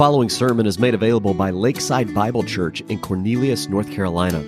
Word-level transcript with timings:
following 0.00 0.30
sermon 0.30 0.64
is 0.64 0.78
made 0.78 0.94
available 0.94 1.34
by 1.34 1.50
Lakeside 1.50 2.14
Bible 2.14 2.42
Church 2.42 2.80
in 2.88 2.98
Cornelius, 2.98 3.68
North 3.68 3.92
Carolina. 3.92 4.42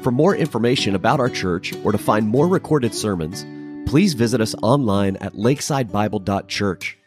For 0.00 0.12
more 0.12 0.36
information 0.36 0.94
about 0.94 1.18
our 1.18 1.28
church 1.28 1.74
or 1.82 1.90
to 1.90 1.98
find 1.98 2.28
more 2.28 2.46
recorded 2.46 2.94
sermons, 2.94 3.44
please 3.90 4.14
visit 4.14 4.40
us 4.40 4.54
online 4.62 5.16
at 5.16 5.32
lakesidebible.church. 5.32 6.98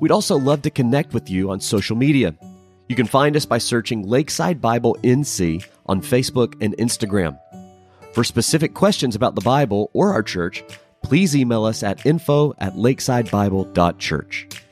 We'd 0.00 0.10
also 0.10 0.36
love 0.38 0.60
to 0.60 0.70
connect 0.70 1.14
with 1.14 1.30
you 1.30 1.50
on 1.50 1.60
social 1.60 1.96
media. 1.96 2.34
You 2.90 2.94
can 2.94 3.06
find 3.06 3.36
us 3.36 3.46
by 3.46 3.56
searching 3.56 4.06
Lakeside 4.06 4.60
Bible 4.60 4.94
NC 5.02 5.66
on 5.86 6.02
Facebook 6.02 6.62
and 6.62 6.76
Instagram. 6.76 7.40
For 8.12 8.22
specific 8.22 8.74
questions 8.74 9.16
about 9.16 9.34
the 9.34 9.40
Bible 9.40 9.88
or 9.94 10.12
our 10.12 10.22
church, 10.22 10.62
please 11.02 11.34
email 11.34 11.64
us 11.64 11.82
at 11.82 12.04
info 12.04 12.52
at 12.58 12.74
lakesidebible.church. 12.74 14.63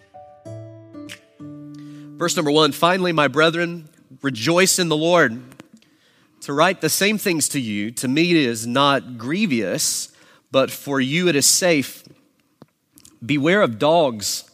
Verse 2.23 2.37
number 2.37 2.53
one 2.53 2.71
Finally, 2.71 3.11
my 3.11 3.27
brethren, 3.27 3.89
rejoice 4.23 4.79
in 4.79 4.89
the 4.89 4.97
Lord. 4.97 5.43
To 6.43 6.53
write 6.53 6.81
the 6.81 6.89
same 6.89 7.19
things 7.19 7.49
to 7.49 7.61
you, 7.61 7.91
to 7.91 8.07
me 8.07 8.31
it 8.31 8.37
is 8.37 8.65
not 8.65 9.19
grievous, 9.19 10.13
but 10.53 10.71
for 10.71 11.01
you 11.01 11.27
it 11.27 11.35
is 11.35 11.47
safe. 11.47 12.05
Beware 13.27 13.61
of 13.61 13.77
dogs. 13.81 14.49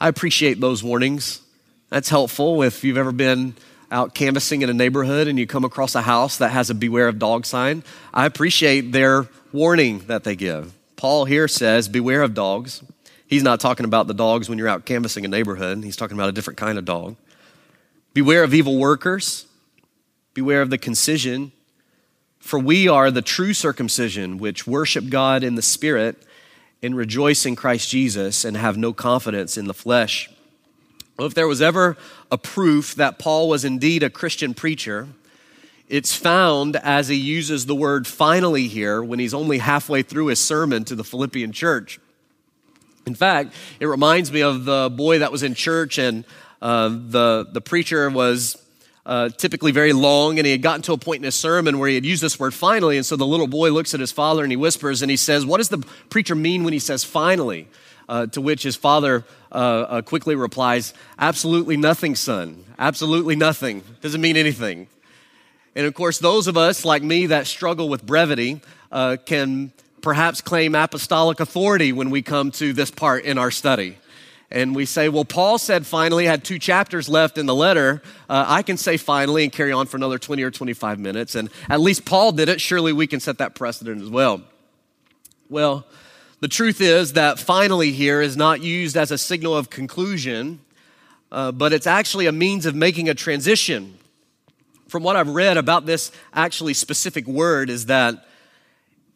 I 0.00 0.08
appreciate 0.08 0.60
those 0.60 0.82
warnings. 0.82 1.42
That's 1.90 2.08
helpful 2.08 2.64
if 2.64 2.82
you've 2.82 2.98
ever 2.98 3.12
been 3.12 3.54
out 3.88 4.16
canvassing 4.16 4.62
in 4.62 4.68
a 4.68 4.74
neighborhood 4.74 5.28
and 5.28 5.38
you 5.38 5.46
come 5.46 5.64
across 5.64 5.94
a 5.94 6.02
house 6.02 6.38
that 6.38 6.48
has 6.48 6.70
a 6.70 6.74
beware 6.74 7.06
of 7.06 7.20
dog 7.20 7.46
sign. 7.46 7.84
I 8.12 8.26
appreciate 8.26 8.90
their 8.90 9.28
warning 9.52 10.00
that 10.08 10.24
they 10.24 10.34
give. 10.34 10.74
Paul 10.96 11.24
here 11.26 11.46
says, 11.46 11.88
Beware 11.88 12.22
of 12.22 12.34
dogs. 12.34 12.82
He's 13.26 13.42
not 13.42 13.60
talking 13.60 13.84
about 13.84 14.06
the 14.06 14.14
dogs 14.14 14.48
when 14.48 14.58
you're 14.58 14.68
out 14.68 14.84
canvassing 14.84 15.24
a 15.24 15.28
neighborhood, 15.28 15.82
he's 15.82 15.96
talking 15.96 16.16
about 16.16 16.28
a 16.28 16.32
different 16.32 16.58
kind 16.58 16.78
of 16.78 16.84
dog. 16.84 17.16
Beware 18.14 18.44
of 18.44 18.54
evil 18.54 18.78
workers, 18.78 19.46
beware 20.32 20.62
of 20.62 20.70
the 20.70 20.78
concision, 20.78 21.52
for 22.38 22.58
we 22.58 22.86
are 22.86 23.10
the 23.10 23.22
true 23.22 23.52
circumcision, 23.52 24.38
which 24.38 24.66
worship 24.66 25.08
God 25.08 25.42
in 25.42 25.56
the 25.56 25.62
Spirit 25.62 26.22
and 26.82 26.96
rejoice 26.96 27.44
in 27.44 27.56
Christ 27.56 27.90
Jesus 27.90 28.44
and 28.44 28.56
have 28.56 28.76
no 28.76 28.92
confidence 28.92 29.58
in 29.58 29.66
the 29.66 29.74
flesh. 29.74 30.30
Well, 31.18 31.26
if 31.26 31.34
there 31.34 31.48
was 31.48 31.62
ever 31.62 31.96
a 32.30 32.38
proof 32.38 32.94
that 32.94 33.18
Paul 33.18 33.48
was 33.48 33.64
indeed 33.64 34.02
a 34.02 34.10
Christian 34.10 34.54
preacher, 34.54 35.08
it's 35.88 36.14
found 36.14 36.76
as 36.76 37.08
he 37.08 37.16
uses 37.16 37.66
the 37.66 37.74
word 37.74 38.06
finally 38.06 38.68
here 38.68 39.02
when 39.02 39.18
he's 39.18 39.34
only 39.34 39.58
halfway 39.58 40.02
through 40.02 40.26
his 40.26 40.40
sermon 40.40 40.84
to 40.84 40.94
the 40.94 41.04
Philippian 41.04 41.52
church. 41.52 41.98
In 43.06 43.14
fact, 43.14 43.54
it 43.78 43.86
reminds 43.86 44.32
me 44.32 44.42
of 44.42 44.64
the 44.64 44.90
boy 44.90 45.20
that 45.20 45.30
was 45.30 45.44
in 45.44 45.54
church 45.54 45.96
and 45.96 46.24
uh, 46.60 46.88
the, 46.88 47.46
the 47.52 47.60
preacher 47.60 48.10
was 48.10 48.60
uh, 49.06 49.28
typically 49.28 49.70
very 49.70 49.92
long, 49.92 50.40
and 50.40 50.44
he 50.44 50.50
had 50.50 50.60
gotten 50.60 50.82
to 50.82 50.92
a 50.92 50.98
point 50.98 51.18
in 51.18 51.22
his 51.22 51.36
sermon 51.36 51.78
where 51.78 51.88
he 51.88 51.94
had 51.94 52.04
used 52.04 52.20
this 52.20 52.40
word 52.40 52.52
finally. 52.52 52.96
And 52.96 53.06
so 53.06 53.14
the 53.14 53.24
little 53.24 53.46
boy 53.46 53.70
looks 53.70 53.94
at 53.94 54.00
his 54.00 54.10
father 54.10 54.42
and 54.42 54.50
he 54.50 54.56
whispers 54.56 55.02
and 55.02 55.10
he 55.10 55.16
says, 55.16 55.46
What 55.46 55.58
does 55.58 55.68
the 55.68 55.78
preacher 56.10 56.34
mean 56.34 56.64
when 56.64 56.72
he 56.72 56.80
says 56.80 57.04
finally? 57.04 57.68
Uh, 58.08 58.26
to 58.26 58.40
which 58.40 58.64
his 58.64 58.74
father 58.74 59.24
uh, 59.52 59.54
uh, 59.54 60.02
quickly 60.02 60.34
replies, 60.34 60.92
Absolutely 61.16 61.76
nothing, 61.76 62.16
son. 62.16 62.64
Absolutely 62.76 63.36
nothing. 63.36 63.84
Doesn't 64.00 64.20
mean 64.20 64.36
anything. 64.36 64.88
And 65.76 65.86
of 65.86 65.94
course, 65.94 66.18
those 66.18 66.48
of 66.48 66.56
us 66.56 66.84
like 66.84 67.04
me 67.04 67.26
that 67.26 67.46
struggle 67.46 67.88
with 67.88 68.04
brevity 68.04 68.62
uh, 68.90 69.16
can 69.24 69.70
perhaps 70.06 70.40
claim 70.40 70.76
apostolic 70.76 71.40
authority 71.40 71.92
when 71.92 72.10
we 72.10 72.22
come 72.22 72.52
to 72.52 72.72
this 72.72 72.92
part 72.92 73.24
in 73.24 73.38
our 73.38 73.50
study. 73.50 73.98
And 74.52 74.72
we 74.72 74.84
say, 74.84 75.08
well, 75.08 75.24
Paul 75.24 75.58
said 75.58 75.84
finally, 75.84 76.26
had 76.26 76.44
two 76.44 76.60
chapters 76.60 77.08
left 77.08 77.38
in 77.38 77.46
the 77.46 77.54
letter. 77.56 78.02
Uh, 78.30 78.44
I 78.46 78.62
can 78.62 78.76
say 78.76 78.98
finally 78.98 79.42
and 79.42 79.52
carry 79.52 79.72
on 79.72 79.88
for 79.88 79.96
another 79.96 80.16
20 80.16 80.44
or 80.44 80.52
25 80.52 81.00
minutes. 81.00 81.34
And 81.34 81.50
at 81.68 81.80
least 81.80 82.04
Paul 82.04 82.30
did 82.30 82.48
it. 82.48 82.60
Surely 82.60 82.92
we 82.92 83.08
can 83.08 83.18
set 83.18 83.38
that 83.38 83.56
precedent 83.56 84.00
as 84.00 84.08
well. 84.08 84.42
Well, 85.50 85.84
the 86.38 86.46
truth 86.46 86.80
is 86.80 87.14
that 87.14 87.40
finally 87.40 87.90
here 87.90 88.22
is 88.22 88.36
not 88.36 88.62
used 88.62 88.96
as 88.96 89.10
a 89.10 89.18
signal 89.18 89.56
of 89.56 89.70
conclusion, 89.70 90.60
uh, 91.32 91.50
but 91.50 91.72
it's 91.72 91.88
actually 91.88 92.26
a 92.26 92.32
means 92.32 92.64
of 92.64 92.76
making 92.76 93.08
a 93.08 93.14
transition. 93.14 93.98
From 94.86 95.02
what 95.02 95.16
I've 95.16 95.30
read 95.30 95.56
about 95.56 95.84
this 95.84 96.12
actually 96.32 96.74
specific 96.74 97.26
word, 97.26 97.70
is 97.70 97.86
that 97.86 98.22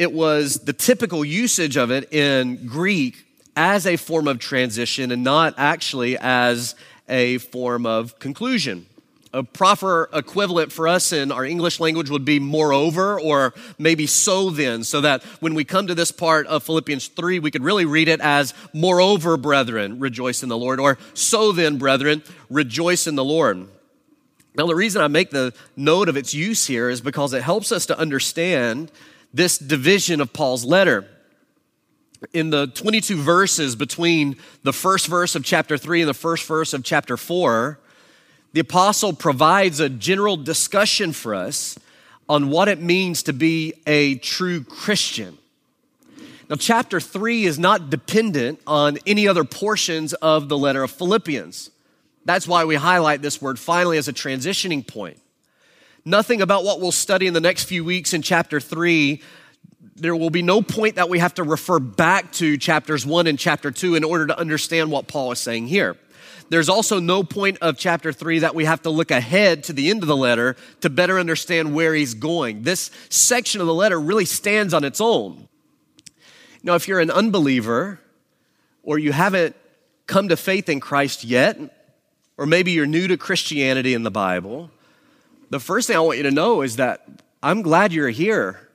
it 0.00 0.14
was 0.14 0.60
the 0.60 0.72
typical 0.72 1.22
usage 1.22 1.76
of 1.76 1.90
it 1.90 2.10
in 2.10 2.66
Greek 2.66 3.26
as 3.54 3.86
a 3.86 3.98
form 3.98 4.28
of 4.28 4.38
transition 4.38 5.12
and 5.12 5.22
not 5.22 5.52
actually 5.58 6.16
as 6.16 6.74
a 7.06 7.36
form 7.36 7.84
of 7.84 8.18
conclusion. 8.18 8.86
A 9.34 9.42
proper 9.42 10.08
equivalent 10.14 10.72
for 10.72 10.88
us 10.88 11.12
in 11.12 11.30
our 11.30 11.44
English 11.44 11.80
language 11.80 12.08
would 12.08 12.24
be 12.24 12.40
moreover 12.40 13.20
or 13.20 13.52
maybe 13.78 14.06
so 14.06 14.48
then, 14.48 14.84
so 14.84 15.02
that 15.02 15.22
when 15.40 15.54
we 15.54 15.64
come 15.64 15.86
to 15.86 15.94
this 15.94 16.12
part 16.12 16.46
of 16.46 16.62
Philippians 16.62 17.08
3, 17.08 17.38
we 17.38 17.50
could 17.50 17.62
really 17.62 17.84
read 17.84 18.08
it 18.08 18.22
as 18.22 18.54
moreover, 18.72 19.36
brethren, 19.36 20.00
rejoice 20.00 20.42
in 20.42 20.48
the 20.48 20.56
Lord, 20.56 20.80
or 20.80 20.96
so 21.12 21.52
then, 21.52 21.76
brethren, 21.76 22.22
rejoice 22.48 23.06
in 23.06 23.16
the 23.16 23.24
Lord. 23.24 23.68
Now, 24.54 24.66
the 24.66 24.74
reason 24.74 25.02
I 25.02 25.08
make 25.08 25.28
the 25.28 25.52
note 25.76 26.08
of 26.08 26.16
its 26.16 26.32
use 26.32 26.66
here 26.66 26.88
is 26.88 27.02
because 27.02 27.34
it 27.34 27.42
helps 27.42 27.70
us 27.70 27.84
to 27.86 27.98
understand 27.98 28.90
this 29.32 29.58
division 29.58 30.20
of 30.20 30.32
Paul's 30.32 30.64
letter. 30.64 31.06
In 32.32 32.50
the 32.50 32.66
22 32.66 33.16
verses 33.16 33.76
between 33.76 34.36
the 34.62 34.72
first 34.72 35.06
verse 35.06 35.34
of 35.34 35.44
chapter 35.44 35.78
3 35.78 36.02
and 36.02 36.08
the 36.08 36.14
first 36.14 36.46
verse 36.46 36.74
of 36.74 36.84
chapter 36.84 37.16
4, 37.16 37.78
the 38.52 38.60
apostle 38.60 39.12
provides 39.12 39.80
a 39.80 39.88
general 39.88 40.36
discussion 40.36 41.12
for 41.12 41.34
us 41.34 41.78
on 42.28 42.50
what 42.50 42.68
it 42.68 42.80
means 42.80 43.22
to 43.24 43.32
be 43.32 43.74
a 43.86 44.16
true 44.16 44.62
Christian. 44.64 45.38
Now, 46.48 46.56
chapter 46.56 46.98
3 46.98 47.44
is 47.44 47.60
not 47.60 47.90
dependent 47.90 48.60
on 48.66 48.98
any 49.06 49.28
other 49.28 49.44
portions 49.44 50.14
of 50.14 50.48
the 50.48 50.58
letter 50.58 50.82
of 50.82 50.90
Philippians. 50.90 51.70
That's 52.24 52.46
why 52.46 52.64
we 52.64 52.74
highlight 52.74 53.22
this 53.22 53.40
word 53.40 53.58
finally 53.58 53.98
as 53.98 54.08
a 54.08 54.12
transitioning 54.12 54.86
point. 54.86 55.19
Nothing 56.04 56.40
about 56.40 56.64
what 56.64 56.80
we'll 56.80 56.92
study 56.92 57.26
in 57.26 57.34
the 57.34 57.40
next 57.40 57.64
few 57.64 57.84
weeks 57.84 58.14
in 58.14 58.22
chapter 58.22 58.58
3. 58.58 59.22
There 59.96 60.16
will 60.16 60.30
be 60.30 60.42
no 60.42 60.62
point 60.62 60.94
that 60.94 61.10
we 61.10 61.18
have 61.18 61.34
to 61.34 61.42
refer 61.42 61.78
back 61.78 62.32
to 62.32 62.56
chapters 62.56 63.04
1 63.04 63.26
and 63.26 63.38
chapter 63.38 63.70
2 63.70 63.96
in 63.96 64.04
order 64.04 64.26
to 64.28 64.38
understand 64.38 64.90
what 64.90 65.08
Paul 65.08 65.32
is 65.32 65.38
saying 65.38 65.66
here. 65.66 65.96
There's 66.48 66.68
also 66.68 66.98
no 66.98 67.22
point 67.22 67.58
of 67.60 67.76
chapter 67.76 68.12
3 68.12 68.40
that 68.40 68.54
we 68.54 68.64
have 68.64 68.82
to 68.82 68.90
look 68.90 69.10
ahead 69.10 69.64
to 69.64 69.72
the 69.72 69.90
end 69.90 70.02
of 70.02 70.08
the 70.08 70.16
letter 70.16 70.56
to 70.80 70.90
better 70.90 71.18
understand 71.18 71.74
where 71.74 71.94
he's 71.94 72.14
going. 72.14 72.62
This 72.62 72.90
section 73.08 73.60
of 73.60 73.66
the 73.66 73.74
letter 73.74 74.00
really 74.00 74.24
stands 74.24 74.74
on 74.74 74.84
its 74.84 75.00
own. 75.00 75.48
Now, 76.62 76.74
if 76.74 76.88
you're 76.88 77.00
an 77.00 77.10
unbeliever 77.10 78.00
or 78.82 78.98
you 78.98 79.12
haven't 79.12 79.54
come 80.06 80.28
to 80.28 80.36
faith 80.36 80.68
in 80.68 80.80
Christ 80.80 81.24
yet, 81.24 81.58
or 82.36 82.46
maybe 82.46 82.72
you're 82.72 82.86
new 82.86 83.06
to 83.06 83.16
Christianity 83.16 83.94
in 83.94 84.02
the 84.02 84.10
Bible, 84.10 84.70
the 85.50 85.60
first 85.60 85.88
thing 85.88 85.96
I 85.96 86.00
want 86.00 86.18
you 86.18 86.24
to 86.24 86.30
know 86.30 86.62
is 86.62 86.76
that 86.76 87.06
I'm 87.42 87.62
glad 87.62 87.92
you're 87.92 88.08
here. 88.08 88.68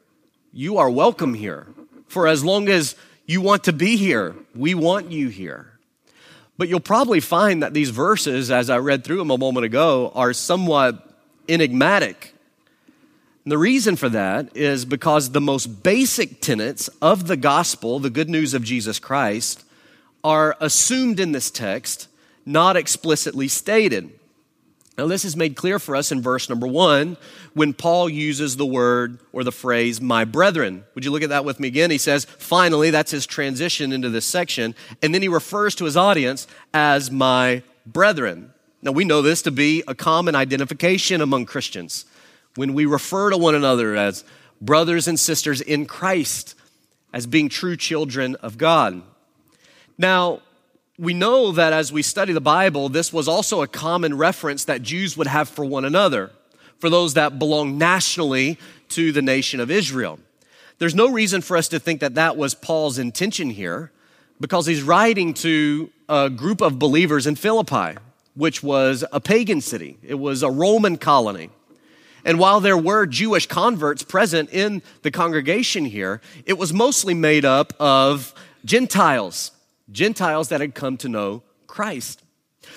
You 0.52 0.78
are 0.78 0.90
welcome 0.90 1.34
here. 1.34 1.68
For 2.08 2.28
as 2.28 2.44
long 2.44 2.68
as 2.70 2.96
you 3.26 3.42
want 3.42 3.64
to 3.66 3.74
be 3.74 3.96
here, 3.96 4.36
we 4.54 4.76
want 4.76 5.12
you 5.12 5.30
here. 5.30 5.72
But 6.58 6.68
you'll 6.68 6.80
probably 6.80 7.20
find 7.20 7.64
that 7.64 7.74
these 7.74 7.90
verses, 7.90 8.52
as 8.52 8.70
I 8.70 8.78
read 8.78 9.04
through 9.04 9.18
them 9.18 9.32
a 9.32 9.38
moment 9.38 9.66
ago, 9.66 10.12
are 10.16 10.34
somewhat 10.34 11.10
enigmatic. 11.50 12.34
And 13.44 13.52
the 13.52 13.58
reason 13.58 13.96
for 13.96 14.10
that 14.10 14.56
is 14.56 14.86
because 14.86 15.32
the 15.32 15.42
most 15.42 15.84
basic 15.84 16.42
tenets 16.42 16.88
of 17.02 17.28
the 17.28 17.38
gospel, 17.38 18.00
the 18.00 18.10
good 18.10 18.30
news 18.30 18.54
of 18.54 18.64
Jesus 18.64 19.00
Christ, 19.00 19.64
are 20.24 20.58
assumed 20.60 21.20
in 21.20 21.32
this 21.32 21.52
text, 21.52 22.08
not 22.46 22.76
explicitly 22.76 23.48
stated. 23.48 24.18
Now, 24.98 25.08
this 25.08 25.26
is 25.26 25.36
made 25.36 25.58
clear 25.58 25.78
for 25.78 25.96
us 25.96 26.12
in 26.12 26.22
verse 26.22 26.50
number 26.50 26.68
one 26.68 27.18
when 27.54 27.74
Paul 27.74 28.10
uses 28.10 28.56
the 28.56 28.66
word 28.66 29.20
or 29.34 29.44
the 29.44 29.52
phrase, 29.52 30.00
my 30.00 30.24
brethren. 30.24 30.86
Would 30.96 31.04
you 31.04 31.12
look 31.12 31.24
at 31.24 31.30
that 31.30 31.44
with 31.44 31.60
me 31.60 31.68
again? 31.68 31.92
He 31.92 31.98
says, 31.98 32.24
finally, 32.24 32.92
that's 32.92 33.12
his 33.12 33.26
transition 33.26 33.92
into 33.92 34.10
this 34.10 34.26
section. 34.26 34.74
And 35.02 35.14
then 35.14 35.22
he 35.22 35.28
refers 35.28 35.76
to 35.76 35.86
his 35.86 35.98
audience 35.98 36.48
as 36.74 37.12
my 37.12 37.62
brethren. 37.86 38.54
Now, 38.82 38.92
we 38.92 39.04
know 39.04 39.22
this 39.22 39.42
to 39.42 39.52
be 39.52 39.84
a 39.86 39.96
common 39.96 40.34
identification 40.34 41.20
among 41.20 41.46
Christians 41.46 42.06
when 42.56 42.74
we 42.74 42.86
refer 42.86 43.32
to 43.32 43.38
one 43.38 43.56
another 43.56 43.96
as 43.96 44.24
brothers 44.62 45.10
and 45.10 45.20
sisters 45.20 45.60
in 45.60 45.86
Christ, 45.86 46.56
as 47.12 47.28
being 47.28 47.50
true 47.50 47.76
children 47.76 48.36
of 48.36 48.58
God. 48.58 49.02
Now, 49.98 50.42
we 50.98 51.14
know 51.14 51.52
that 51.52 51.74
as 51.74 51.92
we 51.92 52.02
study 52.02 52.32
the 52.32 52.42
Bible, 52.42 52.90
this 52.90 53.12
was 53.12 53.28
also 53.28 53.62
a 53.62 53.68
common 53.68 54.18
reference 54.18 54.66
that 54.66 54.82
Jews 54.82 55.18
would 55.18 55.28
have 55.28 55.50
for 55.50 55.66
one 55.66 55.86
another, 55.86 56.32
for 56.80 56.90
those 56.90 57.16
that 57.16 57.38
belong 57.38 57.78
nationally 57.78 58.58
to 58.90 59.12
the 59.12 59.22
nation 59.22 59.60
of 59.60 59.70
Israel. 59.70 60.20
There's 60.78 60.96
no 60.96 61.10
reason 61.10 61.42
for 61.42 61.58
us 61.58 61.68
to 61.70 61.80
think 61.80 62.00
that 62.02 62.16
that 62.16 62.38
was 62.38 62.54
Paul's 62.54 62.98
intention 62.98 63.50
here, 63.50 63.92
because 64.40 64.66
he's 64.66 64.84
writing 64.84 65.34
to 65.36 65.90
a 66.08 66.30
group 66.30 66.62
of 66.62 66.80
believers 66.80 67.28
in 67.28 67.36
Philippi. 67.36 67.98
which 68.36 68.62
was 68.62 69.04
a 69.12 69.20
pagan 69.20 69.62
city, 69.62 69.98
it 70.04 70.16
was 70.16 70.44
a 70.44 70.52
Roman 70.52 70.98
colony. 70.98 71.50
And 72.24 72.40
while 72.40 72.60
there 72.60 72.78
were 72.78 73.06
Jewish 73.06 73.48
converts 73.48 74.04
present 74.04 74.50
in 74.52 74.82
the 75.04 75.12
congregation 75.12 75.86
here, 75.86 76.22
it 76.46 76.58
was 76.58 76.74
mostly 76.74 77.14
made 77.14 77.46
up 77.46 77.74
of 77.80 78.34
Gentiles, 78.66 79.52
Gentiles 79.92 80.50
that 80.50 80.62
had 80.62 80.76
come 80.76 80.98
to 80.98 81.10
know 81.10 81.44
Christ. 81.68 82.22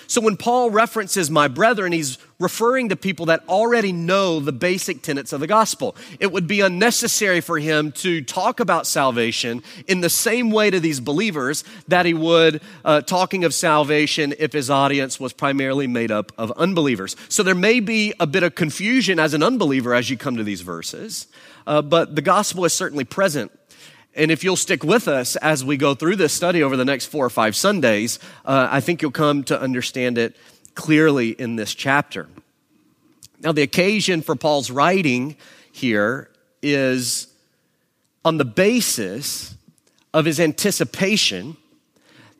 So 0.07 0.21
when 0.21 0.37
Paul 0.37 0.71
references 0.71 1.31
my 1.31 1.49
brethren, 1.49 1.93
he's 1.93 2.19
referring 2.39 2.89
to 2.91 2.97
people 2.97 3.27
that 3.27 3.43
already 3.49 3.93
know 3.93 4.39
the 4.41 4.53
basic 4.53 5.03
tenets 5.03 5.33
of 5.33 5.41
the 5.41 5.47
gospel. 5.47 5.97
It 6.21 6.31
would 6.31 6.47
be 6.47 6.61
unnecessary 6.61 7.41
for 7.41 7.59
him 7.59 7.93
to 7.93 8.23
talk 8.23 8.61
about 8.61 8.87
salvation 8.87 9.63
in 9.87 10.01
the 10.01 10.11
same 10.11 10.51
way 10.51 10.71
to 10.71 10.79
these 10.79 11.01
believers 11.01 11.65
that 11.89 12.07
he 12.07 12.15
would 12.15 12.63
uh, 12.85 13.01
talking 13.03 13.45
of 13.45 13.53
salvation 13.53 14.35
if 14.39 14.53
his 14.53 14.71
audience 14.71 15.19
was 15.19 15.33
primarily 15.33 15.87
made 15.87 16.11
up 16.11 16.33
of 16.39 16.53
unbelievers. 16.53 17.17
So 17.29 17.43
there 17.43 17.55
may 17.55 17.81
be 17.81 18.15
a 18.21 18.27
bit 18.27 18.43
of 18.43 18.55
confusion 18.55 19.19
as 19.19 19.35
an 19.35 19.43
unbeliever 19.43 19.95
as 19.95 20.09
you 20.09 20.17
come 20.17 20.37
to 20.37 20.45
these 20.45 20.61
verses, 20.61 21.27
uh, 21.67 21.83
but 21.83 22.15
the 22.15 22.23
gospel 22.23 22.65
is 22.65 22.73
certainly 22.73 23.05
present 23.05 23.53
and 24.19 24.33
if 24.33 24.43
you'll 24.43 24.57
stick 24.57 24.83
with 24.83 25.07
us 25.07 25.37
as 25.37 25.65
we 25.65 25.77
go 25.77 25.95
through 25.95 26.17
this 26.17 26.33
study 26.33 26.63
over 26.63 26.77
the 26.77 26.85
next 26.85 27.07
four 27.07 27.25
or 27.25 27.31
five 27.31 27.55
Sundays, 27.55 28.19
uh, 28.45 28.67
I 28.69 28.81
think 28.81 29.01
you'll 29.01 29.13
come 29.13 29.45
to 29.45 29.59
understand 29.59 30.19
it 30.19 30.37
clearly 30.75 31.31
in 31.31 31.55
this 31.55 31.73
chapter. 31.73 32.29
Now, 33.41 33.53
the 33.53 33.63
occasion 33.63 34.23
for 34.23 34.35
Paul's 34.35 34.73
writing 34.73 35.37
here 35.71 36.29
is 36.61 37.29
on 38.25 38.39
the 38.39 38.45
basis 38.45 39.55
of 40.13 40.25
his 40.25 40.41
anticipation 40.41 41.57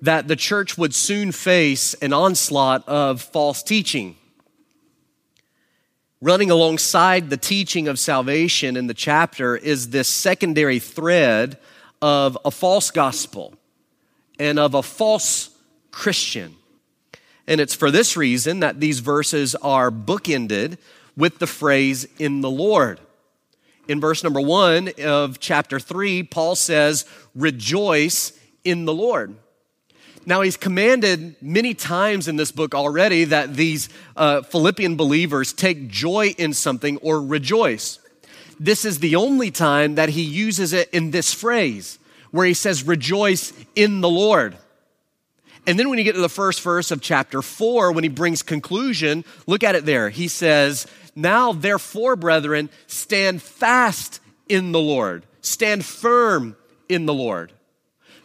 that 0.03 0.27
the 0.27 0.37
church 0.37 0.77
would 0.77 0.95
soon 0.95 1.31
face 1.31 1.95
an 1.95 2.13
onslaught 2.13 2.89
of 2.89 3.23
false 3.23 3.63
teaching. 3.63 4.17
Running 6.21 6.51
alongside 6.51 7.31
the 7.31 7.37
teaching 7.37 7.87
of 7.87 7.97
salvation 7.97 8.77
in 8.77 8.89
the 8.89 8.95
chapter 8.95 9.57
is 9.57 9.91
this 9.91 10.09
secondary 10.09 10.81
thread 10.81 11.59
of 12.03 12.37
a 12.45 12.51
false 12.51 12.91
gospel 12.91 13.55
and 14.37 14.59
of 14.59 14.75
a 14.75 14.83
false 14.83 15.51
Christian. 15.93 16.57
And 17.47 17.61
it's 17.61 17.75
for 17.75 17.93
this 17.93 18.17
reason 18.17 18.61
that 18.61 18.81
these 18.81 18.99
verses 18.99 19.55
are 19.57 19.93
bookended 19.93 20.79
with 21.17 21.39
the 21.39 21.47
phrase 21.47 22.09
in 22.19 22.41
the 22.41 22.51
Lord. 22.51 22.99
In 23.87 24.01
verse 24.01 24.25
number 24.25 24.41
one 24.41 24.91
of 25.05 25.39
chapter 25.39 25.79
three, 25.79 26.25
Paul 26.25 26.57
says, 26.57 27.05
Rejoice 27.37 28.33
in 28.65 28.87
the 28.87 28.93
Lord. 28.93 29.37
Now, 30.29 30.43
he's 30.43 30.59
commanded 30.59 31.37
many 31.41 31.73
times 31.73 32.29
in 32.29 32.37
this 32.37 32.53
book 32.53 32.75
already 32.75 33.25
that 33.25 33.55
these 33.55 33.89
uh, 34.15 34.43
Philippian 34.43 34.95
believers 34.95 35.55
take 35.55 35.89
joy 35.89 36.35
in 36.37 36.53
something 36.53 36.99
or 36.99 37.23
rejoice. 37.23 37.99
This 38.61 38.85
is 38.85 38.99
the 38.99 39.17
only 39.17 39.51
time 39.51 39.95
that 39.95 40.11
he 40.11 40.21
uses 40.21 40.75
it 40.75 40.91
in 40.91 41.13
this 41.13 41.33
phrase 41.33 41.99
where 42.31 42.45
he 42.45 42.53
says, 42.53 42.83
Rejoice 42.83 43.55
in 43.75 44.03
the 44.03 44.09
Lord. 44.11 44.59
And 45.67 45.79
then 45.79 45.89
when 45.89 45.97
you 45.97 46.05
get 46.05 46.15
to 46.15 46.21
the 46.21 46.29
first 46.29 46.61
verse 46.61 46.91
of 46.91 47.01
chapter 47.01 47.41
four, 47.41 47.91
when 47.93 48.05
he 48.05 48.11
brings 48.11 48.43
conclusion, 48.43 49.25
look 49.47 49.65
at 49.65 49.77
it 49.77 49.87
there. 49.87 50.11
He 50.11 50.29
says, 50.29 50.87
Now 51.17 51.55
therefore, 51.55 52.17
brethren, 52.17 52.69
stand 52.87 53.41
fast 53.41 54.21
in 54.47 54.73
the 54.73 54.79
Lord, 54.79 55.25
stand 55.41 55.87
firm 55.87 56.55
in 56.87 57.07
the 57.07 57.15
Lord. 57.15 57.51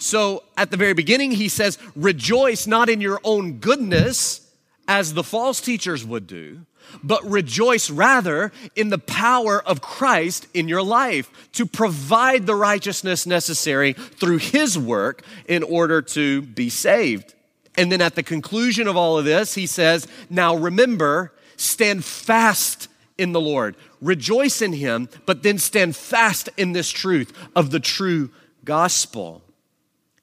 So 0.04 0.44
at 0.58 0.70
the 0.70 0.76
very 0.76 0.92
beginning, 0.92 1.32
he 1.32 1.48
says, 1.48 1.78
Rejoice 1.96 2.68
not 2.68 2.90
in 2.90 3.00
your 3.00 3.22
own 3.24 3.60
goodness, 3.60 4.42
as 4.86 5.14
the 5.14 5.24
false 5.24 5.62
teachers 5.62 6.06
would 6.06 6.28
do, 6.28 6.66
but 7.02 7.24
rejoice 7.24 7.90
rather 7.90 8.52
in 8.76 8.90
the 8.90 8.98
power 8.98 9.64
of 9.66 9.80
Christ 9.80 10.46
in 10.54 10.68
your 10.68 10.84
life 10.84 11.32
to 11.54 11.66
provide 11.66 12.46
the 12.46 12.56
righteousness 12.56 13.26
necessary 13.26 13.94
through 13.94 14.40
his 14.40 14.78
work 14.78 15.24
in 15.48 15.64
order 15.64 16.02
to 16.02 16.42
be 16.42 16.70
saved. 16.70 17.34
And 17.78 17.90
then 17.90 18.02
at 18.02 18.16
the 18.16 18.24
conclusion 18.24 18.90
of 18.90 18.98
all 18.98 19.18
of 19.18 19.24
this, 19.24 19.56
he 19.56 19.66
says, 19.66 20.06
Now 20.30 20.54
remember, 20.54 21.32
stand 21.56 22.04
fast 22.04 22.90
in 23.18 23.32
the 23.32 23.40
Lord, 23.40 23.78
rejoice 24.02 24.62
in 24.62 24.74
him, 24.74 25.08
but 25.26 25.44
then 25.44 25.60
stand 25.60 25.96
fast 25.96 26.50
in 26.58 26.74
this 26.74 26.90
truth 26.90 27.32
of 27.56 27.72
the 27.72 27.80
true 27.80 28.32
gospel. 28.66 29.43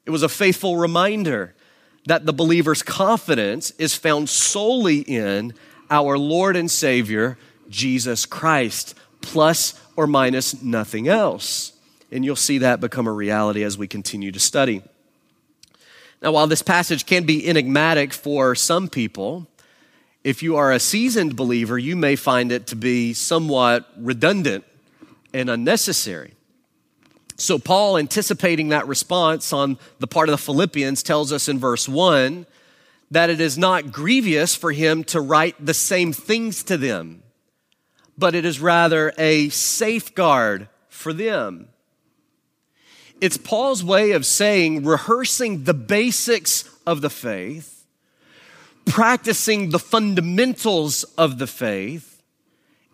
It 0.05 0.09
was 0.09 0.23
a 0.23 0.29
faithful 0.29 0.77
reminder 0.77 1.53
that 2.05 2.25
the 2.25 2.33
believer's 2.33 2.81
confidence 2.81 3.71
is 3.71 3.95
found 3.95 4.29
solely 4.29 4.99
in 4.99 5.53
our 5.89 6.17
Lord 6.17 6.55
and 6.55 6.69
Savior, 6.69 7.37
Jesus 7.69 8.25
Christ, 8.25 8.95
plus 9.21 9.79
or 9.95 10.07
minus 10.07 10.61
nothing 10.61 11.07
else. 11.07 11.73
And 12.11 12.25
you'll 12.25 12.35
see 12.35 12.59
that 12.59 12.79
become 12.79 13.07
a 13.07 13.11
reality 13.11 13.63
as 13.63 13.77
we 13.77 13.87
continue 13.87 14.31
to 14.31 14.39
study. 14.39 14.81
Now, 16.21 16.31
while 16.31 16.47
this 16.47 16.61
passage 16.61 17.05
can 17.05 17.25
be 17.25 17.47
enigmatic 17.47 18.13
for 18.13 18.53
some 18.55 18.87
people, 18.87 19.47
if 20.23 20.43
you 20.43 20.55
are 20.55 20.71
a 20.71 20.79
seasoned 20.79 21.35
believer, 21.35 21.77
you 21.77 21.95
may 21.95 22.15
find 22.15 22.51
it 22.51 22.67
to 22.67 22.75
be 22.75 23.13
somewhat 23.13 23.89
redundant 23.97 24.63
and 25.33 25.49
unnecessary. 25.49 26.33
So, 27.41 27.57
Paul, 27.57 27.97
anticipating 27.97 28.69
that 28.69 28.87
response 28.87 29.51
on 29.51 29.79
the 29.97 30.05
part 30.05 30.29
of 30.29 30.33
the 30.33 30.37
Philippians, 30.37 31.01
tells 31.01 31.31
us 31.33 31.49
in 31.49 31.57
verse 31.57 31.89
1 31.89 32.45
that 33.09 33.31
it 33.31 33.41
is 33.41 33.57
not 33.57 33.91
grievous 33.91 34.55
for 34.55 34.71
him 34.71 35.03
to 35.05 35.19
write 35.19 35.55
the 35.65 35.73
same 35.73 36.13
things 36.13 36.61
to 36.63 36.77
them, 36.77 37.23
but 38.15 38.35
it 38.35 38.45
is 38.45 38.59
rather 38.59 39.11
a 39.17 39.49
safeguard 39.49 40.69
for 40.87 41.13
them. 41.13 41.69
It's 43.19 43.37
Paul's 43.37 43.83
way 43.83 44.11
of 44.11 44.25
saying, 44.25 44.85
rehearsing 44.85 45.63
the 45.63 45.73
basics 45.73 46.69
of 46.85 47.01
the 47.01 47.09
faith, 47.09 47.87
practicing 48.85 49.71
the 49.71 49.79
fundamentals 49.79 51.05
of 51.17 51.39
the 51.39 51.47
faith 51.47 52.21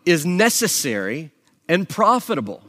is 0.06 0.24
necessary 0.24 1.32
and 1.68 1.86
profitable. 1.86 2.62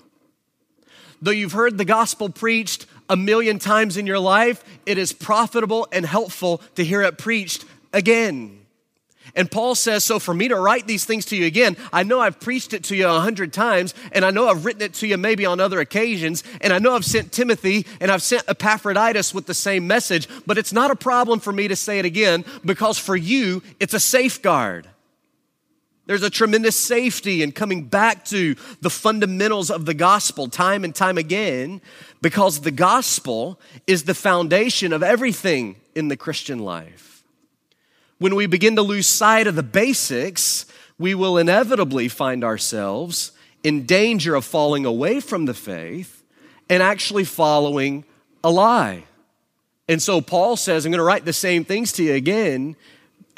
Though 1.21 1.31
you've 1.31 1.51
heard 1.51 1.77
the 1.77 1.86
gospel 1.86 2.29
preached 2.29 2.86
a 3.10 3.17
million 3.17 3.60
times 3.60 3.98
in 3.98 4.08
your 4.08 4.20
life, 4.20 4.63
it 4.86 4.98
is 4.98 5.12
profitable 5.12 5.88
and 5.91 6.05
helpful 6.05 6.62
to 6.75 6.84
hear 6.84 7.01
it 7.01 7.17
preached 7.17 7.65
again. 7.91 8.60
And 9.36 9.50
Paul 9.50 9.75
says, 9.75 10.03
So 10.03 10.20
for 10.20 10.34
me 10.34 10.48
to 10.48 10.55
write 10.55 10.88
these 10.88 11.05
things 11.05 11.25
to 11.25 11.36
you 11.36 11.46
again, 11.46 11.77
I 11.94 12.03
know 12.03 12.20
I've 12.20 12.39
preached 12.39 12.74
it 12.74 12.84
to 12.86 12.96
you 12.96 13.08
a 13.08 13.20
hundred 13.20 13.53
times, 13.53 13.94
and 14.12 14.25
I 14.25 14.32
know 14.32 14.48
I've 14.48 14.65
written 14.65 14.82
it 14.82 14.94
to 14.96 15.08
you 15.08 15.17
maybe 15.17 15.46
on 15.46 15.60
other 15.60 15.79
occasions, 15.79 16.44
and 16.62 16.74
I 16.74 16.79
know 16.79 16.96
I've 16.96 17.05
sent 17.05 17.32
Timothy 17.32 17.86
and 18.00 18.12
I've 18.12 18.24
sent 18.24 18.44
Epaphroditus 18.48 19.34
with 19.34 19.46
the 19.46 19.53
same 19.53 19.88
message, 19.88 20.27
but 20.46 20.58
it's 20.58 20.74
not 20.74 20.91
a 20.91 20.96
problem 20.96 21.39
for 21.39 21.53
me 21.53 21.67
to 21.67 21.75
say 21.75 22.00
it 22.00 22.05
again 22.05 22.46
because 22.65 22.98
for 22.98 23.15
you, 23.15 23.62
it's 23.79 23.94
a 23.94 24.00
safeguard. 24.00 24.88
There's 26.10 26.24
a 26.24 26.32
tremendous 26.32 26.75
safety 26.75 27.44
in 27.44 27.51
coming 27.51 27.84
back 27.84 28.25
to 28.25 28.56
the 28.82 28.89
fundamentals 28.89 29.70
of 29.70 29.86
the 29.86 29.94
gospel 29.94 30.48
time 30.48 30.84
and 30.84 30.96
time 30.96 31.20
again 31.20 31.82
because 32.20 32.62
the 32.62 32.72
gospel 32.72 33.60
is 33.86 34.06
the 34.06 34.16
foundation 34.16 34.92
of 34.92 35.04
everything 35.04 35.75
in 35.94 36.08
the 36.08 36.18
Christian 36.18 36.58
life. 36.58 37.24
When 38.18 38.34
we 38.34 38.48
begin 38.48 38.75
to 38.78 38.82
lose 38.82 39.06
sight 39.06 39.46
of 39.46 39.54
the 39.54 39.62
basics, 39.62 40.66
we 40.98 41.13
will 41.13 41.38
inevitably 41.38 42.08
find 42.08 42.44
ourselves 42.44 43.32
in 43.63 43.86
danger 43.86 44.34
of 44.34 44.46
falling 44.46 44.88
away 44.88 45.20
from 45.20 45.46
the 45.46 45.54
faith 45.54 46.24
and 46.72 46.82
actually 46.82 47.24
following 47.24 48.04
a 48.44 48.50
lie. 48.50 49.04
And 49.88 50.01
so 50.01 50.22
Paul 50.22 50.56
says, 50.56 50.88
I'm 50.88 50.92
going 50.92 50.98
to 50.98 51.04
write 51.04 51.25
the 51.25 51.34
same 51.34 51.63
things 51.63 51.92
to 51.92 52.04
you 52.04 52.16
again, 52.16 52.75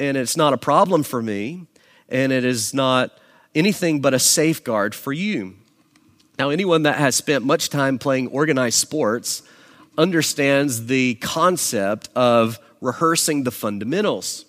and 0.00 0.16
it's 0.16 0.38
not 0.38 0.54
a 0.54 0.58
problem 0.58 1.02
for 1.02 1.20
me 1.20 1.66
and 2.12 2.30
it 2.30 2.44
is 2.44 2.72
not 2.72 3.10
anything 3.54 4.00
but 4.00 4.14
a 4.14 4.18
safeguard 4.18 4.94
for 4.94 5.12
you. 5.12 5.56
Now, 6.38 6.50
anyone 6.50 6.84
that 6.84 6.98
has 6.98 7.16
spent 7.16 7.44
much 7.44 7.70
time 7.70 7.98
playing 7.98 8.28
organized 8.28 8.78
sports 8.78 9.42
understands 9.96 10.86
the 10.86 11.14
concept 11.16 12.08
of 12.14 12.58
rehearsing 12.80 13.44
the 13.44 13.50
fundamentals. 13.50 14.44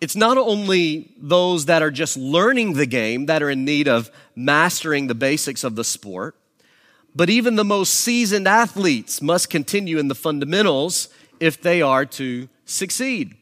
It's 0.00 0.16
not 0.16 0.36
only 0.36 1.12
those 1.18 1.66
that 1.66 1.82
are 1.82 1.90
just 1.90 2.16
learning 2.16 2.74
the 2.74 2.86
game 2.86 3.26
that 3.26 3.42
are 3.42 3.50
in 3.50 3.64
need 3.64 3.88
of 3.88 4.10
mastering 4.36 5.06
the 5.06 5.14
basics 5.14 5.64
of 5.64 5.76
the 5.76 5.84
sport, 5.84 6.36
but 7.14 7.30
even 7.30 7.56
the 7.56 7.64
most 7.64 7.94
seasoned 7.94 8.46
athletes 8.46 9.20
must 9.20 9.50
continue 9.50 9.98
in 9.98 10.08
the 10.08 10.14
fundamentals 10.14 11.08
if 11.40 11.60
they 11.60 11.82
are 11.82 12.04
to 12.04 12.48
succeed. 12.64 13.34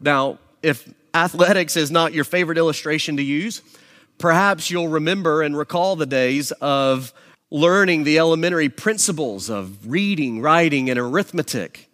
Now, 0.00 0.38
if 0.62 0.92
athletics 1.14 1.76
is 1.76 1.90
not 1.90 2.12
your 2.12 2.24
favorite 2.24 2.58
illustration 2.58 3.16
to 3.16 3.22
use, 3.22 3.62
perhaps 4.18 4.70
you'll 4.70 4.88
remember 4.88 5.42
and 5.42 5.56
recall 5.56 5.96
the 5.96 6.06
days 6.06 6.52
of 6.60 7.12
learning 7.50 8.04
the 8.04 8.18
elementary 8.18 8.68
principles 8.68 9.50
of 9.50 9.90
reading, 9.90 10.40
writing, 10.40 10.88
and 10.88 10.98
arithmetic. 10.98 11.88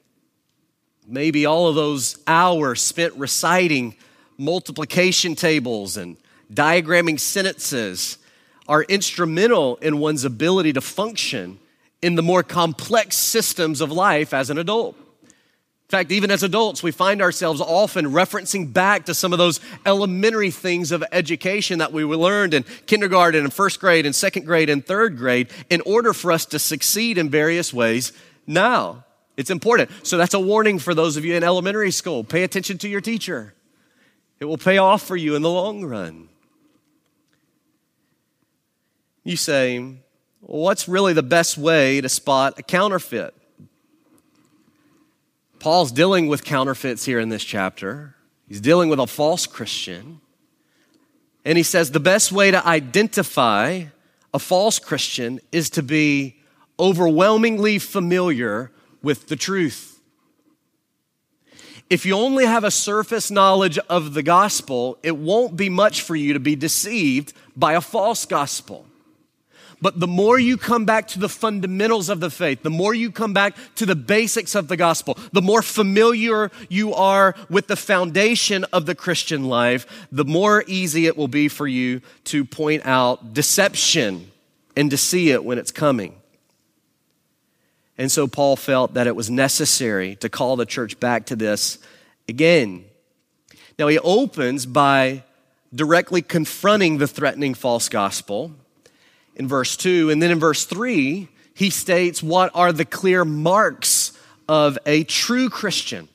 Maybe 1.07 1.47
all 1.47 1.69
of 1.69 1.75
those 1.75 2.19
hours 2.27 2.83
spent 2.83 3.15
reciting 3.15 3.97
multiplication 4.39 5.35
tables 5.35 5.97
and 5.97 6.17
diagramming 6.53 7.19
sentences 7.19 8.19
are 8.69 8.83
instrumental 8.83 9.77
in 9.77 9.99
one's 9.99 10.25
ability 10.25 10.73
to 10.75 10.81
function 10.81 11.59
in 12.03 12.17
the 12.17 12.23
more 12.23 12.43
complex 12.43 13.17
systems 13.17 13.81
of 13.81 13.91
life 13.91 14.35
as 14.35 14.51
an 14.51 14.59
adult. 14.59 14.97
In 15.87 15.91
fact, 15.91 16.11
even 16.11 16.33
as 16.33 16.43
adults, 16.43 16.83
we 16.83 16.91
find 16.91 17.23
ourselves 17.23 17.61
often 17.61 18.07
referencing 18.07 18.73
back 18.73 19.05
to 19.05 19.15
some 19.15 19.33
of 19.33 19.39
those 19.39 19.61
elementary 19.87 20.51
things 20.51 20.91
of 20.91 21.05
education 21.13 21.79
that 21.79 21.93
we 21.93 22.03
learned 22.03 22.55
in 22.55 22.65
kindergarten 22.87 23.45
and 23.45 23.53
first 23.53 23.79
grade 23.79 24.05
and 24.05 24.13
second 24.13 24.47
grade 24.47 24.69
and 24.69 24.85
third 24.85 25.17
grade 25.17 25.49
in 25.71 25.81
order 25.83 26.13
for 26.13 26.33
us 26.33 26.45
to 26.47 26.59
succeed 26.59 27.19
in 27.19 27.31
various 27.31 27.73
ways 27.73 28.13
now. 28.49 29.05
It's 29.37 29.49
important. 29.49 29.91
So 30.03 30.17
that's 30.17 30.35
a 30.35 30.41
warning 30.41 30.81
for 30.81 30.93
those 30.93 31.17
of 31.17 31.25
you 31.25 31.37
in 31.37 31.45
elementary 31.45 31.93
school. 31.93 32.25
Pay 32.25 32.43
attention 32.43 32.79
to 32.79 32.89
your 32.89 33.01
teacher. 33.01 33.55
It 34.41 34.47
will 34.47 34.59
pay 34.59 34.79
off 34.79 35.03
for 35.03 35.17
you 35.17 35.37
in 35.37 35.43
the 35.43 35.51
long 35.51 35.85
run. 35.85 36.29
You 39.23 39.37
say, 39.37 39.79
well, 39.79 40.63
what's 40.63 40.89
really 40.89 41.13
the 41.13 41.23
best 41.23 41.57
way 41.57 42.01
to 42.01 42.09
spot 42.09 42.59
a 42.59 42.63
counterfeit? 42.65 43.35
Paul's 45.67 45.91
dealing 45.91 46.29
with 46.29 46.45
counterfeits 46.45 47.05
here 47.07 47.19
in 47.19 47.29
this 47.29 47.43
chapter. 47.43 48.15
He's 48.47 48.61
dealing 48.61 48.89
with 48.89 49.01
a 49.01 49.07
false 49.09 49.49
Christian. 49.49 50.21
And 51.45 51.59
he 51.59 51.65
says 51.65 51.91
the 51.91 51.99
best 51.99 52.31
way 52.31 52.53
to 52.53 52.65
identify 52.65 53.87
a 54.33 54.39
false 54.39 54.79
Christian 54.79 55.41
is 55.51 55.69
to 55.71 55.83
be 55.83 56.37
overwhelmingly 56.79 57.81
familiar 57.81 58.71
with 59.03 59.27
the 59.27 59.35
truth. 59.35 60.01
If 61.91 62.07
you 62.07 62.15
only 62.15 62.47
have 62.47 62.63
a 62.63 62.71
surface 62.71 63.29
knowledge 63.33 63.77
of 63.91 64.15
the 64.15 64.23
gospel, 64.23 64.99
it 65.03 65.17
won't 65.17 65.57
be 65.57 65.69
much 65.69 66.01
for 66.01 66.15
you 66.15 66.33
to 66.35 66.39
be 66.39 66.55
deceived 66.55 67.33
by 67.57 67.73
a 67.73 67.81
false 67.81 68.25
gospel. 68.25 68.87
But 69.81 70.01
the 70.01 70.07
more 70.07 70.39
you 70.39 70.57
come 70.57 70.87
back 70.87 71.07
to 71.09 71.19
the 71.19 71.29
fundamentals 71.29 72.09
of 72.09 72.21
the 72.21 72.31
faith, 72.31 72.63
the 72.63 72.71
more 72.71 72.95
you 72.95 73.11
come 73.11 73.35
back 73.35 73.57
to 73.77 73.85
the 73.85 73.95
basics 73.95 74.55
of 74.55 74.69
the 74.69 74.77
gospel, 74.77 75.19
the 75.33 75.43
more 75.43 75.61
familiar 75.61 76.51
you 76.71 76.95
are 76.95 77.35
with 77.51 77.67
the 77.67 77.77
foundation 77.77 78.65
of 78.73 78.87
the 78.87 78.95
Christian 78.95 79.45
life, 79.45 80.07
the 80.11 80.25
more 80.25 80.65
easy 80.67 81.07
it 81.07 81.17
will 81.17 81.29
be 81.29 81.49
for 81.49 81.67
you 81.67 82.01
to 82.25 82.45
point 82.45 82.87
out 82.87 83.35
deception 83.35 84.31
and 84.77 84.91
to 84.91 84.97
see 84.97 85.31
it 85.31 85.45
when 85.45 85.59
it's 85.59 85.73
coming. 85.73 86.15
And 87.99 88.11
so 88.11 88.27
Paul 88.27 88.57
felt 88.57 88.95
that 88.95 89.07
it 89.07 89.17
was 89.17 89.31
necessary 89.31 90.17
to 90.17 90.29
call 90.29 90.57
the 90.57 90.67
church 90.67 90.99
back 91.01 91.27
to 91.27 91.37
this 91.37 91.79
again. 92.29 92.85
Now 93.79 93.89
he 93.89 93.99
opens 93.99 94.65
by 94.65 95.23
directly 95.75 96.23
confronting 96.23 96.97
the 96.97 97.07
threatening 97.07 97.53
false 97.53 97.91
gospel 97.91 98.53
in 99.37 99.47
verse 99.47 99.77
2. 99.77 100.11
And 100.11 100.21
then 100.21 100.31
in 100.31 100.41
verse 100.41 100.65
3, 100.65 101.29
he 101.55 101.71
states 101.71 102.23
what 102.23 102.51
are 102.55 102.73
the 102.73 102.85
clear 102.85 103.25
marks 103.25 104.19
of 104.49 104.79
a 104.85 105.05
true 105.05 105.49
Christian. 105.49 106.09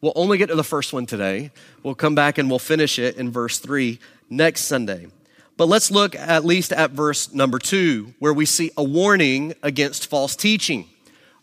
We'll 0.00 0.12
only 0.16 0.38
get 0.38 0.48
to 0.48 0.54
the 0.54 0.64
first 0.64 0.92
one 0.92 1.06
today. 1.06 1.50
We'll 1.82 1.94
come 1.94 2.14
back 2.14 2.38
and 2.38 2.50
we'll 2.50 2.58
finish 2.58 2.98
it 2.98 3.16
in 3.16 3.30
verse 3.30 3.58
3 3.58 3.98
next 4.28 4.62
Sunday. 4.62 5.08
But 5.56 5.68
let's 5.68 5.90
look 5.90 6.14
at 6.14 6.44
least 6.44 6.72
at 6.72 6.90
verse 6.90 7.32
number 7.32 7.58
2, 7.58 8.14
where 8.18 8.34
we 8.34 8.44
see 8.44 8.70
a 8.76 8.84
warning 8.84 9.54
against 9.62 10.08
false 10.08 10.36
teaching. 10.36 10.86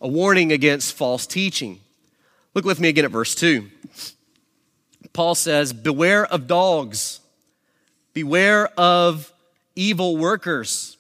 A 0.02 0.08
warning 0.08 0.52
against 0.52 0.94
false 0.94 1.26
teaching. 1.26 1.80
Look 2.54 2.66
with 2.66 2.80
me 2.80 2.90
again 2.90 3.06
at 3.06 3.12
verse 3.12 3.34
2. 3.34 3.68
Paul 5.14 5.34
says, 5.34 5.74
Beware 5.74 6.26
of 6.26 6.46
dogs, 6.46 7.20
beware 8.14 8.68
of 8.80 9.34
evil 9.76 10.18
workers 10.18 10.98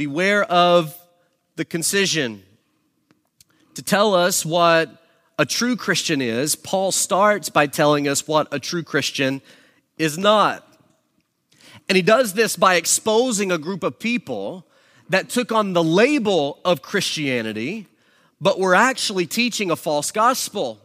Beware 0.00 0.44
of 0.44 0.98
the 1.56 1.64
concision. 1.66 2.42
To 3.74 3.82
tell 3.82 4.14
us 4.14 4.46
what 4.46 4.90
a 5.38 5.44
true 5.44 5.76
Christian 5.76 6.22
is, 6.22 6.56
Paul 6.56 6.90
starts 6.90 7.50
by 7.50 7.66
telling 7.66 8.08
us 8.08 8.26
what 8.26 8.48
a 8.50 8.58
true 8.58 8.82
Christian 8.82 9.42
is 9.98 10.16
not. 10.16 10.66
And 11.86 11.96
he 11.96 12.00
does 12.00 12.32
this 12.32 12.56
by 12.56 12.76
exposing 12.76 13.52
a 13.52 13.58
group 13.58 13.82
of 13.82 13.98
people 13.98 14.66
that 15.10 15.28
took 15.28 15.52
on 15.52 15.74
the 15.74 15.84
label 15.84 16.60
of 16.64 16.80
Christianity, 16.80 17.86
but 18.40 18.58
were 18.58 18.74
actually 18.74 19.26
teaching 19.26 19.70
a 19.70 19.76
false 19.76 20.10
gospel. 20.10 20.78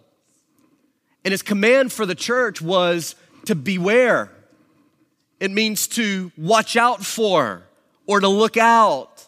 And 1.23 1.31
his 1.31 1.41
command 1.41 1.93
for 1.93 2.05
the 2.05 2.15
church 2.15 2.61
was 2.61 3.15
to 3.45 3.55
beware. 3.55 4.29
It 5.39 5.51
means 5.51 5.87
to 5.87 6.33
watch 6.35 6.75
out 6.75 7.05
for 7.05 7.64
or 8.07 8.19
to 8.19 8.27
look 8.27 8.57
out 8.57 9.27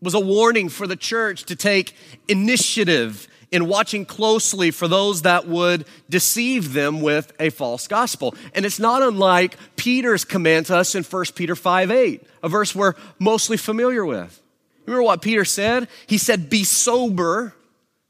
was 0.00 0.14
a 0.14 0.20
warning 0.20 0.68
for 0.68 0.86
the 0.86 0.96
church 0.96 1.44
to 1.44 1.56
take 1.56 1.94
initiative 2.28 3.28
in 3.50 3.66
watching 3.66 4.04
closely 4.04 4.70
for 4.70 4.88
those 4.88 5.22
that 5.22 5.46
would 5.46 5.86
deceive 6.08 6.72
them 6.72 7.00
with 7.00 7.32
a 7.40 7.50
false 7.50 7.88
gospel. 7.88 8.34
And 8.54 8.66
it's 8.66 8.78
not 8.78 9.02
unlike 9.02 9.56
Peter's 9.76 10.24
command 10.24 10.66
to 10.66 10.76
us 10.76 10.94
in 10.94 11.02
1 11.02 11.24
Peter 11.34 11.56
5 11.56 11.90
8, 11.90 12.22
a 12.42 12.48
verse 12.48 12.74
we're 12.74 12.94
mostly 13.18 13.56
familiar 13.56 14.04
with. 14.04 14.40
Remember 14.86 15.02
what 15.02 15.22
Peter 15.22 15.44
said? 15.44 15.88
He 16.06 16.18
said, 16.18 16.50
Be 16.50 16.64
sober, 16.64 17.54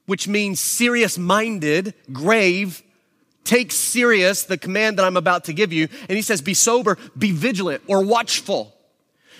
which 0.07 0.29
means 0.29 0.61
serious 0.61 1.19
minded, 1.19 1.95
grave. 2.13 2.83
Take 3.45 3.73
serious 3.73 4.45
the 4.45 4.59
command 4.59 4.99
that 4.99 5.05
I'm 5.05 5.17
about 5.17 5.45
to 5.45 5.53
give 5.53 5.73
you. 5.73 5.89
And 6.09 6.17
he 6.17 6.23
says, 6.23 6.43
Be 6.43 6.55
sober, 6.55 6.99
be 7.17 7.33
vigilant 7.33 7.83
or 7.87 8.05
watchful. 8.05 8.75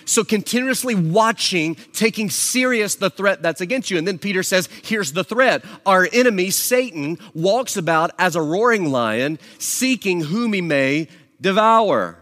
So 0.05 0.23
continuously 0.23 0.95
watching, 0.95 1.75
taking 1.93 2.29
serious 2.29 2.95
the 2.95 3.09
threat 3.09 3.41
that's 3.41 3.61
against 3.61 3.91
you. 3.91 3.97
And 3.97 4.07
then 4.07 4.17
Peter 4.17 4.43
says, 4.43 4.69
here's 4.83 5.13
the 5.13 5.23
threat. 5.23 5.63
Our 5.85 6.07
enemy, 6.11 6.49
Satan, 6.49 7.17
walks 7.33 7.77
about 7.77 8.11
as 8.17 8.35
a 8.35 8.41
roaring 8.41 8.91
lion, 8.91 9.39
seeking 9.59 10.21
whom 10.21 10.53
he 10.53 10.61
may 10.61 11.07
devour. 11.39 12.17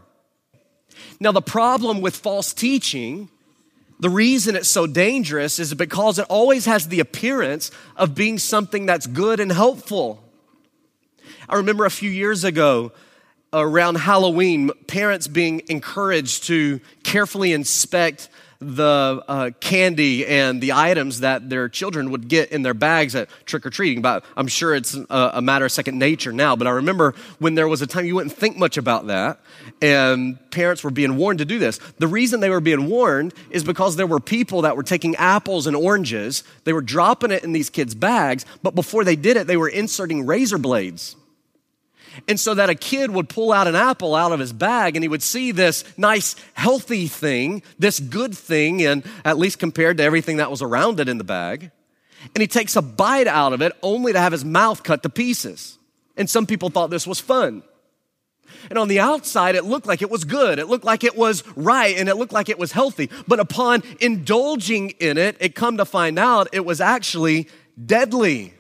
Now, 1.20 1.32
the 1.32 1.42
problem 1.42 2.02
with 2.02 2.16
false 2.16 2.54
teaching, 2.54 3.30
the 4.00 4.10
reason 4.10 4.56
it's 4.56 4.70
so 4.70 4.86
dangerous 4.86 5.58
is 5.60 5.74
because 5.74 6.20
it 6.20 6.26
always 6.30 6.66
has 6.66 6.88
the 6.88 7.00
appearance 7.00 7.72
of 7.96 8.14
being 8.14 8.38
something 8.38 8.86
that's 8.86 9.08
good 9.08 9.40
and 9.40 9.52
helpful. 9.52 10.24
I 11.50 11.56
remember 11.56 11.86
a 11.86 11.92
few 11.92 12.12
years 12.12 12.44
ago, 12.44 12.92
around 13.54 13.96
Halloween, 13.96 14.72
parents 14.88 15.28
being 15.28 15.62
encouraged 15.70 16.44
to 16.46 16.80
carefully 17.04 17.54
inspect 17.54 18.30
the 18.60 19.24
uh, 19.28 19.52
candy 19.60 20.26
and 20.26 20.62
the 20.62 20.74
items 20.74 21.20
that 21.20 21.48
their 21.48 21.70
children 21.70 22.10
would 22.10 22.28
get 22.28 22.52
in 22.52 22.64
their 22.64 22.74
bags 22.74 23.14
at 23.16 23.30
trick 23.46 23.66
or 23.66 23.70
treating. 23.70 24.02
But 24.02 24.26
I'm 24.36 24.48
sure 24.48 24.74
it's 24.74 24.96
a, 24.96 25.32
a, 25.36 25.42
matter 25.42 25.66
of 25.66 25.72
second 25.72 26.00
nature 26.00 26.32
now. 26.32 26.56
But 26.56 26.66
I 26.66 26.72
remember 26.72 27.14
when 27.38 27.54
there 27.54 27.68
was 27.68 27.84
a 27.84 27.88
time 27.88 28.06
you 28.06 28.16
wouldn't 28.16 28.36
think 28.36 28.58
much 28.58 28.78
about 28.78 29.08
that, 29.08 29.40
and 29.82 30.38
parents 30.50 30.84
were 30.84 30.90
being 30.90 31.18
warned 31.18 31.40
to 31.40 31.46
do 31.46 31.60
this. 31.60 31.78
The 32.00 32.08
reason 32.08 32.40
they 32.40 32.50
were 32.50 32.60
being 32.60 32.90
warned 32.90 33.34
is 33.52 33.64
because 33.64 33.96
there 33.96 34.08
were 34.08 34.20
people 34.20 34.64
that 34.64 34.76
were 34.76 34.84
taking 34.84 35.16
apples 35.18 35.68
and 35.68 35.76
oranges, 35.76 36.44
they 36.64 36.74
were 36.74 36.82
dropping 36.82 37.32
it 37.32 37.44
in 37.44 37.52
these 37.52 37.70
kids' 37.70 37.94
bags, 37.94 38.44
but 38.64 38.74
before 38.74 39.04
they 39.04 39.16
did 39.16 39.38
it, 39.38 39.46
they 39.46 39.58
were 39.58 39.70
inserting 39.70 40.26
razor 40.26 40.58
blades 40.58 41.16
and 42.28 42.40
so 42.40 42.54
that 42.54 42.70
a 42.70 42.76
kid 42.76 43.12
would 43.12 43.30
pull 43.30 43.52
out 43.52 43.68
an 43.68 43.76
apple 43.76 44.16
out 44.16 44.32
of 44.32 44.40
his 44.40 44.54
bag 44.54 44.96
and 44.96 45.04
he 45.04 45.10
would 45.10 45.24
see 45.24 45.52
this 45.52 45.84
nice, 45.98 46.36
healthy 46.54 47.08
thing, 47.08 47.62
this 47.78 48.00
good 48.00 48.36
thing, 48.36 48.84
and 48.84 49.04
at 49.26 49.38
least 49.38 49.60
compared 49.60 49.98
to 49.98 50.04
everything 50.04 50.38
that 50.38 50.50
was 50.50 50.62
around 50.62 51.00
it 51.00 51.10
in 51.10 51.18
the 51.18 51.24
bag. 51.24 51.72
And 52.34 52.42
he 52.42 52.48
takes 52.48 52.76
a 52.76 52.82
bite 52.82 53.28
out 53.28 53.54
of 53.54 53.62
it 53.62 53.74
only 53.84 54.14
to 54.14 54.20
have 54.20 54.32
his 54.32 54.44
mouth 54.44 54.84
cut 54.84 55.04
to 55.04 55.10
pieces. 55.10 55.78
And 56.16 56.30
some 56.30 56.46
people 56.46 56.70
thought 56.70 56.90
this 56.90 57.06
was 57.06 57.20
fun. 57.20 57.64
And 58.70 58.80
on 58.80 58.88
the 58.88 59.00
outside, 59.00 59.56
it 59.56 59.66
looked 59.66 59.86
like 59.86 60.02
it 60.02 60.10
was 60.10 60.24
good. 60.24 60.60
It 60.60 60.68
looked 60.68 60.86
like 60.86 61.04
it 61.04 61.16
was 61.16 61.44
right 61.56 61.98
and 61.98 62.10
it 62.10 62.16
looked 62.16 62.34
like 62.34 62.50
it 62.50 62.58
was 62.58 62.72
healthy. 62.72 63.10
But 63.28 63.40
upon 63.40 63.84
indulging 64.00 64.92
in 64.92 65.18
it, 65.18 65.38
it 65.40 65.56
come 65.56 65.78
to 65.78 65.86
find 65.86 66.18
out 66.18 66.50
it 66.54 66.66
was 66.66 66.82
actually 66.82 67.50
deadly. 67.84 68.54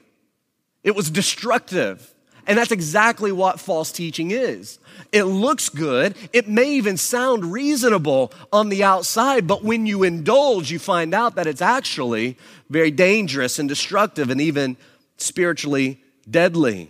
It 0.83 0.95
was 0.95 1.09
destructive. 1.09 2.13
And 2.47 2.57
that's 2.57 2.71
exactly 2.71 3.33
what 3.33 3.59
false 3.59 3.91
teaching 3.91 4.31
is. 4.31 4.79
It 5.11 5.25
looks 5.25 5.67
good. 5.67 6.15
It 6.31 6.47
may 6.47 6.71
even 6.71 6.95
sound 6.95 7.51
reasonable 7.51 8.31
on 8.53 8.69
the 8.69 8.85
outside, 8.85 9.45
but 9.47 9.63
when 9.63 9.85
you 9.85 10.03
indulge, 10.03 10.71
you 10.71 10.79
find 10.79 11.13
out 11.13 11.35
that 11.35 11.45
it's 11.45 11.61
actually 11.61 12.37
very 12.69 12.89
dangerous 12.89 13.59
and 13.59 13.67
destructive 13.67 14.29
and 14.29 14.39
even 14.39 14.77
spiritually 15.17 16.01
deadly. 16.29 16.89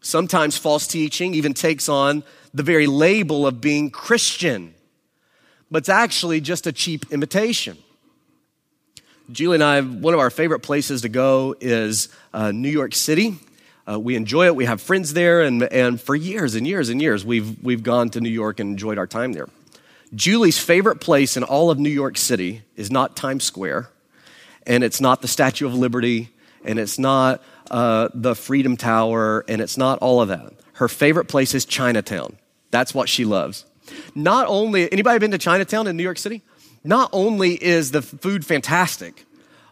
Sometimes 0.00 0.58
false 0.58 0.88
teaching 0.88 1.34
even 1.34 1.54
takes 1.54 1.88
on 1.88 2.24
the 2.52 2.64
very 2.64 2.88
label 2.88 3.46
of 3.46 3.60
being 3.60 3.90
Christian, 3.90 4.74
but 5.70 5.78
it's 5.78 5.88
actually 5.88 6.40
just 6.40 6.66
a 6.66 6.72
cheap 6.72 7.06
imitation. 7.12 7.78
Julie 9.30 9.54
and 9.54 9.64
I, 9.64 9.80
one 9.80 10.14
of 10.14 10.20
our 10.20 10.30
favorite 10.30 10.60
places 10.60 11.02
to 11.02 11.08
go 11.08 11.54
is 11.60 12.08
uh, 12.34 12.50
New 12.50 12.68
York 12.68 12.94
City. 12.94 13.38
Uh, 13.92 13.98
we 13.98 14.16
enjoy 14.16 14.46
it. 14.46 14.56
We 14.56 14.64
have 14.64 14.80
friends 14.80 15.12
there, 15.12 15.42
and, 15.42 15.62
and 15.64 16.00
for 16.00 16.14
years 16.14 16.54
and 16.54 16.66
years 16.66 16.88
and 16.88 17.00
years, 17.00 17.24
we've, 17.24 17.62
we've 17.62 17.82
gone 17.82 18.10
to 18.10 18.20
New 18.20 18.30
York 18.30 18.60
and 18.60 18.70
enjoyed 18.70 18.98
our 18.98 19.06
time 19.06 19.32
there. 19.32 19.48
Julie's 20.14 20.58
favorite 20.58 21.00
place 21.00 21.36
in 21.36 21.42
all 21.42 21.70
of 21.70 21.78
New 21.78 21.90
York 21.90 22.18
City 22.18 22.62
is 22.76 22.90
not 22.90 23.16
Times 23.16 23.44
Square, 23.44 23.88
and 24.66 24.84
it's 24.84 25.00
not 25.00 25.22
the 25.22 25.28
Statue 25.28 25.66
of 25.66 25.74
Liberty, 25.74 26.30
and 26.64 26.78
it's 26.78 26.98
not 26.98 27.42
uh, 27.70 28.08
the 28.14 28.34
Freedom 28.34 28.76
Tower, 28.76 29.44
and 29.48 29.60
it's 29.60 29.78
not 29.78 29.98
all 30.00 30.20
of 30.20 30.28
that. 30.28 30.52
Her 30.74 30.88
favorite 30.88 31.26
place 31.26 31.54
is 31.54 31.64
Chinatown. 31.64 32.36
That's 32.70 32.94
what 32.94 33.08
she 33.08 33.24
loves. 33.24 33.64
Not 34.14 34.46
only, 34.48 34.90
anybody 34.92 35.18
been 35.18 35.30
to 35.32 35.38
Chinatown 35.38 35.86
in 35.86 35.96
New 35.96 36.02
York 36.02 36.18
City? 36.18 36.42
Not 36.84 37.10
only 37.12 37.62
is 37.62 37.92
the 37.92 38.02
food 38.02 38.44
fantastic, 38.44 39.24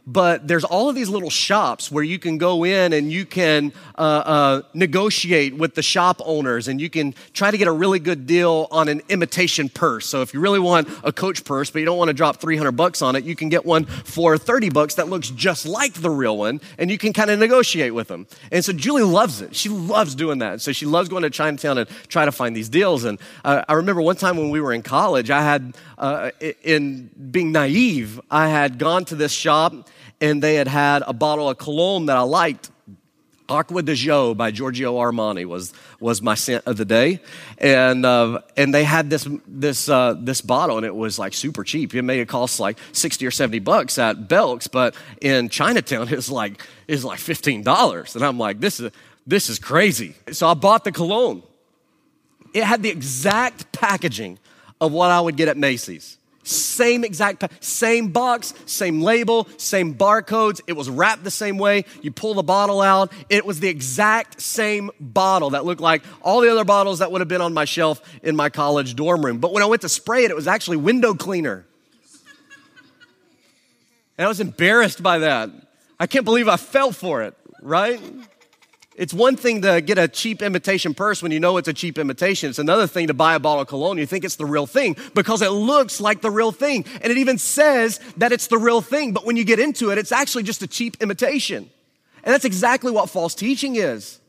but 0.07 0.49
there's 0.49 0.65
all 0.65 0.89
of 0.89 0.95
these 0.95 1.09
little 1.09 1.31
shops 1.31 1.91
where 1.91 2.05
you 2.05 2.19
can 2.19 2.39
go 2.39 2.65
in 2.65 2.93
and 2.93 3.13
you 3.13 3.25
can 3.25 3.73
uh, 3.97 4.01
uh, 4.01 4.63
negotiate 4.75 5.57
with 5.57 5.75
the 5.75 5.83
shop 5.83 6.21
owners 6.25 6.69
and 6.69 6.81
you 6.81 6.91
can 6.91 7.15
try 7.33 7.51
to 7.51 7.59
get 7.59 7.69
a 7.69 7.73
really 7.73 7.99
good 7.99 8.27
deal 8.27 8.67
on 8.71 8.89
an 8.89 9.03
imitation 9.09 9.69
purse. 9.69 10.07
So 10.07 10.23
if 10.23 10.35
you 10.35 10.41
really 10.41 10.59
want 10.59 10.89
a 11.05 11.13
coach 11.13 11.45
purse, 11.45 11.71
but 11.71 11.81
you 11.81 11.85
don't 11.85 11.99
want 11.99 12.09
to 12.09 12.15
drop 12.15 12.41
300 12.41 12.73
bucks 12.73 13.03
on 13.03 13.17
it, 13.17 13.25
you 13.25 13.37
can 13.37 13.49
get 13.49 13.65
one 13.65 13.85
for 13.85 14.37
30 14.39 14.71
bucks 14.71 14.95
that 14.95 15.09
looks 15.09 15.31
just 15.31 15.67
like 15.67 15.95
the 15.95 16.11
real 16.11 16.37
one 16.37 16.61
and 16.79 16.91
you 16.91 16.99
can 16.99 17.13
kind 17.13 17.31
of 17.31 17.39
negotiate 17.39 17.95
with 17.95 18.09
them. 18.09 18.27
And 18.51 18.65
so 18.65 18.73
Julie 18.73 19.03
loves 19.03 19.41
it. 19.43 19.55
She 19.55 19.69
loves 19.69 20.15
doing 20.15 20.39
that. 20.39 20.61
So 20.61 20.73
she 20.73 20.87
loves 20.87 21.09
going 21.09 21.23
to 21.23 21.31
Chinatown 21.31 21.79
and 21.79 21.89
try 22.09 22.25
to 22.25 22.33
find 22.33 22.57
these 22.57 22.69
deals. 22.69 23.05
And 23.05 23.19
uh, 23.45 23.63
I 23.69 23.75
remember 23.75 24.03
one 24.03 24.17
time 24.17 24.37
when 24.37 24.51
we 24.51 24.61
were 24.61 24.73
in 24.73 24.83
college, 24.83 25.31
I 25.31 25.43
had, 25.43 25.77
uh, 25.99 26.31
in 26.63 27.11
being 27.31 27.53
naive, 27.53 28.21
I 28.31 28.49
had 28.49 28.79
gone 28.79 29.05
to 29.07 29.15
this 29.15 29.33
shop 29.33 29.89
and 30.21 30.43
they 30.43 30.55
had 30.55 30.69
had 30.69 31.03
a 31.07 31.13
bottle 31.13 31.49
of 31.49 31.59
cologne 31.59 32.07
that 32.07 32.17
I 32.17 32.23
liked. 32.23 32.71
Acqua 33.49 33.83
di 33.83 33.95
Gio 33.95 34.37
by 34.37 34.53
Giorgio 34.53 34.97
Armani 34.97 35.45
was, 35.45 35.73
was 35.99 36.23
my 36.23 36.37
scent 36.37 36.65
of 36.67 36.77
the 36.77 36.85
day. 36.85 37.21
And, 37.59 38.07
uh, 38.07 38.43
and 38.57 38.73
they 38.73 38.85
had 38.85 39.11
this, 39.11 39.27
this, 39.47 39.89
uh, 39.89 40.15
this 40.17 40.41
bottle 40.41 40.77
and 40.77 40.87
it 40.87 40.95
was 40.95 41.19
like 41.19 41.35
super 41.35 41.65
cheap. 41.65 41.93
It 41.93 42.03
made 42.03 42.21
it 42.21 42.29
cost 42.29 42.61
like 42.61 42.79
60 42.93 43.27
or 43.27 43.33
70 43.33 43.59
bucks 43.59 43.99
at 43.99 44.29
Belk's, 44.29 44.69
but 44.69 44.95
in 45.21 45.49
Chinatown 45.49 46.09
it's 46.13 46.31
like, 46.31 46.65
it's 46.87 47.03
like 47.03 47.19
$15. 47.19 48.15
And 48.15 48.25
I'm 48.25 48.39
like, 48.39 48.61
this 48.61 48.79
is, 48.79 48.93
this 49.27 49.49
is 49.49 49.59
crazy. 49.59 50.15
So 50.31 50.47
I 50.47 50.55
bought 50.55 50.85
the 50.85 50.93
cologne. 50.93 51.43
It 52.55 52.65
had 52.65 52.83
the 52.83 52.89
exact 52.89 53.73
packaging 53.73 54.39
of 54.81 54.93
what 54.93 55.11
I 55.11 55.21
would 55.21 55.37
get 55.37 55.49
at 55.49 55.57
Macy's. 55.57 56.19
Same 56.51 57.05
exact, 57.05 57.45
same 57.63 58.09
box, 58.09 58.55
same 58.67 59.01
label, 59.01 59.47
same 59.57 59.95
barcodes. 59.95 60.61
It 60.67 60.73
was 60.73 60.91
wrapped 60.91 61.23
the 61.23 61.31
same 61.31 61.59
way. 61.59 61.85
You 62.03 62.11
pull 62.11 62.35
the 62.35 62.43
bottle 62.43 62.81
out. 62.81 63.13
It 63.29 63.47
was 63.47 63.61
the 63.61 63.69
exact 63.69 64.41
same 64.41 64.91
bottle 64.99 65.51
that 65.51 65.65
looked 65.65 65.81
like 65.81 66.03
all 66.23 66.41
the 66.41 66.51
other 66.51 66.65
bottles 66.65 66.99
that 66.99 67.13
would 67.13 67.21
have 67.21 67.29
been 67.29 67.41
on 67.41 67.55
my 67.55 67.65
shelf 67.65 68.03
in 68.25 68.35
my 68.35 68.51
college 68.51 68.97
dorm 68.97 69.25
room. 69.25 69.39
But 69.39 69.53
when 69.53 69.63
I 69.63 69.67
went 69.67 69.83
to 69.83 69.89
spray 69.89 70.25
it, 70.25 70.33
it 70.33 70.37
was 70.37 70.49
actually 70.49 70.79
window 70.79 71.15
cleaner. 71.15 71.67
And 74.19 74.25
I 74.25 74.29
was 74.29 74.41
embarrassed 74.41 75.03
by 75.03 75.19
that. 75.19 75.51
I 76.01 76.09
can't 76.09 76.25
believe 76.25 76.49
I 76.49 76.57
fell 76.57 76.91
for 76.91 77.23
it, 77.23 77.35
right? 77.63 78.01
It's 79.01 79.15
one 79.15 79.35
thing 79.35 79.63
to 79.63 79.81
get 79.81 79.97
a 79.97 80.09
cheap 80.09 80.43
imitation 80.43 80.93
purse 80.93 81.23
when 81.23 81.33
you 81.33 81.41
know 81.41 81.57
it's 81.57 81.69
a 81.69 81.73
cheap 81.73 81.97
imitation. 81.97 82.51
It's 82.51 82.59
another 82.59 82.87
thing 82.87 83.07
to 83.07 83.15
buy 83.15 83.35
a 83.35 83.39
bottle 83.39 83.63
of 83.63 83.67
cologne. 83.67 83.97
You 83.97 84.05
think 84.05 84.27
it's 84.27 84.37
the 84.37 84.45
real 84.45 84.67
thing 84.67 84.95
because 85.15 85.41
it 85.41 85.49
looks 85.49 86.03
like 86.03 86.21
the 86.21 86.31
real 86.31 86.53
thing. 86.53 86.85
And 87.01 87.11
it 87.11 87.17
even 87.17 87.39
says 87.39 87.99
that 88.19 88.31
it's 88.31 88.49
the 88.49 88.59
real 88.59 88.83
thing. 88.83 89.15
But 89.15 89.25
when 89.25 89.39
you 89.39 89.45
get 89.47 89.59
into 89.59 89.91
it, 89.91 89.97
it's 89.97 90.13
actually 90.13 90.43
just 90.43 90.61
a 90.61 90.67
cheap 90.67 90.99
imitation. 91.01 91.71
And 92.23 92.35
that's 92.35 92.45
exactly 92.45 92.93
what 92.93 93.09
false 93.09 93.35
teaching 93.35 93.77
is. 93.77 94.21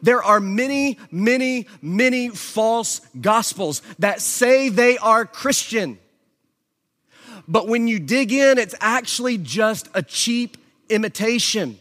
There 0.00 0.22
are 0.22 0.40
many, 0.40 0.98
many, 1.10 1.66
many 1.82 2.30
false 2.30 3.02
gospels 3.20 3.82
that 3.98 4.22
say 4.22 4.70
they 4.70 4.96
are 4.96 5.26
Christian. 5.26 5.98
But 7.46 7.68
when 7.68 7.86
you 7.86 7.98
dig 7.98 8.32
in, 8.32 8.56
it's 8.56 8.74
actually 8.80 9.36
just 9.36 9.90
a 9.92 10.02
cheap 10.02 10.56
imitation. 10.88 11.78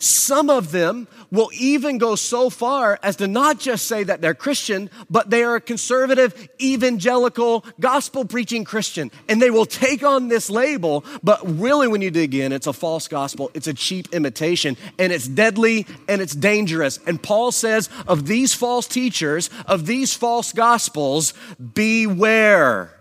Some 0.00 0.48
of 0.48 0.72
them 0.72 1.08
will 1.30 1.50
even 1.54 1.98
go 1.98 2.14
so 2.14 2.50
far 2.50 2.98
as 3.02 3.16
to 3.16 3.26
not 3.26 3.58
just 3.58 3.86
say 3.86 4.02
that 4.04 4.20
they're 4.20 4.34
Christian, 4.34 4.90
but 5.08 5.30
they 5.30 5.42
are 5.42 5.56
a 5.56 5.60
conservative, 5.60 6.48
evangelical, 6.60 7.64
gospel 7.78 8.24
preaching 8.24 8.64
Christian. 8.64 9.10
And 9.28 9.40
they 9.40 9.50
will 9.50 9.66
take 9.66 10.02
on 10.02 10.28
this 10.28 10.50
label, 10.50 11.04
but 11.22 11.40
really, 11.44 11.88
when 11.88 12.02
you 12.02 12.10
dig 12.10 12.34
in, 12.34 12.52
it's 12.52 12.66
a 12.66 12.72
false 12.72 13.08
gospel. 13.08 13.50
It's 13.54 13.66
a 13.66 13.74
cheap 13.74 14.08
imitation, 14.12 14.76
and 14.98 15.12
it's 15.12 15.28
deadly 15.28 15.86
and 16.08 16.20
it's 16.20 16.34
dangerous. 16.34 16.98
And 17.06 17.22
Paul 17.22 17.52
says 17.52 17.88
of 18.06 18.26
these 18.26 18.54
false 18.54 18.86
teachers, 18.86 19.50
of 19.66 19.86
these 19.86 20.14
false 20.14 20.52
gospels, 20.52 21.34
beware. 21.74 22.96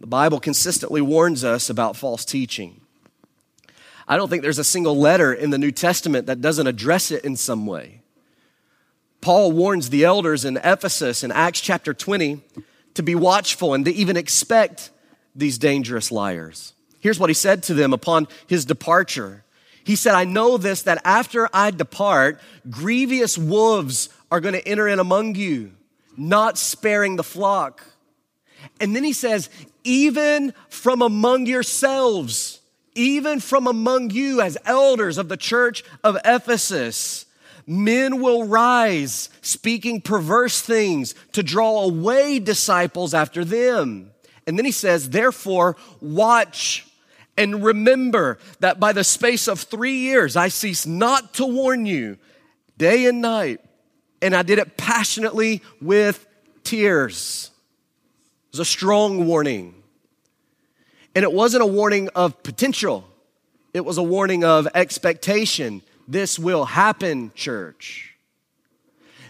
The 0.00 0.06
Bible 0.08 0.40
consistently 0.40 1.00
warns 1.00 1.44
us 1.44 1.70
about 1.70 1.96
false 1.96 2.24
teaching. 2.24 2.81
I 4.06 4.16
don't 4.16 4.28
think 4.28 4.42
there's 4.42 4.58
a 4.58 4.64
single 4.64 4.96
letter 4.96 5.32
in 5.32 5.50
the 5.50 5.58
New 5.58 5.70
Testament 5.70 6.26
that 6.26 6.40
doesn't 6.40 6.66
address 6.66 7.10
it 7.10 7.24
in 7.24 7.36
some 7.36 7.66
way. 7.66 8.02
Paul 9.20 9.52
warns 9.52 9.90
the 9.90 10.04
elders 10.04 10.44
in 10.44 10.56
Ephesus 10.56 11.22
in 11.22 11.30
Acts 11.30 11.60
chapter 11.60 11.94
20 11.94 12.40
to 12.94 13.02
be 13.02 13.14
watchful 13.14 13.72
and 13.72 13.84
to 13.84 13.92
even 13.92 14.16
expect 14.16 14.90
these 15.34 15.58
dangerous 15.58 16.10
liars. 16.10 16.74
Here's 17.00 17.18
what 17.18 17.30
he 17.30 17.34
said 17.34 17.62
to 17.64 17.74
them 17.74 17.92
upon 17.92 18.28
his 18.46 18.64
departure. 18.64 19.44
He 19.84 19.96
said, 19.96 20.14
I 20.14 20.24
know 20.24 20.56
this, 20.56 20.82
that 20.82 21.00
after 21.04 21.48
I 21.52 21.70
depart, 21.70 22.40
grievous 22.68 23.38
wolves 23.38 24.08
are 24.30 24.40
going 24.40 24.54
to 24.54 24.68
enter 24.68 24.86
in 24.88 24.98
among 24.98 25.34
you, 25.34 25.72
not 26.16 26.58
sparing 26.58 27.16
the 27.16 27.24
flock. 27.24 27.84
And 28.80 28.94
then 28.94 29.04
he 29.04 29.12
says, 29.12 29.50
even 29.82 30.54
from 30.68 31.02
among 31.02 31.46
yourselves 31.46 32.51
even 32.94 33.40
from 33.40 33.66
among 33.66 34.10
you 34.10 34.40
as 34.40 34.58
elders 34.64 35.18
of 35.18 35.28
the 35.28 35.36
church 35.36 35.84
of 36.04 36.16
Ephesus, 36.24 37.26
men 37.66 38.20
will 38.20 38.46
rise 38.46 39.30
speaking 39.40 40.00
perverse 40.00 40.60
things 40.60 41.14
to 41.32 41.42
draw 41.42 41.82
away 41.84 42.38
disciples 42.38 43.14
after 43.14 43.44
them. 43.44 44.10
And 44.46 44.58
then 44.58 44.64
he 44.64 44.72
says, 44.72 45.10
therefore, 45.10 45.76
watch 46.00 46.86
and 47.36 47.64
remember 47.64 48.38
that 48.60 48.78
by 48.78 48.92
the 48.92 49.04
space 49.04 49.48
of 49.48 49.60
three 49.60 49.96
years 49.96 50.36
I 50.36 50.48
cease 50.48 50.86
not 50.86 51.34
to 51.34 51.46
warn 51.46 51.86
you 51.86 52.18
day 52.76 53.06
and 53.06 53.20
night. 53.20 53.60
And 54.20 54.34
I 54.34 54.42
did 54.42 54.58
it 54.58 54.76
passionately 54.76 55.62
with 55.80 56.26
tears. 56.62 57.50
It 58.48 58.52
was 58.52 58.60
a 58.60 58.64
strong 58.64 59.26
warning. 59.26 59.81
And 61.14 61.22
it 61.22 61.32
wasn't 61.32 61.62
a 61.62 61.66
warning 61.66 62.08
of 62.14 62.42
potential, 62.42 63.04
it 63.74 63.84
was 63.84 63.98
a 63.98 64.02
warning 64.02 64.44
of 64.44 64.68
expectation. 64.74 65.82
This 66.08 66.38
will 66.38 66.64
happen, 66.64 67.30
church. 67.34 68.14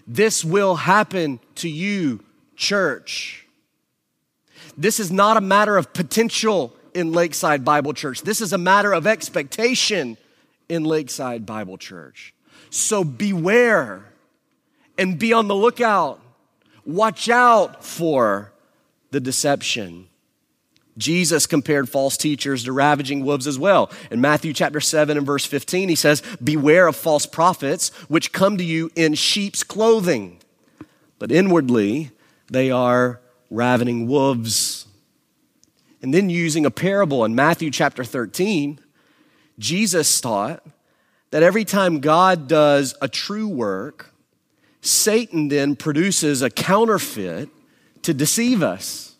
This 0.07 0.45
will 0.45 0.75
happen 0.75 1.39
to 1.57 1.69
you, 1.69 2.25
church. 2.57 3.47
This 4.77 4.99
is 4.99 5.13
not 5.13 5.37
a 5.37 5.41
matter 5.41 5.77
of 5.77 5.93
potential 5.93 6.75
in 6.95 7.13
Lakeside 7.13 7.65
Bible 7.65 7.93
Church. 7.93 8.23
This 8.23 8.41
is 8.41 8.53
a 8.53 8.59
matter 8.59 8.93
of 8.93 9.07
expectation 9.07 10.17
in 10.69 10.85
Lakeside 10.85 11.47
Bible 11.47 11.79
Church. 11.79 12.35
So 12.71 13.05
beware 13.05 14.05
and 14.99 15.19
be 15.19 15.33
on 15.33 15.49
the 15.49 15.55
lookout. 15.55 16.21
Watch 16.85 17.29
out 17.29 17.85
for 17.85 18.53
the 19.11 19.21
deception. 19.21 20.09
Jesus 20.99 21.47
compared 21.47 21.89
false 21.89 22.17
teachers 22.17 22.65
to 22.65 22.73
ravaging 22.73 23.25
wolves 23.25 23.47
as 23.47 23.59
well. 23.59 23.91
In 24.11 24.21
Matthew 24.21 24.53
chapter 24.53 24.81
7 24.81 25.17
and 25.17 25.27
verse 25.27 25.45
15, 25.45 25.89
he 25.89 25.95
says, 25.95 26.23
Beware 26.43 26.87
of 26.87 26.97
false 26.97 27.25
prophets 27.25 27.89
which 28.09 28.33
come 28.33 28.59
to 28.59 28.65
you 28.65 28.91
in 28.95 29.15
sheep's 29.15 29.63
clothing, 29.63 30.39
but 31.19 31.33
inwardly 31.33 32.11
they 32.51 32.71
are 32.71 33.21
ravening 33.51 34.07
wolves. 34.07 34.87
And 36.03 36.13
then 36.13 36.29
using 36.29 36.67
a 36.67 36.71
parable 36.71 37.25
in 37.25 37.35
Matthew 37.35 37.71
chapter 37.71 38.05
13, 38.05 38.79
Jesus 39.59 40.21
taught 40.21 40.63
that 41.31 41.43
every 41.43 41.65
time 41.65 42.01
God 42.01 42.49
does 42.49 42.95
a 43.01 43.09
true 43.09 43.49
work, 43.49 44.13
Satan 44.83 45.49
then 45.49 45.77
produces 45.77 46.43
a 46.43 46.51
counterfeit 46.51 47.49
to 48.03 48.13
deceive 48.13 48.63
us. 48.63 49.12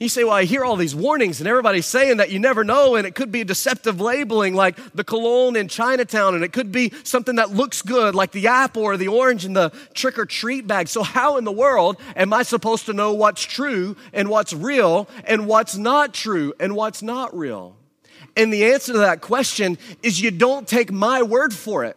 You 0.00 0.08
say, 0.08 0.22
well, 0.22 0.34
I 0.34 0.44
hear 0.44 0.64
all 0.64 0.76
these 0.76 0.94
warnings 0.94 1.40
and 1.40 1.48
everybody's 1.48 1.86
saying 1.86 2.18
that 2.18 2.30
you 2.30 2.38
never 2.38 2.62
know, 2.62 2.94
and 2.94 3.04
it 3.04 3.16
could 3.16 3.32
be 3.32 3.42
deceptive 3.42 4.00
labeling 4.00 4.54
like 4.54 4.76
the 4.94 5.02
cologne 5.02 5.56
in 5.56 5.66
Chinatown, 5.66 6.36
and 6.36 6.44
it 6.44 6.52
could 6.52 6.70
be 6.70 6.92
something 7.02 7.36
that 7.36 7.50
looks 7.50 7.82
good 7.82 8.14
like 8.14 8.30
the 8.30 8.46
apple 8.46 8.84
or 8.84 8.96
the 8.96 9.08
orange 9.08 9.44
in 9.44 9.54
the 9.54 9.72
trick 9.94 10.16
or 10.16 10.24
treat 10.24 10.68
bag. 10.68 10.86
So, 10.86 11.02
how 11.02 11.36
in 11.36 11.44
the 11.44 11.52
world 11.52 11.96
am 12.14 12.32
I 12.32 12.44
supposed 12.44 12.86
to 12.86 12.92
know 12.92 13.12
what's 13.12 13.42
true 13.42 13.96
and 14.12 14.28
what's 14.28 14.52
real 14.52 15.08
and 15.24 15.48
what's 15.48 15.76
not 15.76 16.14
true 16.14 16.54
and 16.60 16.76
what's 16.76 17.02
not 17.02 17.36
real? 17.36 17.76
And 18.36 18.52
the 18.52 18.66
answer 18.66 18.92
to 18.92 18.98
that 18.98 19.20
question 19.20 19.78
is 20.04 20.20
you 20.20 20.30
don't 20.30 20.68
take 20.68 20.92
my 20.92 21.22
word 21.22 21.52
for 21.52 21.84
it. 21.84 21.96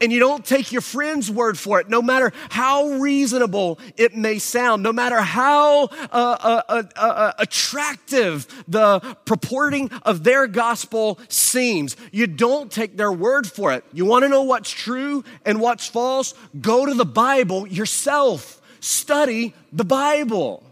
And 0.00 0.12
you 0.12 0.18
don't 0.18 0.44
take 0.44 0.72
your 0.72 0.80
friend's 0.80 1.30
word 1.30 1.58
for 1.58 1.80
it, 1.80 1.88
no 1.88 2.02
matter 2.02 2.32
how 2.50 2.88
reasonable 2.88 3.78
it 3.96 4.16
may 4.16 4.38
sound, 4.38 4.82
no 4.82 4.92
matter 4.92 5.20
how 5.20 5.84
uh, 5.84 5.88
uh, 6.12 6.62
uh, 6.68 6.82
uh, 6.96 7.00
uh 7.00 7.32
attractive 7.38 8.46
the 8.68 9.00
purporting 9.24 9.90
of 10.02 10.24
their 10.24 10.46
gospel 10.46 11.18
seems. 11.28 11.96
You 12.10 12.26
don't 12.26 12.70
take 12.70 12.96
their 12.96 13.12
word 13.12 13.46
for 13.46 13.72
it. 13.72 13.84
You 13.92 14.04
want 14.04 14.24
to 14.24 14.28
know 14.28 14.42
what's 14.42 14.70
true 14.70 15.24
and 15.44 15.60
what's 15.60 15.86
false? 15.86 16.34
Go 16.60 16.86
to 16.86 16.94
the 16.94 17.04
Bible 17.04 17.66
yourself. 17.66 18.60
Study 18.80 19.54
the 19.72 19.84
Bible. 19.84 20.64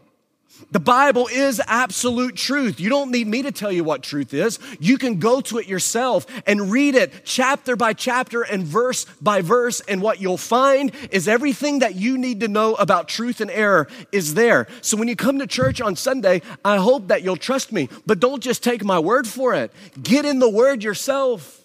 The 0.70 0.80
Bible 0.80 1.28
is 1.28 1.60
absolute 1.66 2.36
truth. 2.36 2.80
You 2.80 2.88
don't 2.88 3.10
need 3.10 3.26
me 3.26 3.42
to 3.42 3.52
tell 3.52 3.72
you 3.72 3.84
what 3.84 4.02
truth 4.02 4.32
is. 4.34 4.58
You 4.78 4.98
can 4.98 5.18
go 5.18 5.40
to 5.42 5.58
it 5.58 5.66
yourself 5.66 6.26
and 6.46 6.70
read 6.70 6.94
it 6.94 7.24
chapter 7.24 7.76
by 7.76 7.92
chapter 7.92 8.42
and 8.42 8.64
verse 8.64 9.04
by 9.20 9.42
verse. 9.42 9.80
And 9.80 10.00
what 10.00 10.20
you'll 10.20 10.36
find 10.36 10.92
is 11.10 11.28
everything 11.28 11.80
that 11.80 11.94
you 11.94 12.18
need 12.18 12.40
to 12.40 12.48
know 12.48 12.74
about 12.74 13.08
truth 13.08 13.40
and 13.40 13.50
error 13.50 13.88
is 14.12 14.34
there. 14.34 14.66
So 14.80 14.96
when 14.96 15.08
you 15.08 15.16
come 15.16 15.38
to 15.38 15.46
church 15.46 15.80
on 15.80 15.96
Sunday, 15.96 16.42
I 16.64 16.76
hope 16.76 17.08
that 17.08 17.22
you'll 17.22 17.36
trust 17.36 17.72
me, 17.72 17.88
but 18.06 18.20
don't 18.20 18.42
just 18.42 18.62
take 18.62 18.84
my 18.84 18.98
word 18.98 19.26
for 19.26 19.54
it. 19.54 19.72
Get 20.02 20.24
in 20.24 20.38
the 20.38 20.50
word 20.50 20.82
yourself. 20.84 21.59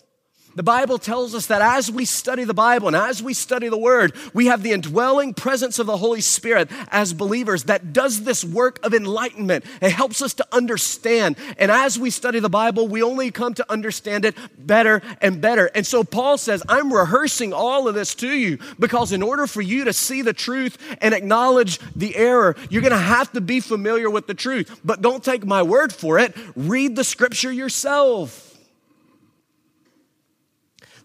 The 0.56 0.64
Bible 0.64 0.98
tells 0.98 1.36
us 1.36 1.48
that 1.48 1.62
as 1.62 1.92
we 1.92 2.06
study 2.06 2.46
the 2.46 2.54
Bible 2.54 2.88
and 2.88 2.96
as 2.96 3.22
we 3.22 3.34
study 3.34 3.68
the 3.68 3.78
Word, 3.78 4.14
we 4.34 4.46
have 4.46 4.64
the 4.64 4.72
indwelling 4.72 5.34
presence 5.34 5.80
of 5.80 5.86
the 5.86 5.98
Holy 5.98 6.22
Spirit 6.22 6.70
as 6.92 7.14
believers 7.14 7.66
that 7.66 7.92
does 7.92 8.24
this 8.24 8.46
work 8.46 8.80
of 8.86 8.94
enlightenment. 8.94 9.66
It 9.82 9.92
helps 9.92 10.22
us 10.22 10.34
to 10.36 10.48
understand. 10.54 11.36
And 11.58 11.70
as 11.70 12.00
we 12.00 12.10
study 12.10 12.40
the 12.40 12.50
Bible, 12.50 12.88
we 12.88 13.04
only 13.04 13.32
come 13.32 13.54
to 13.56 13.70
understand 13.70 14.24
it 14.24 14.36
better 14.58 15.02
and 15.22 15.42
better. 15.42 15.70
And 15.76 15.86
so 15.86 16.06
Paul 16.06 16.38
says, 16.38 16.64
I'm 16.70 16.94
rehearsing 16.94 17.52
all 17.52 17.90
of 17.90 17.96
this 17.96 18.16
to 18.16 18.30
you 18.30 18.58
because 18.80 19.12
in 19.12 19.22
order 19.22 19.48
for 19.48 19.62
you 19.62 19.84
to 19.84 19.94
see 19.94 20.22
the 20.22 20.34
truth 20.34 20.78
and 21.02 21.14
acknowledge 21.14 21.80
the 21.98 22.16
error, 22.16 22.56
you're 22.70 22.82
going 22.82 22.92
to 22.92 22.98
have 22.98 23.30
to 23.34 23.42
be 23.42 23.60
familiar 23.60 24.10
with 24.10 24.26
the 24.26 24.34
truth. 24.34 24.80
But 24.86 25.02
don't 25.02 25.24
take 25.24 25.46
my 25.46 25.64
word 25.64 25.92
for 25.92 26.18
it, 26.18 26.34
read 26.56 26.96
the 26.96 27.04
scripture 27.04 27.52
yourself. 27.52 28.55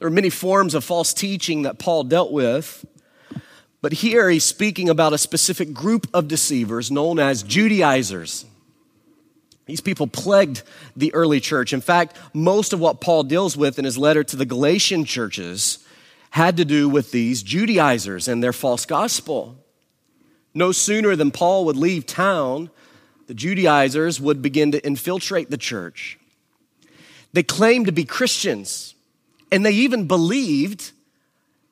There 0.01 0.09
are 0.09 0.11
many 0.11 0.31
forms 0.31 0.75
of 0.75 0.83
false 0.83 1.13
teaching 1.13 1.63
that 1.63 1.79
Paul 1.79 2.05
dealt 2.05 2.33
with, 2.33 2.87
but 3.83 3.93
here 3.93 4.31
he's 4.31 4.45
speaking 4.45 4.89
about 4.89 5.13
a 5.13 5.19
specific 5.19 5.75
group 5.75 6.09
of 6.15 6.27
deceivers 6.27 6.91
known 6.91 7.19
as 7.19 7.43
Judaizers. 7.43 8.47
These 9.67 9.83
people 9.83 10.07
plagued 10.07 10.63
the 10.97 11.13
early 11.13 11.39
church. 11.39 11.75
In 11.75 11.83
fact, 11.83 12.17
most 12.33 12.73
of 12.73 12.81
what 12.81 13.03
Paul 13.03 13.25
deals 13.25 13.59
with 13.59 13.79
in 13.79 13.85
his 13.85 13.99
letter 13.99 14.25
to 14.25 14.37
the 14.37 14.47
Galatian 14.47 15.05
churches 15.05 15.85
had 16.31 16.57
to 16.57 16.65
do 16.65 16.89
with 16.89 17.13
these 17.13 17.43
Judaizers 17.43 18.27
and 18.27 18.43
their 18.43 18.55
false 18.55 18.87
gospel. 18.87 19.59
No 20.55 20.73
sooner 20.73 21.15
than 21.15 21.31
Paul 21.31 21.67
would 21.67 21.77
leave 21.77 22.07
town, 22.07 22.71
the 23.27 23.35
Judaizers 23.35 24.19
would 24.19 24.41
begin 24.41 24.73
to 24.73 24.85
infiltrate 24.85 25.51
the 25.51 25.59
church. 25.59 26.19
They 27.35 27.43
claimed 27.43 27.85
to 27.85 27.93
be 27.93 28.05
Christians, 28.05 28.95
and 29.51 29.65
they 29.65 29.73
even 29.73 30.07
believed 30.07 30.93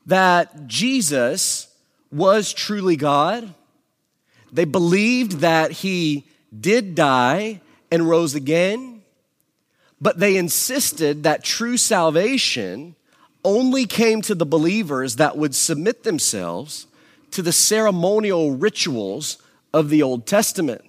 that 0.07 0.67
Jesus 0.67 1.69
was 2.11 2.53
truly 2.53 2.97
God. 2.97 3.55
They 4.53 4.65
believed 4.65 5.41
that 5.41 5.71
he 5.71 6.27
did 6.59 6.95
die 6.95 7.61
and 7.91 8.09
rose 8.09 8.35
again, 8.35 9.03
but 10.01 10.19
they 10.19 10.37
insisted 10.37 11.23
that 11.23 11.45
true 11.45 11.77
salvation 11.77 12.95
only 13.45 13.87
came 13.87 14.23
to 14.23 14.35
the 14.35 14.47
believers 14.47 15.17
that 15.17 15.37
would 15.37 15.55
submit 15.55 16.05
themselves 16.05 16.87
to 17.31 17.43
the 17.43 17.53
ceremonial 17.53 18.53
rituals 18.53 19.39
of 19.73 19.91
the 19.91 20.03
Old 20.03 20.27
Testament. 20.27 20.83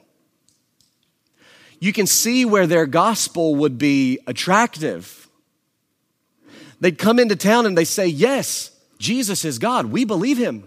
You 1.79 1.93
can 1.93 2.07
see 2.07 2.45
where 2.45 2.67
their 2.67 2.85
gospel 2.85 3.55
would 3.55 3.77
be 3.77 4.19
attractive 4.27 5.28
They'd 6.79 6.97
come 6.97 7.19
into 7.19 7.35
town 7.35 7.65
and 7.65 7.77
they 7.77 7.85
say, 7.85 8.07
Yes, 8.07 8.71
Jesus 8.97 9.45
is 9.45 9.59
God. 9.59 9.87
We 9.87 10.05
believe 10.05 10.37
him. 10.37 10.65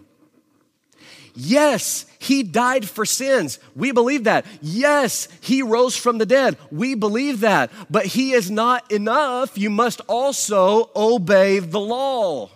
Yes, 1.35 2.05
he 2.18 2.42
died 2.42 2.87
for 2.88 3.07
sins. 3.07 3.59
We 3.75 3.90
believe 3.92 4.25
that. 4.25 4.44
Yes, 4.61 5.29
he 5.40 5.62
rose 5.62 5.96
from 5.96 6.18
the 6.18 6.27
dead. 6.27 6.59
We 6.70 6.94
believe 6.94 7.40
that. 7.40 7.70
But 7.88 8.07
he 8.07 8.33
is 8.33 8.51
not 8.51 8.90
enough. 8.92 9.57
You 9.57 9.70
must 9.70 10.03
also 10.03 10.90
obey 10.94 11.59
the 11.59 11.81
law. 11.81 12.51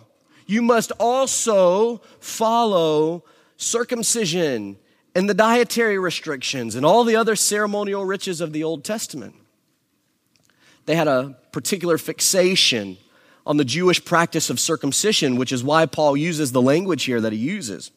You 0.47 0.61
must 0.63 0.93
also 1.01 2.03
follow 2.21 3.25
circumcision 3.57 4.77
and 5.15 5.29
the 5.29 5.35
dietary 5.35 5.99
restrictions 5.99 6.75
and 6.75 6.85
all 6.85 7.03
the 7.05 7.17
other 7.17 7.35
ceremonial 7.35 8.05
riches 8.05 8.43
of 8.43 8.53
the 8.53 8.63
Old 8.63 8.85
Testament. 8.85 9.35
They 10.85 10.95
had 10.95 11.09
a 11.09 11.39
particular 11.51 11.97
fixation 11.97 12.99
on 13.47 13.57
the 13.57 13.65
Jewish 13.65 14.05
practice 14.05 14.51
of 14.51 14.59
circumcision, 14.59 15.37
which 15.37 15.53
is 15.53 15.63
why 15.63 15.87
Paul 15.87 16.17
uses 16.17 16.51
the 16.51 16.61
language 16.61 17.05
here 17.05 17.21
that 17.21 17.33
he 17.33 17.39
uses. 17.39 17.93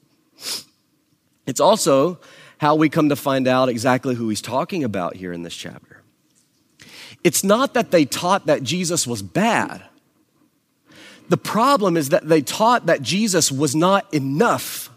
It's 1.48 1.60
also 1.60 2.20
how 2.60 2.76
we 2.76 2.88
come 2.88 3.10
to 3.10 3.16
find 3.16 3.48
out 3.48 3.68
exactly 3.68 4.14
who 4.14 4.30
he's 4.30 4.42
talking 4.42 4.84
about 4.84 5.16
here 5.16 5.34
in 5.34 5.42
this 5.42 5.56
chapter. 5.56 6.04
It's 7.24 7.44
not 7.44 7.74
that 7.74 7.90
they 7.92 8.06
taught 8.06 8.46
that 8.46 8.64
Jesus 8.64 9.08
was 9.08 9.22
bad. 9.22 9.84
The 11.30 11.38
problem 11.38 11.98
is 11.98 12.10
that 12.10 12.28
they 12.28 12.42
taught 12.42 12.86
that 12.86 13.02
Jesus 13.02 13.52
was 13.52 13.76
not 13.76 14.12
enough. 14.14 14.90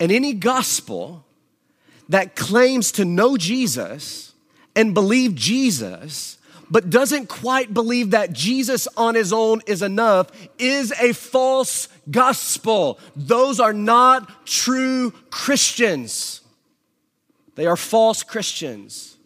And 0.00 0.10
any 0.10 0.32
gospel 0.32 1.24
that 2.08 2.36
claims 2.36 2.92
to 2.92 3.04
know 3.04 3.36
Jesus 3.36 4.32
and 4.74 4.94
believe 4.94 5.34
Jesus 5.34 6.35
but 6.70 6.90
doesn't 6.90 7.28
quite 7.28 7.72
believe 7.72 8.10
that 8.10 8.32
Jesus 8.32 8.88
on 8.96 9.14
his 9.14 9.32
own 9.32 9.60
is 9.66 9.82
enough 9.82 10.30
is 10.58 10.92
a 11.00 11.12
false 11.12 11.88
gospel. 12.10 12.98
Those 13.14 13.60
are 13.60 13.72
not 13.72 14.46
true 14.46 15.12
Christians. 15.30 16.40
They 17.54 17.66
are 17.66 17.76
false 17.76 18.22
Christians. 18.22 19.16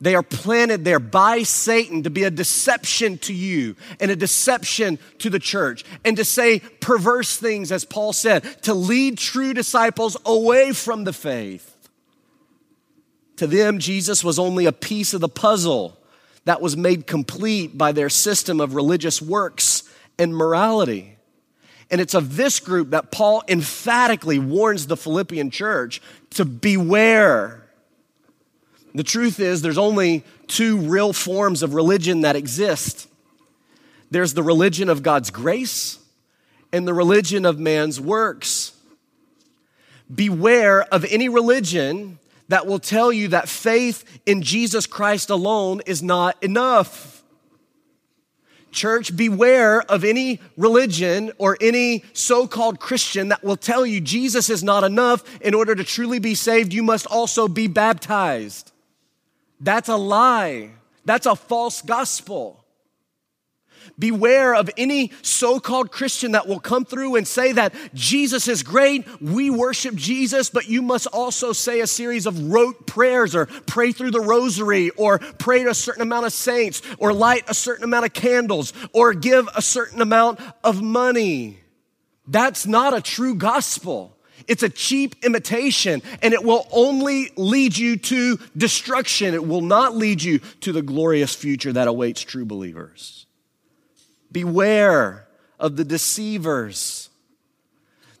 They 0.00 0.14
are 0.14 0.22
planted 0.22 0.84
there 0.84 1.00
by 1.00 1.42
Satan 1.42 2.02
to 2.02 2.10
be 2.10 2.24
a 2.24 2.30
deception 2.30 3.16
to 3.18 3.32
you 3.32 3.76
and 3.98 4.10
a 4.10 4.16
deception 4.16 4.98
to 5.18 5.30
the 5.30 5.38
church 5.38 5.84
and 6.04 6.16
to 6.18 6.24
say 6.24 6.58
perverse 6.58 7.38
things, 7.38 7.72
as 7.72 7.86
Paul 7.86 8.12
said, 8.12 8.42
to 8.62 8.74
lead 8.74 9.16
true 9.16 9.54
disciples 9.54 10.16
away 10.26 10.72
from 10.72 11.04
the 11.04 11.14
faith. 11.14 11.72
To 13.36 13.46
them, 13.46 13.78
Jesus 13.78 14.22
was 14.22 14.38
only 14.38 14.66
a 14.66 14.72
piece 14.72 15.14
of 15.14 15.22
the 15.22 15.28
puzzle 15.28 15.98
that 16.46 16.62
was 16.62 16.76
made 16.76 17.06
complete 17.06 17.76
by 17.76 17.92
their 17.92 18.08
system 18.08 18.60
of 18.60 18.74
religious 18.74 19.20
works 19.20 19.82
and 20.18 20.34
morality. 20.34 21.16
And 21.90 22.00
it's 22.00 22.14
of 22.14 22.36
this 22.36 22.58
group 22.58 22.90
that 22.90 23.10
Paul 23.10 23.42
emphatically 23.48 24.38
warns 24.38 24.86
the 24.86 24.96
Philippian 24.96 25.50
church 25.50 26.00
to 26.30 26.44
beware. 26.44 27.62
The 28.94 29.04
truth 29.04 29.40
is, 29.40 29.60
there's 29.60 29.76
only 29.76 30.24
two 30.46 30.78
real 30.78 31.12
forms 31.12 31.62
of 31.62 31.74
religion 31.74 32.22
that 32.22 32.34
exist 32.34 33.08
there's 34.08 34.34
the 34.34 34.42
religion 34.42 34.88
of 34.88 35.02
God's 35.02 35.30
grace 35.30 35.98
and 36.72 36.86
the 36.86 36.94
religion 36.94 37.44
of 37.44 37.58
man's 37.58 38.00
works. 38.00 38.72
Beware 40.14 40.84
of 40.94 41.04
any 41.06 41.28
religion 41.28 42.20
that 42.48 42.66
will 42.66 42.78
tell 42.78 43.12
you 43.12 43.28
that 43.28 43.48
faith 43.48 44.20
in 44.26 44.42
Jesus 44.42 44.86
Christ 44.86 45.30
alone 45.30 45.80
is 45.86 46.02
not 46.02 46.42
enough. 46.42 47.24
Church, 48.72 49.16
beware 49.16 49.80
of 49.90 50.04
any 50.04 50.38
religion 50.56 51.32
or 51.38 51.56
any 51.60 52.04
so 52.12 52.46
called 52.46 52.78
Christian 52.78 53.28
that 53.28 53.42
will 53.42 53.56
tell 53.56 53.86
you 53.86 54.02
Jesus 54.02 54.50
is 54.50 54.62
not 54.62 54.84
enough. 54.84 55.40
In 55.40 55.54
order 55.54 55.74
to 55.74 55.82
truly 55.82 56.18
be 56.18 56.34
saved, 56.34 56.74
you 56.74 56.82
must 56.82 57.06
also 57.06 57.48
be 57.48 57.68
baptized. 57.68 58.72
That's 59.60 59.88
a 59.88 59.96
lie. 59.96 60.72
That's 61.06 61.24
a 61.24 61.34
false 61.34 61.80
gospel. 61.80 62.65
Beware 63.98 64.54
of 64.54 64.68
any 64.76 65.10
so 65.22 65.58
called 65.58 65.90
Christian 65.90 66.32
that 66.32 66.46
will 66.46 66.60
come 66.60 66.84
through 66.84 67.16
and 67.16 67.26
say 67.26 67.52
that 67.52 67.74
Jesus 67.94 68.46
is 68.46 68.62
great, 68.62 69.06
we 69.22 69.48
worship 69.48 69.94
Jesus, 69.94 70.50
but 70.50 70.68
you 70.68 70.82
must 70.82 71.06
also 71.06 71.54
say 71.54 71.80
a 71.80 71.86
series 71.86 72.26
of 72.26 72.50
rote 72.52 72.86
prayers 72.86 73.34
or 73.34 73.46
pray 73.46 73.92
through 73.92 74.10
the 74.10 74.20
rosary 74.20 74.90
or 74.90 75.18
pray 75.18 75.62
to 75.62 75.70
a 75.70 75.74
certain 75.74 76.02
amount 76.02 76.26
of 76.26 76.34
saints 76.34 76.82
or 76.98 77.14
light 77.14 77.44
a 77.48 77.54
certain 77.54 77.84
amount 77.84 78.04
of 78.04 78.12
candles 78.12 78.74
or 78.92 79.14
give 79.14 79.48
a 79.56 79.62
certain 79.62 80.02
amount 80.02 80.40
of 80.62 80.82
money. 80.82 81.58
That's 82.26 82.66
not 82.66 82.94
a 82.94 83.00
true 83.00 83.34
gospel. 83.34 84.16
It's 84.46 84.62
a 84.62 84.68
cheap 84.68 85.24
imitation 85.24 86.02
and 86.22 86.34
it 86.34 86.44
will 86.44 86.66
only 86.70 87.30
lead 87.36 87.76
you 87.76 87.96
to 87.96 88.38
destruction. 88.56 89.34
It 89.34 89.46
will 89.46 89.62
not 89.62 89.96
lead 89.96 90.22
you 90.22 90.40
to 90.60 90.72
the 90.72 90.82
glorious 90.82 91.34
future 91.34 91.72
that 91.72 91.88
awaits 91.88 92.20
true 92.20 92.44
believers. 92.44 93.25
Beware 94.36 95.26
of 95.58 95.76
the 95.76 95.84
deceivers 95.84 97.08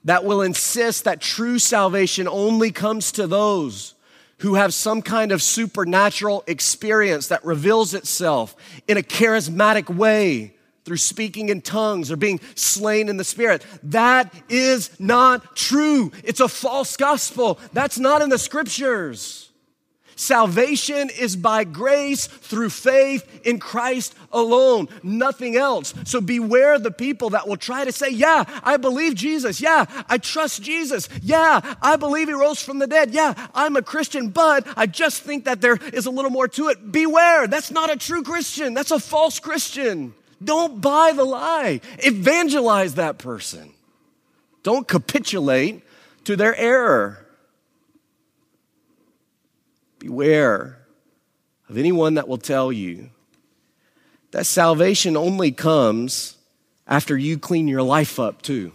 that 0.02 0.24
will 0.24 0.40
insist 0.40 1.04
that 1.04 1.20
true 1.20 1.58
salvation 1.58 2.26
only 2.26 2.70
comes 2.70 3.12
to 3.12 3.26
those 3.26 3.92
who 4.38 4.54
have 4.54 4.72
some 4.72 5.02
kind 5.02 5.30
of 5.30 5.42
supernatural 5.42 6.42
experience 6.46 7.28
that 7.28 7.44
reveals 7.44 7.92
itself 7.92 8.56
in 8.88 8.96
a 8.96 9.02
charismatic 9.02 9.94
way 9.94 10.54
through 10.86 10.96
speaking 10.96 11.50
in 11.50 11.60
tongues 11.60 12.10
or 12.10 12.16
being 12.16 12.40
slain 12.54 13.10
in 13.10 13.18
the 13.18 13.22
spirit. 13.22 13.62
That 13.82 14.32
is 14.48 14.98
not 14.98 15.54
true. 15.54 16.12
It's 16.24 16.40
a 16.40 16.48
false 16.48 16.96
gospel. 16.96 17.60
That's 17.74 17.98
not 17.98 18.22
in 18.22 18.30
the 18.30 18.38
scriptures. 18.38 19.50
Salvation 20.18 21.10
is 21.10 21.36
by 21.36 21.64
grace 21.64 22.26
through 22.26 22.70
faith 22.70 23.40
in 23.44 23.58
Christ 23.58 24.14
alone, 24.32 24.88
nothing 25.02 25.56
else. 25.56 25.92
So 26.04 26.22
beware 26.22 26.78
the 26.78 26.90
people 26.90 27.30
that 27.30 27.46
will 27.46 27.58
try 27.58 27.84
to 27.84 27.92
say, 27.92 28.08
Yeah, 28.10 28.44
I 28.64 28.78
believe 28.78 29.14
Jesus. 29.14 29.60
Yeah, 29.60 29.84
I 30.08 30.16
trust 30.16 30.62
Jesus. 30.62 31.10
Yeah, 31.20 31.60
I 31.82 31.96
believe 31.96 32.28
he 32.28 32.34
rose 32.34 32.62
from 32.62 32.78
the 32.78 32.86
dead. 32.86 33.10
Yeah, 33.10 33.34
I'm 33.54 33.76
a 33.76 33.82
Christian, 33.82 34.30
but 34.30 34.66
I 34.74 34.86
just 34.86 35.22
think 35.22 35.44
that 35.44 35.60
there 35.60 35.76
is 35.92 36.06
a 36.06 36.10
little 36.10 36.30
more 36.30 36.48
to 36.48 36.68
it. 36.68 36.90
Beware, 36.90 37.46
that's 37.46 37.70
not 37.70 37.92
a 37.92 37.96
true 37.96 38.22
Christian, 38.22 38.72
that's 38.72 38.90
a 38.90 38.98
false 38.98 39.38
Christian. 39.38 40.14
Don't 40.42 40.80
buy 40.80 41.12
the 41.14 41.24
lie, 41.24 41.82
evangelize 41.98 42.94
that 42.94 43.18
person. 43.18 43.74
Don't 44.62 44.88
capitulate 44.88 45.82
to 46.24 46.36
their 46.36 46.56
error. 46.56 47.25
Beware 49.98 50.78
of 51.68 51.76
anyone 51.76 52.14
that 52.14 52.28
will 52.28 52.38
tell 52.38 52.70
you 52.72 53.10
that 54.30 54.46
salvation 54.46 55.16
only 55.16 55.50
comes 55.50 56.36
after 56.86 57.16
you 57.16 57.38
clean 57.38 57.66
your 57.66 57.82
life 57.82 58.20
up, 58.20 58.42
too. 58.42 58.72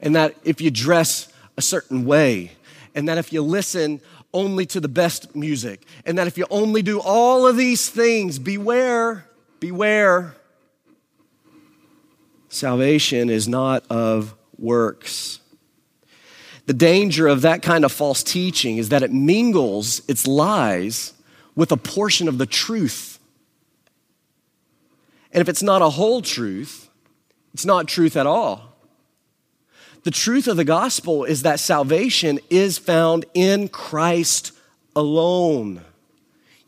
And 0.00 0.16
that 0.16 0.34
if 0.44 0.60
you 0.60 0.70
dress 0.70 1.30
a 1.56 1.62
certain 1.62 2.04
way, 2.04 2.52
and 2.94 3.08
that 3.08 3.18
if 3.18 3.32
you 3.32 3.42
listen 3.42 4.00
only 4.32 4.64
to 4.66 4.80
the 4.80 4.88
best 4.88 5.34
music, 5.34 5.84
and 6.06 6.16
that 6.16 6.26
if 6.26 6.38
you 6.38 6.46
only 6.50 6.82
do 6.82 7.00
all 7.00 7.46
of 7.46 7.56
these 7.56 7.88
things, 7.88 8.38
beware, 8.38 9.26
beware. 9.58 10.34
Salvation 12.48 13.28
is 13.28 13.48
not 13.48 13.84
of 13.90 14.34
works. 14.56 15.39
The 16.70 16.74
danger 16.74 17.26
of 17.26 17.42
that 17.42 17.62
kind 17.62 17.84
of 17.84 17.90
false 17.90 18.22
teaching 18.22 18.78
is 18.78 18.90
that 18.90 19.02
it 19.02 19.10
mingles 19.10 20.02
its 20.08 20.24
lies 20.24 21.14
with 21.56 21.72
a 21.72 21.76
portion 21.76 22.28
of 22.28 22.38
the 22.38 22.46
truth. 22.46 23.18
And 25.32 25.40
if 25.40 25.48
it's 25.48 25.64
not 25.64 25.82
a 25.82 25.90
whole 25.90 26.22
truth, 26.22 26.88
it's 27.52 27.66
not 27.66 27.88
truth 27.88 28.16
at 28.16 28.24
all. 28.24 28.72
The 30.04 30.12
truth 30.12 30.46
of 30.46 30.56
the 30.56 30.64
gospel 30.64 31.24
is 31.24 31.42
that 31.42 31.58
salvation 31.58 32.38
is 32.50 32.78
found 32.78 33.24
in 33.34 33.66
Christ 33.66 34.52
alone. 34.94 35.80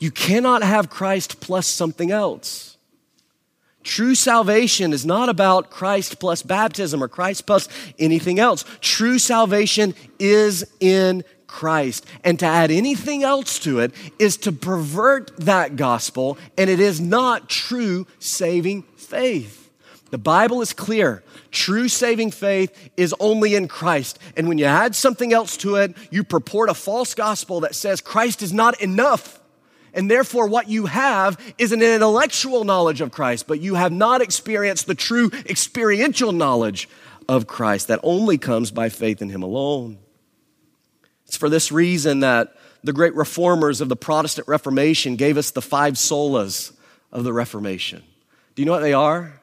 You 0.00 0.10
cannot 0.10 0.64
have 0.64 0.90
Christ 0.90 1.40
plus 1.40 1.68
something 1.68 2.10
else. 2.10 2.71
True 3.82 4.14
salvation 4.14 4.92
is 4.92 5.04
not 5.04 5.28
about 5.28 5.70
Christ 5.70 6.18
plus 6.18 6.42
baptism 6.42 7.02
or 7.02 7.08
Christ 7.08 7.46
plus 7.46 7.68
anything 7.98 8.38
else. 8.38 8.64
True 8.80 9.18
salvation 9.18 9.94
is 10.18 10.64
in 10.80 11.24
Christ. 11.46 12.06
And 12.24 12.38
to 12.38 12.46
add 12.46 12.70
anything 12.70 13.22
else 13.22 13.58
to 13.60 13.80
it 13.80 13.92
is 14.18 14.36
to 14.38 14.52
pervert 14.52 15.36
that 15.38 15.76
gospel, 15.76 16.38
and 16.56 16.70
it 16.70 16.80
is 16.80 17.00
not 17.00 17.48
true 17.48 18.06
saving 18.18 18.82
faith. 18.96 19.70
The 20.10 20.18
Bible 20.18 20.62
is 20.62 20.72
clear. 20.72 21.22
True 21.50 21.88
saving 21.88 22.30
faith 22.30 22.90
is 22.96 23.14
only 23.20 23.54
in 23.54 23.68
Christ. 23.68 24.18
And 24.36 24.48
when 24.48 24.58
you 24.58 24.64
add 24.64 24.94
something 24.94 25.32
else 25.32 25.56
to 25.58 25.76
it, 25.76 25.94
you 26.10 26.24
purport 26.24 26.70
a 26.70 26.74
false 26.74 27.14
gospel 27.14 27.60
that 27.60 27.74
says 27.74 28.00
Christ 28.00 28.42
is 28.42 28.52
not 28.52 28.80
enough. 28.80 29.38
And 29.94 30.10
therefore, 30.10 30.46
what 30.46 30.68
you 30.68 30.86
have 30.86 31.38
is 31.58 31.72
an 31.72 31.82
intellectual 31.82 32.64
knowledge 32.64 33.00
of 33.00 33.10
Christ, 33.10 33.46
but 33.46 33.60
you 33.60 33.74
have 33.74 33.92
not 33.92 34.22
experienced 34.22 34.86
the 34.86 34.94
true 34.94 35.30
experiential 35.46 36.32
knowledge 36.32 36.88
of 37.28 37.46
Christ 37.46 37.88
that 37.88 38.00
only 38.02 38.38
comes 38.38 38.70
by 38.70 38.88
faith 38.88 39.20
in 39.20 39.28
Him 39.28 39.42
alone. 39.42 39.98
It's 41.26 41.36
for 41.36 41.48
this 41.48 41.70
reason 41.70 42.20
that 42.20 42.56
the 42.82 42.92
great 42.92 43.14
reformers 43.14 43.80
of 43.80 43.88
the 43.88 43.96
Protestant 43.96 44.48
Reformation 44.48 45.16
gave 45.16 45.36
us 45.36 45.50
the 45.50 45.62
five 45.62 45.94
solas 45.94 46.72
of 47.12 47.24
the 47.24 47.32
Reformation. 47.32 48.02
Do 48.54 48.62
you 48.62 48.66
know 48.66 48.72
what 48.72 48.80
they 48.80 48.92
are? 48.92 49.40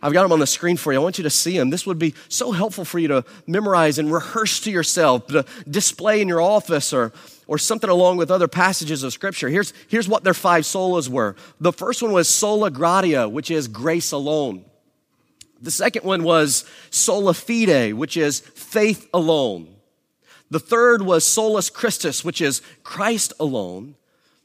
I've 0.00 0.12
got 0.12 0.22
them 0.22 0.32
on 0.32 0.38
the 0.38 0.46
screen 0.46 0.76
for 0.76 0.92
you. 0.92 1.00
I 1.00 1.02
want 1.02 1.18
you 1.18 1.24
to 1.24 1.30
see 1.30 1.58
them. 1.58 1.70
This 1.70 1.84
would 1.84 1.98
be 1.98 2.14
so 2.28 2.52
helpful 2.52 2.84
for 2.84 3.00
you 3.00 3.08
to 3.08 3.24
memorize 3.46 3.98
and 3.98 4.12
rehearse 4.12 4.60
to 4.60 4.70
yourself, 4.70 5.26
to 5.28 5.44
display 5.68 6.20
in 6.20 6.28
your 6.28 6.40
office 6.40 6.92
or, 6.92 7.12
or 7.48 7.58
something 7.58 7.90
along 7.90 8.18
with 8.18 8.30
other 8.30 8.46
passages 8.46 9.02
of 9.02 9.12
Scripture. 9.12 9.48
Here's, 9.48 9.72
here's 9.88 10.08
what 10.08 10.22
their 10.22 10.34
five 10.34 10.62
solas 10.62 11.08
were. 11.08 11.34
The 11.58 11.72
first 11.72 12.02
one 12.02 12.12
was 12.12 12.28
sola 12.28 12.70
gratia, 12.70 13.28
which 13.28 13.50
is 13.50 13.66
grace 13.66 14.12
alone. 14.12 14.64
The 15.60 15.72
second 15.72 16.04
one 16.04 16.22
was 16.22 16.64
sola 16.90 17.34
fide, 17.34 17.94
which 17.94 18.16
is 18.16 18.40
faith 18.40 19.08
alone. 19.12 19.74
The 20.50 20.60
third 20.60 21.02
was 21.02 21.24
solus 21.24 21.68
Christus, 21.68 22.24
which 22.24 22.40
is 22.40 22.62
Christ 22.84 23.32
alone. 23.40 23.96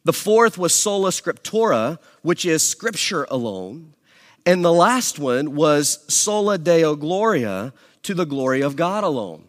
The 0.05 0.13
fourth 0.13 0.57
was 0.57 0.73
sola 0.73 1.11
scriptura, 1.11 1.99
which 2.23 2.45
is 2.45 2.67
Scripture 2.67 3.25
alone. 3.29 3.93
And 4.45 4.65
the 4.65 4.73
last 4.73 5.17
one 5.17 5.55
was 5.55 6.03
sola 6.13 6.57
deo 6.57 6.95
gloria, 6.95 7.73
to 8.03 8.13
the 8.13 8.25
glory 8.25 8.61
of 8.61 8.75
God 8.75 9.05
alone. 9.05 9.45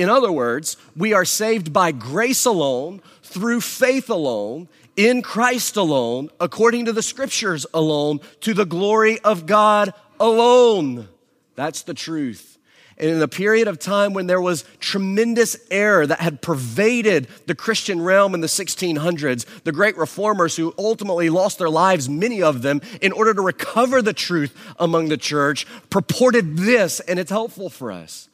In 0.00 0.08
other 0.08 0.32
words, 0.32 0.78
we 0.96 1.12
are 1.12 1.26
saved 1.26 1.74
by 1.74 1.92
grace 1.92 2.46
alone, 2.46 3.02
through 3.22 3.60
faith 3.60 4.08
alone, 4.08 4.66
in 4.96 5.20
Christ 5.20 5.76
alone, 5.76 6.30
according 6.40 6.86
to 6.86 6.92
the 6.94 7.02
scriptures 7.02 7.66
alone, 7.74 8.20
to 8.40 8.54
the 8.54 8.64
glory 8.64 9.18
of 9.18 9.44
God 9.44 9.92
alone. 10.18 11.06
That's 11.54 11.82
the 11.82 11.92
truth. 11.92 12.56
And 12.96 13.10
in 13.10 13.20
a 13.20 13.28
period 13.28 13.68
of 13.68 13.78
time 13.78 14.14
when 14.14 14.26
there 14.26 14.40
was 14.40 14.64
tremendous 14.78 15.58
error 15.70 16.06
that 16.06 16.20
had 16.20 16.40
pervaded 16.40 17.28
the 17.44 17.54
Christian 17.54 18.00
realm 18.00 18.32
in 18.32 18.40
the 18.40 18.46
1600s, 18.46 19.44
the 19.64 19.72
great 19.72 19.98
reformers 19.98 20.56
who 20.56 20.74
ultimately 20.78 21.28
lost 21.28 21.58
their 21.58 21.68
lives, 21.68 22.08
many 22.08 22.42
of 22.42 22.62
them, 22.62 22.80
in 23.02 23.12
order 23.12 23.34
to 23.34 23.42
recover 23.42 24.00
the 24.00 24.14
truth 24.14 24.56
among 24.78 25.10
the 25.10 25.18
church, 25.18 25.66
purported 25.90 26.56
this, 26.56 27.00
and 27.00 27.18
it's 27.18 27.30
helpful 27.30 27.68
for 27.68 27.92
us 27.92 28.29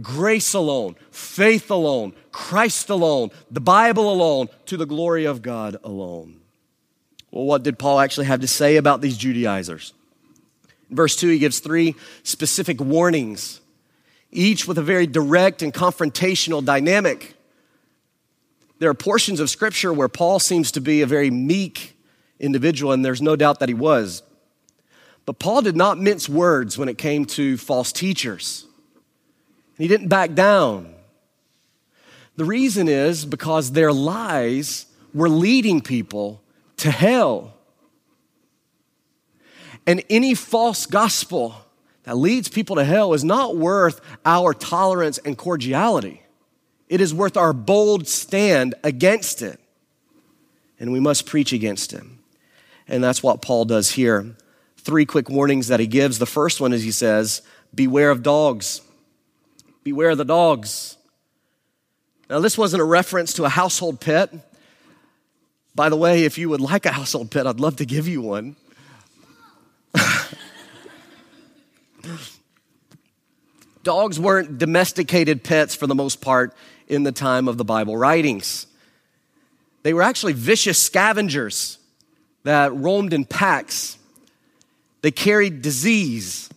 grace 0.00 0.54
alone, 0.54 0.96
faith 1.10 1.70
alone, 1.70 2.12
Christ 2.32 2.90
alone, 2.90 3.30
the 3.50 3.60
Bible 3.60 4.12
alone, 4.12 4.48
to 4.66 4.76
the 4.76 4.86
glory 4.86 5.24
of 5.24 5.42
God 5.42 5.76
alone. 5.84 6.40
Well, 7.30 7.44
what 7.44 7.62
did 7.62 7.78
Paul 7.78 8.00
actually 8.00 8.26
have 8.26 8.40
to 8.40 8.48
say 8.48 8.76
about 8.76 9.00
these 9.00 9.16
Judaizers? 9.16 9.92
In 10.88 10.96
verse 10.96 11.16
2, 11.16 11.28
he 11.28 11.38
gives 11.38 11.60
three 11.60 11.94
specific 12.22 12.80
warnings 12.80 13.60
each 14.32 14.66
with 14.68 14.78
a 14.78 14.82
very 14.82 15.06
direct 15.06 15.62
and 15.62 15.74
confrontational 15.74 16.64
dynamic. 16.64 17.34
There 18.78 18.88
are 18.88 18.94
portions 18.94 19.40
of 19.40 19.50
Scripture 19.50 19.92
where 19.92 20.08
Paul 20.08 20.38
seems 20.38 20.72
to 20.72 20.80
be 20.80 21.02
a 21.02 21.06
very 21.06 21.30
meek 21.30 21.96
individual, 22.38 22.92
and 22.92 23.04
there's 23.04 23.20
no 23.20 23.36
doubt 23.36 23.58
that 23.60 23.68
he 23.68 23.74
was. 23.74 24.22
But 25.26 25.38
Paul 25.38 25.62
did 25.62 25.76
not 25.76 25.98
mince 25.98 26.28
words 26.28 26.78
when 26.78 26.88
it 26.88 26.96
came 26.96 27.24
to 27.26 27.56
false 27.56 27.92
teachers. 27.92 28.66
He 29.80 29.88
didn't 29.88 30.08
back 30.08 30.34
down. 30.34 30.94
The 32.36 32.44
reason 32.44 32.86
is 32.86 33.24
because 33.24 33.72
their 33.72 33.94
lies 33.94 34.84
were 35.14 35.30
leading 35.30 35.80
people 35.80 36.42
to 36.78 36.90
hell. 36.90 37.54
And 39.86 40.04
any 40.10 40.34
false 40.34 40.84
gospel 40.84 41.54
that 42.02 42.18
leads 42.18 42.50
people 42.50 42.76
to 42.76 42.84
hell 42.84 43.14
is 43.14 43.24
not 43.24 43.56
worth 43.56 44.02
our 44.26 44.52
tolerance 44.52 45.16
and 45.16 45.38
cordiality. 45.38 46.22
It 46.90 47.00
is 47.00 47.14
worth 47.14 47.38
our 47.38 47.54
bold 47.54 48.06
stand 48.06 48.74
against 48.84 49.40
it. 49.40 49.58
And 50.78 50.92
we 50.92 51.00
must 51.00 51.24
preach 51.24 51.54
against 51.54 51.94
it. 51.94 52.04
And 52.86 53.02
that's 53.02 53.22
what 53.22 53.40
Paul 53.40 53.64
does 53.64 53.92
here. 53.92 54.36
Three 54.76 55.06
quick 55.06 55.30
warnings 55.30 55.68
that 55.68 55.80
he 55.80 55.86
gives. 55.86 56.18
The 56.18 56.26
first 56.26 56.60
one 56.60 56.74
is 56.74 56.82
he 56.82 56.90
says, 56.90 57.40
Beware 57.74 58.10
of 58.10 58.22
dogs. 58.22 58.82
Beware 59.82 60.14
the 60.14 60.24
dogs. 60.24 60.96
Now, 62.28 62.40
this 62.40 62.56
wasn't 62.58 62.80
a 62.80 62.84
reference 62.84 63.32
to 63.34 63.44
a 63.44 63.48
household 63.48 64.00
pet. 64.00 64.32
By 65.74 65.88
the 65.88 65.96
way, 65.96 66.24
if 66.24 66.38
you 66.38 66.48
would 66.48 66.60
like 66.60 66.86
a 66.86 66.92
household 66.92 67.30
pet, 67.30 67.46
I'd 67.46 67.60
love 67.60 67.76
to 67.76 67.86
give 67.86 68.06
you 68.06 68.22
one. 68.22 68.56
Dogs 73.82 74.20
weren't 74.20 74.58
domesticated 74.58 75.42
pets 75.42 75.74
for 75.74 75.86
the 75.86 75.94
most 75.94 76.20
part 76.20 76.54
in 76.86 77.02
the 77.02 77.12
time 77.12 77.48
of 77.48 77.56
the 77.56 77.64
Bible 77.64 77.96
writings. 77.96 78.66
They 79.82 79.94
were 79.94 80.02
actually 80.02 80.34
vicious 80.34 80.78
scavengers 80.78 81.78
that 82.44 82.74
roamed 82.74 83.14
in 83.14 83.24
packs. 83.24 83.96
They 85.02 85.10
carried 85.10 85.62
disease. 85.62 86.50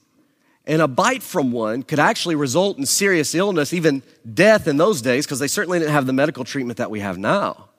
And 0.66 0.82
a 0.82 0.88
bite 0.88 1.24
from 1.24 1.52
one 1.52 1.84
could 1.84 2.00
actually 2.00 2.36
result 2.36 2.78
in 2.78 2.86
serious 2.86 3.36
illness, 3.36 3.74
even 3.74 4.02
death 4.34 4.68
in 4.68 4.78
those 4.78 5.02
days, 5.02 5.26
because 5.26 5.40
they 5.40 5.48
certainly 5.48 5.80
didn't 5.80 5.92
have 5.92 6.06
the 6.06 6.14
medical 6.14 6.46
treatment 6.46 6.78
that 6.78 6.90
we 6.90 7.02
have 7.02 7.18
now. 7.18 7.70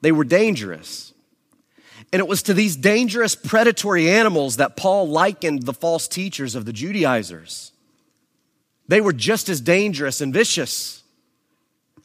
They 0.00 0.12
were 0.12 0.24
dangerous. 0.24 1.12
And 2.12 2.20
it 2.20 2.28
was 2.28 2.42
to 2.42 2.54
these 2.54 2.76
dangerous 2.76 3.34
predatory 3.34 4.08
animals 4.08 4.56
that 4.56 4.76
Paul 4.76 5.08
likened 5.08 5.64
the 5.64 5.72
false 5.74 6.08
teachers 6.08 6.54
of 6.54 6.64
the 6.64 6.72
Judaizers. 6.72 7.72
They 8.88 9.00
were 9.00 9.12
just 9.12 9.48
as 9.48 9.60
dangerous 9.60 10.20
and 10.20 10.32
vicious. 10.32 11.02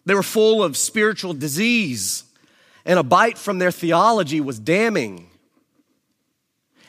They 0.05 0.15
were 0.15 0.23
full 0.23 0.63
of 0.63 0.77
spiritual 0.77 1.33
disease, 1.33 2.23
and 2.85 2.97
a 2.97 3.03
bite 3.03 3.37
from 3.37 3.59
their 3.59 3.71
theology 3.71 4.41
was 4.41 4.59
damning. 4.59 5.29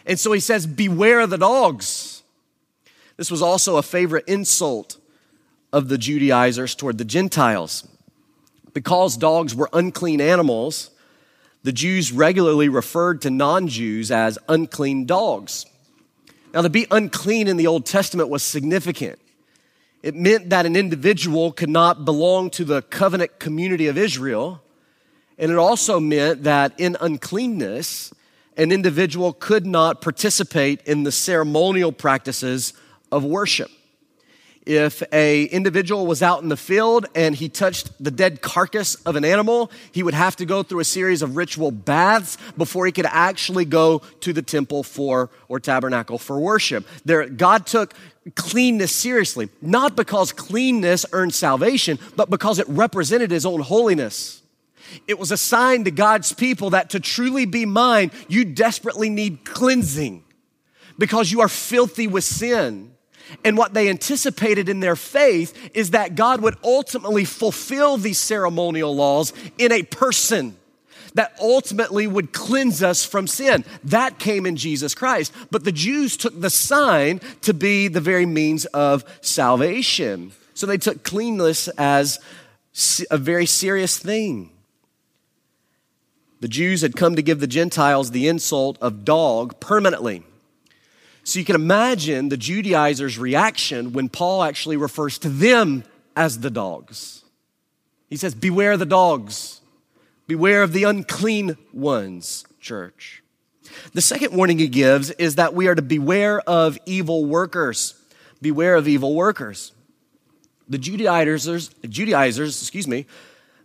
And 0.07 0.19
so 0.19 0.33
he 0.33 0.41
says, 0.41 0.67
Beware 0.67 1.27
the 1.27 1.39
dogs. 1.39 2.20
This 3.21 3.31
was 3.31 3.43
also 3.43 3.77
a 3.77 3.83
favorite 3.83 4.25
insult 4.29 4.97
of 5.75 5.91
the 5.91 5.99
Judaizers 5.99 6.75
toward 6.75 6.97
the 6.97 7.05
Gentiles. 7.05 7.87
Because 8.73 9.19
dogs 9.19 9.55
were 9.55 9.69
unclean 9.75 10.23
animals, 10.23 10.91
the 11.63 11.71
Jews 11.71 12.13
regularly 12.13 12.71
referred 12.71 13.21
to 13.21 13.29
non 13.29 13.69
Jews 13.69 14.11
as 14.11 14.39
unclean 14.49 15.05
dogs. 15.05 15.67
Now, 16.55 16.63
to 16.63 16.71
be 16.71 16.87
unclean 16.91 17.47
in 17.47 17.59
the 17.59 17.67
Old 17.67 17.85
Testament 17.85 18.31
was 18.31 18.43
significant. 18.43 19.19
It 20.03 20.15
meant 20.15 20.49
that 20.49 20.65
an 20.65 20.75
individual 20.75 21.53
could 21.53 21.69
not 21.69 22.07
belong 22.07 22.49
to 22.53 22.65
the 22.65 22.81
covenant 22.81 23.39
community 23.39 23.89
of 23.89 23.99
Israel. 23.99 24.63
And 25.37 25.53
it 25.53 25.59
also 25.59 26.01
meant 26.01 26.45
that 26.45 26.73
in 26.81 26.97
uncleanness, 27.03 28.15
an 28.57 28.73
individual 28.73 29.35
could 29.35 29.67
not 29.67 30.01
participate 30.01 30.81
in 30.87 31.03
the 31.03 31.13
ceremonial 31.13 31.93
practices 31.93 32.73
of 33.11 33.25
worship. 33.25 33.71
If 34.67 35.03
a 35.11 35.45
individual 35.45 36.07
was 36.07 36.23
out 36.23 36.43
in 36.43 36.51
the 36.51 36.57
field 36.57 37.07
and 37.15 37.35
he 37.35 37.49
touched 37.49 37.91
the 38.03 38.11
dead 38.11 38.43
carcass 38.43 38.95
of 39.07 39.17
an 39.17 39.25
animal 39.25 39.71
he 39.91 40.03
would 40.03 40.13
have 40.13 40.37
to 40.37 40.45
go 40.45 40.63
through 40.63 40.81
a 40.81 40.85
series 40.85 41.23
of 41.23 41.35
ritual 41.35 41.71
baths 41.71 42.37
before 42.59 42.85
he 42.85 42.93
could 42.93 43.07
actually 43.07 43.65
go 43.65 44.01
to 44.21 44.35
the 44.35 44.43
temple 44.43 44.83
for 44.83 45.31
or 45.49 45.61
tabernacle 45.61 46.19
for 46.19 46.39
worship. 46.39 46.87
There 47.07 47.27
god 47.27 47.67
took 47.67 47.95
cleanness 48.35 48.93
seriously 48.93 49.49
not 49.63 49.97
because 49.97 50.31
cleanness 50.31 51.07
earned 51.13 51.33
salvation 51.33 51.99
but 52.15 52.29
because 52.29 52.59
it 52.59 52.69
represented 52.69 53.31
his 53.31 53.47
own 53.47 53.61
holiness. 53.61 54.43
It 55.09 55.19
was 55.19 55.33
a 55.33 55.39
sign 55.39 55.85
to 55.85 55.91
god's 55.91 56.35
people 56.35 56.71
that 56.71 56.91
to 56.91 57.01
truly 57.01 57.47
be 57.47 57.65
mine 57.65 58.11
you 58.29 58.45
desperately 58.45 59.09
need 59.09 59.47
cleansing 59.47 60.23
because 60.99 61.33
you 61.33 61.41
are 61.41 61.49
filthy 61.49 62.07
with 62.07 62.25
sin 62.25 62.93
and 63.45 63.57
what 63.57 63.75
they 63.75 63.89
anticipated 63.89 64.69
in 64.69 64.81
their 64.81 64.97
faith 64.97 65.71
is 65.75 65.91
that 65.91 66.15
God 66.15 66.41
would 66.41 66.57
ultimately 66.63 67.25
fulfill 67.25 67.97
these 67.97 68.19
ceremonial 68.19 68.95
laws 68.95 69.33
in 69.59 69.73
a 69.73 69.83
person 69.83 70.57
that 71.15 71.37
ultimately 71.41 72.07
would 72.07 72.33
cleanse 72.33 72.83
us 72.83 73.05
from 73.05 73.27
sin. 73.27 73.65
That 73.85 74.19
came 74.19 74.47
in 74.47 74.57
Jesus 74.57 74.95
Christ. 74.95 75.33
But 75.51 75.65
the 75.65 75.73
Jews 75.73 76.17
took 76.17 76.41
the 76.41 76.51
sign 76.51 77.21
to 77.43 77.53
be 77.53 77.89
the 77.89 78.01
very 78.01 78.27
means 78.27 78.65
of 78.67 79.05
salvation. 79.21 80.33
So 80.55 80.67
they 80.67 80.79
took 80.79 81.03
cleanness 81.03 81.69
as 81.79 82.21
a 83.11 83.19
very 83.19 83.47
serious 83.47 83.99
thing. 83.99 84.51
The 86.41 86.49
Jews 86.49 86.81
had 86.81 86.97
come 86.97 87.17
to 87.17 87.23
give 87.23 87.41
the 87.41 87.47
Gentiles 87.47 88.11
the 88.11 88.29
insult 88.29 88.79
of 88.81 89.05
dog 89.05 89.61
permanently. 89.61 90.23
So 91.31 91.39
you 91.39 91.45
can 91.45 91.55
imagine 91.55 92.29
the 92.29 92.37
Judaizers' 92.37 93.17
reaction 93.17 93.93
when 93.93 94.09
Paul 94.09 94.43
actually 94.43 94.77
refers 94.77 95.17
to 95.19 95.29
them 95.29 95.85
as 96.17 96.41
the 96.41 96.51
dogs. 96.51 97.23
He 98.09 98.17
says, 98.17 98.35
Beware 98.35 98.77
the 98.77 98.85
dogs, 98.85 99.61
beware 100.27 100.65
of 100.65 100.73
the 100.73 100.83
unclean 100.83 101.57
ones, 101.73 102.45
church. 102.61 103.23
The 103.93 104.01
second 104.01 104.37
warning 104.37 104.59
he 104.59 104.67
gives 104.67 105.13
is 105.13 105.37
that 105.37 105.55
we 105.55 105.69
are 105.69 105.77
to 105.77 105.83
beware 105.83 106.41
of 106.41 106.77
evil 106.85 107.25
workers. 107.25 107.95
Beware 108.43 108.75
of 108.75 108.89
evil 108.89 109.15
workers. 109.15 109.71
The 110.69 110.79
Judaizers, 110.79 111.69
Judaizers, 111.89 112.61
excuse 112.61 112.89
me, 112.89 113.07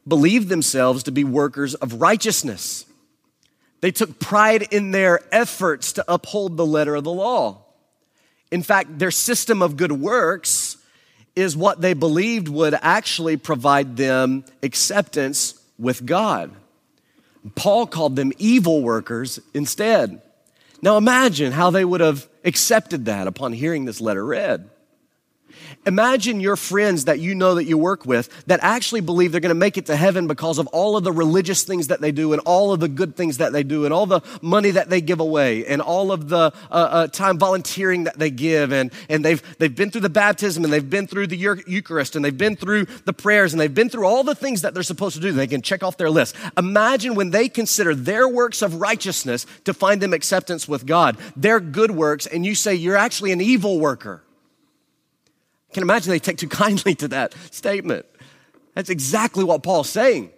believed 0.08 0.50
themselves 0.50 1.02
to 1.02 1.12
be 1.12 1.24
workers 1.24 1.74
of 1.74 2.00
righteousness. 2.00 2.86
They 3.86 3.92
took 3.92 4.18
pride 4.18 4.64
in 4.72 4.90
their 4.90 5.20
efforts 5.32 5.94
to 5.94 6.06
uphold 6.12 6.58
the 6.58 6.66
letter 6.66 6.96
of 6.96 7.04
the 7.04 7.12
law. 7.12 7.66
In 8.50 8.64
fact, 8.64 8.98
their 8.98 9.12
system 9.12 9.62
of 9.62 9.78
good 9.78 9.92
works 9.92 10.78
is 11.36 11.56
what 11.56 11.82
they 11.82 11.94
believed 11.94 12.48
would 12.48 12.74
actually 12.82 13.38
provide 13.38 13.96
them 13.96 14.44
acceptance 14.64 15.62
with 15.78 16.04
God. 16.04 16.52
Paul 17.54 17.86
called 17.86 18.16
them 18.16 18.34
evil 18.40 18.82
workers 18.82 19.40
instead. 19.54 20.20
Now 20.82 20.98
imagine 20.98 21.52
how 21.52 21.70
they 21.70 21.86
would 21.86 22.02
have 22.02 22.28
accepted 22.44 23.06
that 23.06 23.28
upon 23.28 23.54
hearing 23.54 23.86
this 23.86 24.02
letter 24.02 24.26
read. 24.26 24.68
Imagine 25.86 26.40
your 26.40 26.56
friends 26.56 27.06
that 27.06 27.20
you 27.20 27.36
know 27.36 27.56
that 27.56 27.66
you 27.66 27.78
work 27.78 28.06
with 28.06 28.30
that 28.48 28.60
actually 28.64 29.02
believe 29.02 29.32
they're 29.32 29.42
going 29.42 29.50
to 29.50 29.56
make 29.56 29.78
it 29.78 29.86
to 29.86 29.96
heaven 29.96 30.28
because 30.28 30.58
of 30.58 30.68
all 30.68 30.98
of 30.98 31.04
the 31.04 31.12
religious 31.12 31.64
things 31.64 31.88
that 31.88 32.02
they 32.02 32.12
do 32.12 32.34
and 32.34 32.42
all 32.46 32.74
of 32.74 32.80
the 32.80 32.88
good 32.88 33.16
things 33.16 33.38
that 33.38 33.54
they 33.54 33.64
do 33.64 33.86
and 33.86 33.94
all 33.94 34.06
the 34.06 34.22
money 34.42 34.72
that 34.72 34.90
they 34.90 35.02
give 35.02 35.20
away 35.20 35.66
and 35.66 35.82
all 35.82 36.12
of 36.12 36.30
the 36.30 36.38
uh, 36.38 36.74
uh, 36.74 37.08
time 37.08 37.38
volunteering 37.38 38.06
that 38.06 38.18
they 38.18 38.30
give 38.30 38.72
and, 38.72 38.92
and 39.10 39.24
they've, 39.24 39.42
they've 39.60 39.76
been 39.76 39.92
through 39.92 40.02
the 40.02 40.10
baptism 40.10 40.64
and 40.64 40.74
they've 40.74 40.90
been 40.90 41.08
through 41.08 41.28
the 41.28 41.38
Eucharist 41.38 42.16
and 42.16 42.26
they've 42.26 42.38
been 42.38 42.56
through 42.56 42.86
the 43.06 43.14
prayers 43.14 43.54
and 43.54 43.60
they've 43.60 43.74
been 43.74 43.90
through 43.90 44.06
all 44.06 44.24
the 44.24 44.36
things 44.36 44.64
that 44.64 44.74
they're 44.74 44.84
supposed 44.84 45.16
to 45.16 45.22
do. 45.22 45.32
They 45.32 45.48
can 45.48 45.62
check 45.62 45.84
off 45.84 45.98
their 45.98 46.10
list. 46.10 46.36
Imagine 46.58 47.16
when 47.16 47.30
they 47.30 47.48
consider 47.48 47.94
their 47.94 48.28
works 48.28 48.62
of 48.62 48.82
righteousness 48.82 49.46
to 49.66 49.74
find 49.74 50.02
them 50.02 50.14
acceptance 50.14 50.68
with 50.68 50.86
God, 50.86 51.18
their 51.36 51.60
good 51.60 51.92
works, 51.92 52.26
and 52.26 52.46
you 52.46 52.56
say 52.56 52.76
you're 52.76 52.98
actually 52.98 53.32
an 53.32 53.42
evil 53.42 53.80
worker 53.80 54.25
can 55.76 55.84
imagine 55.84 56.10
they 56.10 56.20
take 56.20 56.38
too 56.38 56.48
kindly 56.48 56.96
to 56.96 57.10
that 57.10 57.36
statement. 57.52 58.06
That's 58.74 58.90
exactly 58.90 59.44
what 59.44 59.62
Paul's 59.62 59.90
saying. 59.90 60.32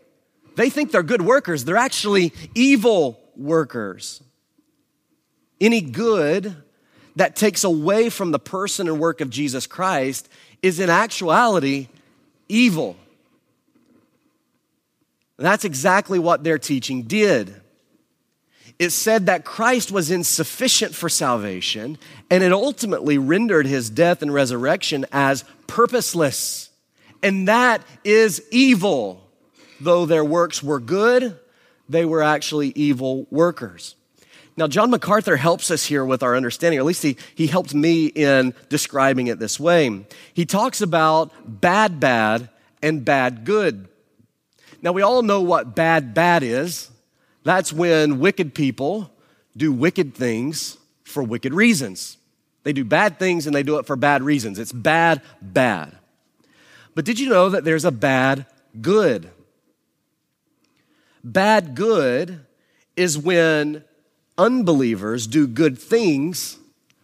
They 0.55 0.71
think 0.71 0.91
they're 0.91 1.03
good 1.03 1.21
workers, 1.21 1.63
they're 1.63 1.77
actually 1.77 2.33
evil 2.55 3.19
workers. 3.35 4.21
Any 5.61 5.81
good 5.81 6.55
that 7.15 7.35
takes 7.35 7.63
away 7.63 8.09
from 8.09 8.31
the 8.31 8.39
person 8.39 8.87
and 8.87 8.99
work 8.99 9.21
of 9.21 9.29
Jesus 9.29 9.65
Christ 9.65 10.27
is 10.61 10.79
in 10.79 10.89
actuality 10.89 11.87
evil. 12.49 12.95
That's 15.37 15.65
exactly 15.65 16.19
what 16.19 16.43
their 16.43 16.57
teaching 16.57 17.03
did 17.03 17.61
it 18.79 18.91
said 18.91 19.25
that 19.25 19.43
Christ 19.43 19.91
was 19.91 20.11
insufficient 20.11 20.93
for 20.93 21.09
salvation, 21.09 21.97
and 22.29 22.43
it 22.43 22.51
ultimately 22.51 23.17
rendered 23.17 23.65
his 23.65 23.89
death 23.89 24.21
and 24.21 24.33
resurrection 24.33 25.05
as 25.11 25.43
purposeless. 25.65 26.69
And 27.23 27.47
that 27.47 27.81
is 28.03 28.43
evil. 28.51 29.23
Though 29.79 30.05
their 30.05 30.25
works 30.25 30.61
were 30.61 30.79
good, 30.79 31.39
they 31.89 32.05
were 32.05 32.21
actually 32.21 32.69
evil 32.75 33.27
workers. 33.31 33.95
Now, 34.55 34.67
John 34.67 34.89
MacArthur 34.89 35.37
helps 35.37 35.69
us 35.69 35.85
here 35.85 36.03
with 36.03 36.23
our 36.23 36.35
understanding, 36.35 36.79
or 36.79 36.81
at 36.81 36.85
least 36.87 37.03
he, 37.03 37.17
he 37.35 37.45
helped 37.45 37.75
me 37.75 38.07
in 38.07 38.55
describing 38.69 39.27
it 39.27 39.37
this 39.37 39.59
way. 39.59 40.05
He 40.33 40.45
talks 40.45 40.81
about 40.81 41.31
bad, 41.45 41.99
bad, 41.99 42.49
and 42.81 43.05
bad, 43.05 43.45
good. 43.45 43.87
Now, 44.81 44.93
we 44.93 45.03
all 45.03 45.21
know 45.21 45.41
what 45.41 45.75
bad, 45.75 46.13
bad 46.15 46.41
is. 46.41 46.89
That's 47.47 47.71
when 47.71 48.19
wicked 48.19 48.53
people 48.53 49.09
do 49.55 49.71
wicked 49.71 50.13
things 50.13 50.77
for 51.05 51.23
wicked 51.23 51.53
reasons. 51.53 52.17
They 52.63 52.73
do 52.73 52.83
bad 52.83 53.19
things 53.19 53.47
and 53.47 53.55
they 53.55 53.63
do 53.63 53.77
it 53.77 53.85
for 53.85 53.95
bad 53.95 54.21
reasons. 54.21 54.59
It's 54.59 54.73
bad, 54.73 55.21
bad. 55.41 55.97
But 56.93 57.05
did 57.05 57.21
you 57.21 57.29
know 57.29 57.47
that 57.47 57.63
there's 57.63 57.85
a 57.85 57.91
bad 57.91 58.47
good? 58.81 59.29
Bad 61.23 61.73
good 61.73 62.45
is 62.97 63.17
when 63.17 63.85
unbelievers 64.37 65.25
do 65.25 65.47
good 65.47 65.77
things 65.77 66.57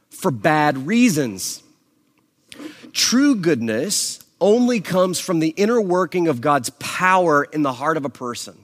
for 0.10 0.30
bad 0.30 0.86
reasons. 0.86 1.64
True 2.92 3.36
goodness 3.36 4.20
only 4.42 4.82
comes 4.82 5.22
from 5.22 5.40
the 5.40 5.54
inner 5.56 5.80
working 5.80 6.28
of 6.28 6.42
God's 6.42 6.70
power 6.72 7.46
in 7.46 7.62
the 7.62 7.72
heart 7.72 7.96
of 7.96 8.04
a 8.04 8.10
person. 8.10 8.63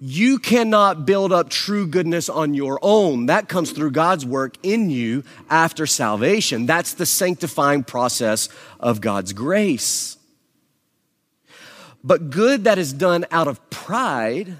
You 0.00 0.38
cannot 0.38 1.04
build 1.04 1.30
up 1.30 1.50
true 1.50 1.86
goodness 1.86 2.28
on 2.28 2.54
your 2.54 2.78
own. 2.80 3.26
That 3.26 3.48
comes 3.48 3.70
through 3.70 3.90
God's 3.90 4.24
work 4.24 4.56
in 4.62 4.88
you 4.88 5.24
after 5.50 5.86
salvation. 5.86 6.64
That's 6.64 6.94
the 6.94 7.04
sanctifying 7.04 7.84
process 7.84 8.48
of 8.80 9.02
God's 9.02 9.34
grace. 9.34 10.16
But 12.02 12.30
good 12.30 12.64
that 12.64 12.78
is 12.78 12.94
done 12.94 13.26
out 13.30 13.46
of 13.46 13.68
pride 13.68 14.56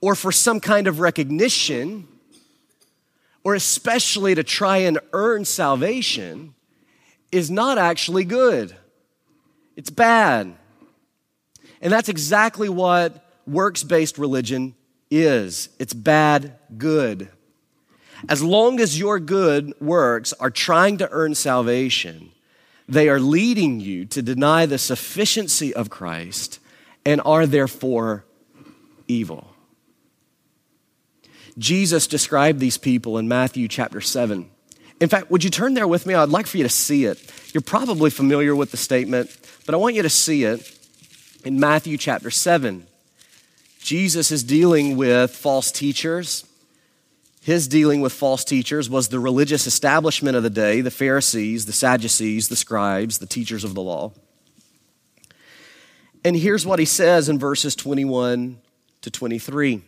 or 0.00 0.16
for 0.16 0.32
some 0.32 0.58
kind 0.58 0.88
of 0.88 0.98
recognition 0.98 2.08
or 3.46 3.54
especially 3.54 4.34
to 4.34 4.42
try 4.42 4.78
and 4.78 4.98
earn 5.12 5.44
salvation, 5.44 6.52
is 7.30 7.48
not 7.48 7.78
actually 7.78 8.24
good. 8.24 8.74
It's 9.76 9.88
bad. 9.88 10.52
And 11.80 11.92
that's 11.92 12.08
exactly 12.08 12.68
what 12.68 13.24
works 13.46 13.82
based 13.82 14.18
religion 14.18 14.74
is 15.10 15.68
it's 15.78 15.94
bad 15.94 16.58
good. 16.76 17.28
As 18.28 18.42
long 18.42 18.80
as 18.80 18.98
your 18.98 19.20
good 19.20 19.74
works 19.80 20.32
are 20.34 20.50
trying 20.50 20.98
to 20.98 21.08
earn 21.10 21.34
salvation, 21.34 22.32
they 22.88 23.08
are 23.08 23.20
leading 23.20 23.80
you 23.80 24.04
to 24.06 24.22
deny 24.22 24.66
the 24.66 24.78
sufficiency 24.78 25.74
of 25.74 25.90
Christ 25.90 26.60
and 27.04 27.20
are 27.24 27.46
therefore 27.46 28.24
evil. 29.06 29.48
Jesus 31.58 32.06
described 32.06 32.60
these 32.60 32.78
people 32.78 33.18
in 33.18 33.28
Matthew 33.28 33.68
chapter 33.68 34.00
7. 34.00 34.50
In 35.00 35.08
fact, 35.08 35.30
would 35.30 35.44
you 35.44 35.50
turn 35.50 35.74
there 35.74 35.86
with 35.86 36.06
me? 36.06 36.14
I'd 36.14 36.28
like 36.28 36.46
for 36.46 36.56
you 36.56 36.62
to 36.62 36.70
see 36.70 37.04
it. 37.04 37.20
You're 37.52 37.62
probably 37.62 38.10
familiar 38.10 38.54
with 38.54 38.70
the 38.70 38.76
statement, 38.76 39.36
but 39.66 39.74
I 39.74 39.78
want 39.78 39.94
you 39.94 40.02
to 40.02 40.10
see 40.10 40.44
it 40.44 40.78
in 41.44 41.60
Matthew 41.60 41.96
chapter 41.96 42.30
7. 42.30 42.86
Jesus 43.86 44.32
is 44.32 44.42
dealing 44.42 44.96
with 44.96 45.30
false 45.30 45.70
teachers. 45.70 46.44
His 47.40 47.68
dealing 47.68 48.00
with 48.00 48.12
false 48.12 48.42
teachers 48.42 48.90
was 48.90 49.06
the 49.06 49.20
religious 49.20 49.64
establishment 49.64 50.36
of 50.36 50.42
the 50.42 50.50
day 50.50 50.80
the 50.80 50.90
Pharisees, 50.90 51.66
the 51.66 51.72
Sadducees, 51.72 52.48
the 52.48 52.56
scribes, 52.56 53.18
the 53.18 53.26
teachers 53.26 53.62
of 53.62 53.76
the 53.76 53.80
law. 53.80 54.10
And 56.24 56.34
here's 56.34 56.66
what 56.66 56.80
he 56.80 56.84
says 56.84 57.28
in 57.28 57.38
verses 57.38 57.76
21 57.76 58.58
to 59.02 59.10
23. 59.12 59.82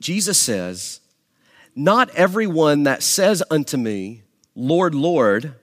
Jesus 0.00 0.38
says, 0.38 1.00
Not 1.74 2.14
everyone 2.14 2.84
that 2.84 3.02
says 3.02 3.42
unto 3.50 3.76
me, 3.76 4.22
Lord, 4.54 4.94
Lord, 4.94 5.56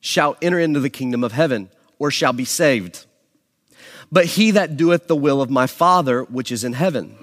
shall 0.00 0.36
enter 0.42 0.58
into 0.58 0.80
the 0.80 0.90
kingdom 0.90 1.24
of 1.24 1.32
heaven, 1.32 1.70
or 1.98 2.10
shall 2.10 2.34
be 2.34 2.44
saved, 2.44 3.06
but 4.12 4.26
he 4.26 4.50
that 4.52 4.76
doeth 4.76 5.06
the 5.06 5.16
will 5.16 5.40
of 5.40 5.50
my 5.50 5.66
Father 5.66 6.24
which 6.24 6.50
is 6.50 6.64
in 6.64 6.72
heaven. 6.72 7.16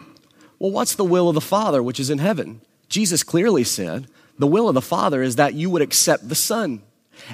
Well, 0.59 0.71
what's 0.71 0.95
the 0.95 1.05
will 1.05 1.29
of 1.29 1.35
the 1.35 1.41
Father 1.41 1.83
which 1.83 1.99
is 1.99 2.09
in 2.09 2.17
heaven? 2.17 2.61
Jesus 2.89 3.23
clearly 3.23 3.63
said, 3.63 4.07
The 4.39 4.47
will 4.47 4.69
of 4.69 4.75
the 4.75 4.81
Father 4.81 5.21
is 5.21 5.35
that 5.35 5.53
you 5.53 5.69
would 5.69 5.81
accept 5.81 6.27
the 6.27 6.35
Son. 6.35 6.81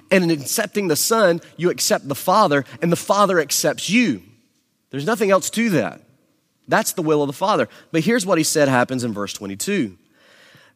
And 0.10 0.24
in 0.24 0.32
accepting 0.32 0.88
the 0.88 0.96
Son, 0.96 1.42
you 1.58 1.70
accept 1.70 2.08
the 2.08 2.16
Father, 2.16 2.66
and 2.82 2.92
the 2.92 2.98
Father 2.98 3.40
accepts 3.40 3.90
you. 3.90 4.24
There's 4.90 5.06
nothing 5.06 5.32
else 5.32 5.50
to 5.52 5.70
that. 5.72 6.02
That's 6.68 6.94
the 6.94 7.02
will 7.02 7.22
of 7.22 7.28
the 7.28 7.34
Father. 7.34 7.68
But 7.92 8.04
here's 8.04 8.26
what 8.26 8.38
he 8.38 8.44
said 8.44 8.68
happens 8.68 9.04
in 9.04 9.14
verse 9.14 9.34
22. 9.34 9.98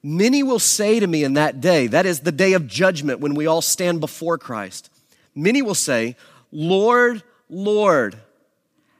Many 0.03 0.43
will 0.43 0.59
say 0.59 0.99
to 0.99 1.07
me 1.07 1.23
in 1.23 1.33
that 1.33 1.59
day, 1.61 1.87
that 1.87 2.05
is 2.05 2.19
the 2.19 2.31
day 2.31 2.53
of 2.53 2.67
judgment 2.67 3.19
when 3.19 3.35
we 3.35 3.47
all 3.47 3.61
stand 3.61 3.99
before 3.99 4.37
Christ. 4.37 4.89
Many 5.33 5.61
will 5.61 5.75
say, 5.75 6.15
Lord, 6.51 7.23
Lord, 7.49 8.17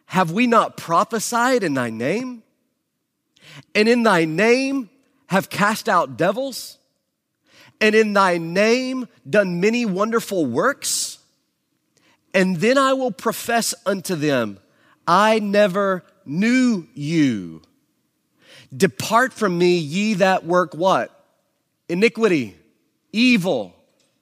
have 0.08 0.32
we 0.32 0.48
not 0.48 0.78
prophesied 0.78 1.64
in 1.64 1.74
thy 1.74 1.90
name? 1.90 2.44
And 3.76 3.88
in 3.88 4.04
thy 4.04 4.26
name 4.26 4.90
have 5.28 5.50
cast 5.50 5.88
out 5.88 6.18
devils? 6.18 6.78
And 7.80 7.94
in 7.94 8.14
thy 8.14 8.38
name 8.38 9.08
done 9.30 9.60
many 9.60 9.86
wonderful 9.86 10.46
works? 10.46 11.20
And 12.34 12.58
then 12.58 12.78
I 12.78 12.94
will 12.94 13.12
profess 13.12 13.76
unto 13.86 14.16
them, 14.16 14.60
I 15.06 15.40
never 15.40 16.04
knew 16.26 16.88
you. 16.94 17.62
Depart 18.76 19.34
from 19.34 19.58
me, 19.58 19.78
ye 19.78 20.16
that 20.16 20.46
work 20.46 20.74
what? 20.74 21.14
Iniquity, 21.90 22.58
evil, 23.12 23.76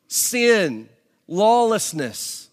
sin, 0.07 0.89
lawlessness. 1.27 2.44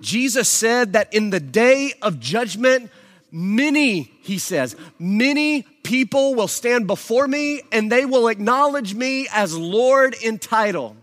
Jesus 0.00 0.48
said 0.48 0.94
that 0.94 1.12
in 1.12 1.30
the 1.30 1.40
day 1.40 1.92
of 2.02 2.20
judgment, 2.20 2.90
many, 3.30 4.02
he 4.22 4.38
says, 4.38 4.76
many 4.98 5.62
people 5.82 6.34
will 6.34 6.48
stand 6.48 6.86
before 6.86 7.28
me 7.28 7.62
and 7.70 7.90
they 7.90 8.04
will 8.06 8.28
acknowledge 8.28 8.94
me 8.94 9.28
as 9.32 9.56
Lord 9.56 10.14
in 10.22 10.38
title. 10.38 10.96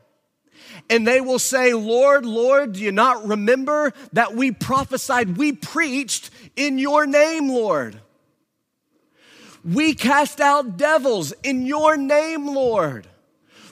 And 0.89 1.05
they 1.05 1.19
will 1.19 1.39
say, 1.39 1.73
Lord, 1.73 2.25
Lord, 2.25 2.73
do 2.73 2.79
you 2.81 2.91
not 2.91 3.27
remember 3.27 3.93
that 4.13 4.35
we 4.35 4.51
prophesied, 4.51 5.37
we 5.37 5.51
preached 5.51 6.29
in 6.55 6.77
your 6.77 7.05
name, 7.05 7.49
Lord? 7.49 7.99
We 9.65 9.93
cast 9.95 10.39
out 10.39 10.77
devils 10.77 11.33
in 11.43 11.65
your 11.65 11.97
name, 11.97 12.47
Lord. 12.47 13.07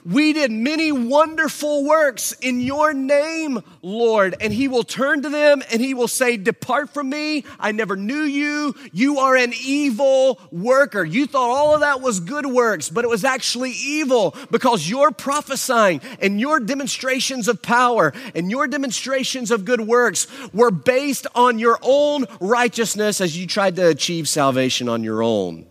We 0.06 0.32
did 0.32 0.52
many 0.52 0.92
wonderful 0.92 1.84
works 1.84 2.30
in 2.30 2.60
your 2.60 2.94
name, 2.94 3.60
Lord. 3.82 4.36
And 4.40 4.52
he 4.52 4.68
will 4.68 4.84
turn 4.84 5.22
to 5.22 5.28
them 5.28 5.64
and 5.72 5.82
he 5.82 5.94
will 5.94 6.06
say, 6.06 6.36
Depart 6.36 6.90
from 6.90 7.10
me. 7.10 7.44
I 7.58 7.72
never 7.72 7.96
knew 7.96 8.22
you. 8.22 8.76
You 8.92 9.18
are 9.18 9.34
an 9.34 9.52
evil 9.64 10.40
worker. 10.52 11.04
You 11.04 11.26
thought 11.26 11.50
all 11.50 11.74
of 11.74 11.80
that 11.80 12.02
was 12.02 12.20
good 12.20 12.46
works, 12.46 12.88
but 12.88 13.04
it 13.04 13.08
was 13.08 13.24
actually 13.24 13.72
evil 13.72 14.36
because 14.52 14.88
your 14.88 15.10
prophesying 15.10 16.00
and 16.20 16.40
your 16.40 16.60
demonstrations 16.60 17.48
of 17.48 17.60
power 17.60 18.12
and 18.36 18.48
your 18.48 18.68
demonstrations 18.68 19.50
of 19.50 19.64
good 19.64 19.80
works 19.80 20.28
were 20.52 20.70
based 20.70 21.26
on 21.34 21.58
your 21.58 21.80
own 21.82 22.26
righteousness 22.38 23.20
as 23.20 23.36
you 23.36 23.48
tried 23.48 23.74
to 23.74 23.88
achieve 23.88 24.28
salvation 24.28 24.88
on 24.88 25.02
your 25.02 25.20
own. 25.20 25.66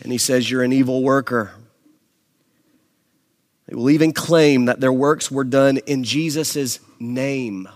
And 0.00 0.12
he 0.12 0.18
says, 0.18 0.48
You're 0.48 0.62
an 0.62 0.72
evil 0.72 1.02
worker. 1.02 1.52
They 3.66 3.74
will 3.74 3.90
even 3.90 4.12
claim 4.12 4.66
that 4.66 4.80
their 4.80 4.92
works 4.92 5.30
were 5.30 5.44
done 5.44 5.78
in 5.78 6.04
Jesus' 6.04 6.78
name. 7.00 7.68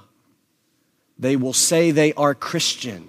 They 1.19 1.37
will 1.37 1.53
say 1.53 1.91
they 1.91 2.13
are 2.15 2.35
Christian. 2.35 3.09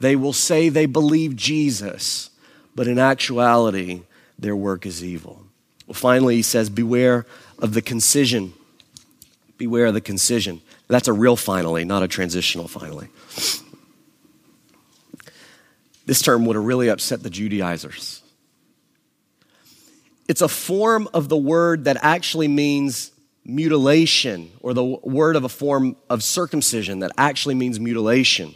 They 0.00 0.16
will 0.16 0.32
say 0.32 0.68
they 0.68 0.86
believe 0.86 1.34
Jesus, 1.34 2.30
but 2.74 2.86
in 2.86 2.98
actuality, 2.98 4.02
their 4.38 4.56
work 4.56 4.84
is 4.84 5.02
evil. 5.02 5.42
Well, 5.86 5.94
finally, 5.94 6.36
he 6.36 6.42
says, 6.42 6.68
Beware 6.68 7.26
of 7.58 7.74
the 7.74 7.82
concision. 7.82 8.52
Beware 9.56 9.86
of 9.86 9.94
the 9.94 10.00
concision. 10.00 10.60
That's 10.88 11.08
a 11.08 11.12
real 11.12 11.36
finally, 11.36 11.84
not 11.84 12.02
a 12.02 12.08
transitional 12.08 12.68
finally. 12.68 13.08
This 16.06 16.20
term 16.20 16.44
would 16.44 16.56
have 16.56 16.64
really 16.64 16.88
upset 16.88 17.22
the 17.22 17.30
Judaizers. 17.30 18.22
It's 20.28 20.40
a 20.40 20.48
form 20.48 21.08
of 21.12 21.28
the 21.28 21.36
word 21.36 21.84
that 21.84 21.98
actually 22.00 22.48
means 22.48 23.12
mutilation, 23.44 24.50
or 24.60 24.72
the 24.72 24.84
word 24.84 25.36
of 25.36 25.44
a 25.44 25.48
form 25.48 25.96
of 26.08 26.22
circumcision 26.22 27.00
that 27.00 27.12
actually 27.18 27.54
means 27.54 27.78
mutilation. 27.78 28.54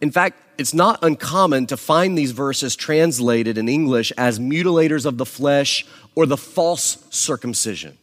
In 0.00 0.10
fact, 0.10 0.42
it's 0.58 0.74
not 0.74 0.98
uncommon 1.02 1.66
to 1.66 1.76
find 1.76 2.18
these 2.18 2.32
verses 2.32 2.74
translated 2.76 3.56
in 3.56 3.68
English 3.68 4.12
as 4.18 4.38
mutilators 4.38 5.06
of 5.06 5.16
the 5.16 5.26
flesh 5.26 5.86
or 6.14 6.26
the 6.26 6.36
false 6.36 7.04
circumcision. 7.10 7.96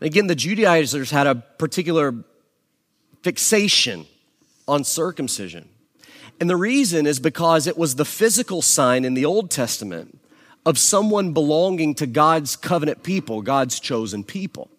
Again, 0.00 0.26
the 0.26 0.34
Judaizers 0.34 1.10
had 1.10 1.26
a 1.26 1.36
particular 1.36 2.14
fixation 3.22 4.06
on 4.68 4.84
circumcision. 4.84 5.68
And 6.40 6.50
the 6.50 6.56
reason 6.56 7.06
is 7.06 7.20
because 7.20 7.66
it 7.66 7.78
was 7.78 7.94
the 7.94 8.04
physical 8.04 8.60
sign 8.60 9.04
in 9.04 9.14
the 9.14 9.24
Old 9.24 9.50
Testament 9.50 10.20
of 10.66 10.78
someone 10.78 11.32
belonging 11.32 11.94
to 11.96 12.06
God's 12.06 12.56
covenant 12.56 13.02
people, 13.02 13.42
God's 13.42 13.80
chosen 13.80 14.24
people. 14.24 14.70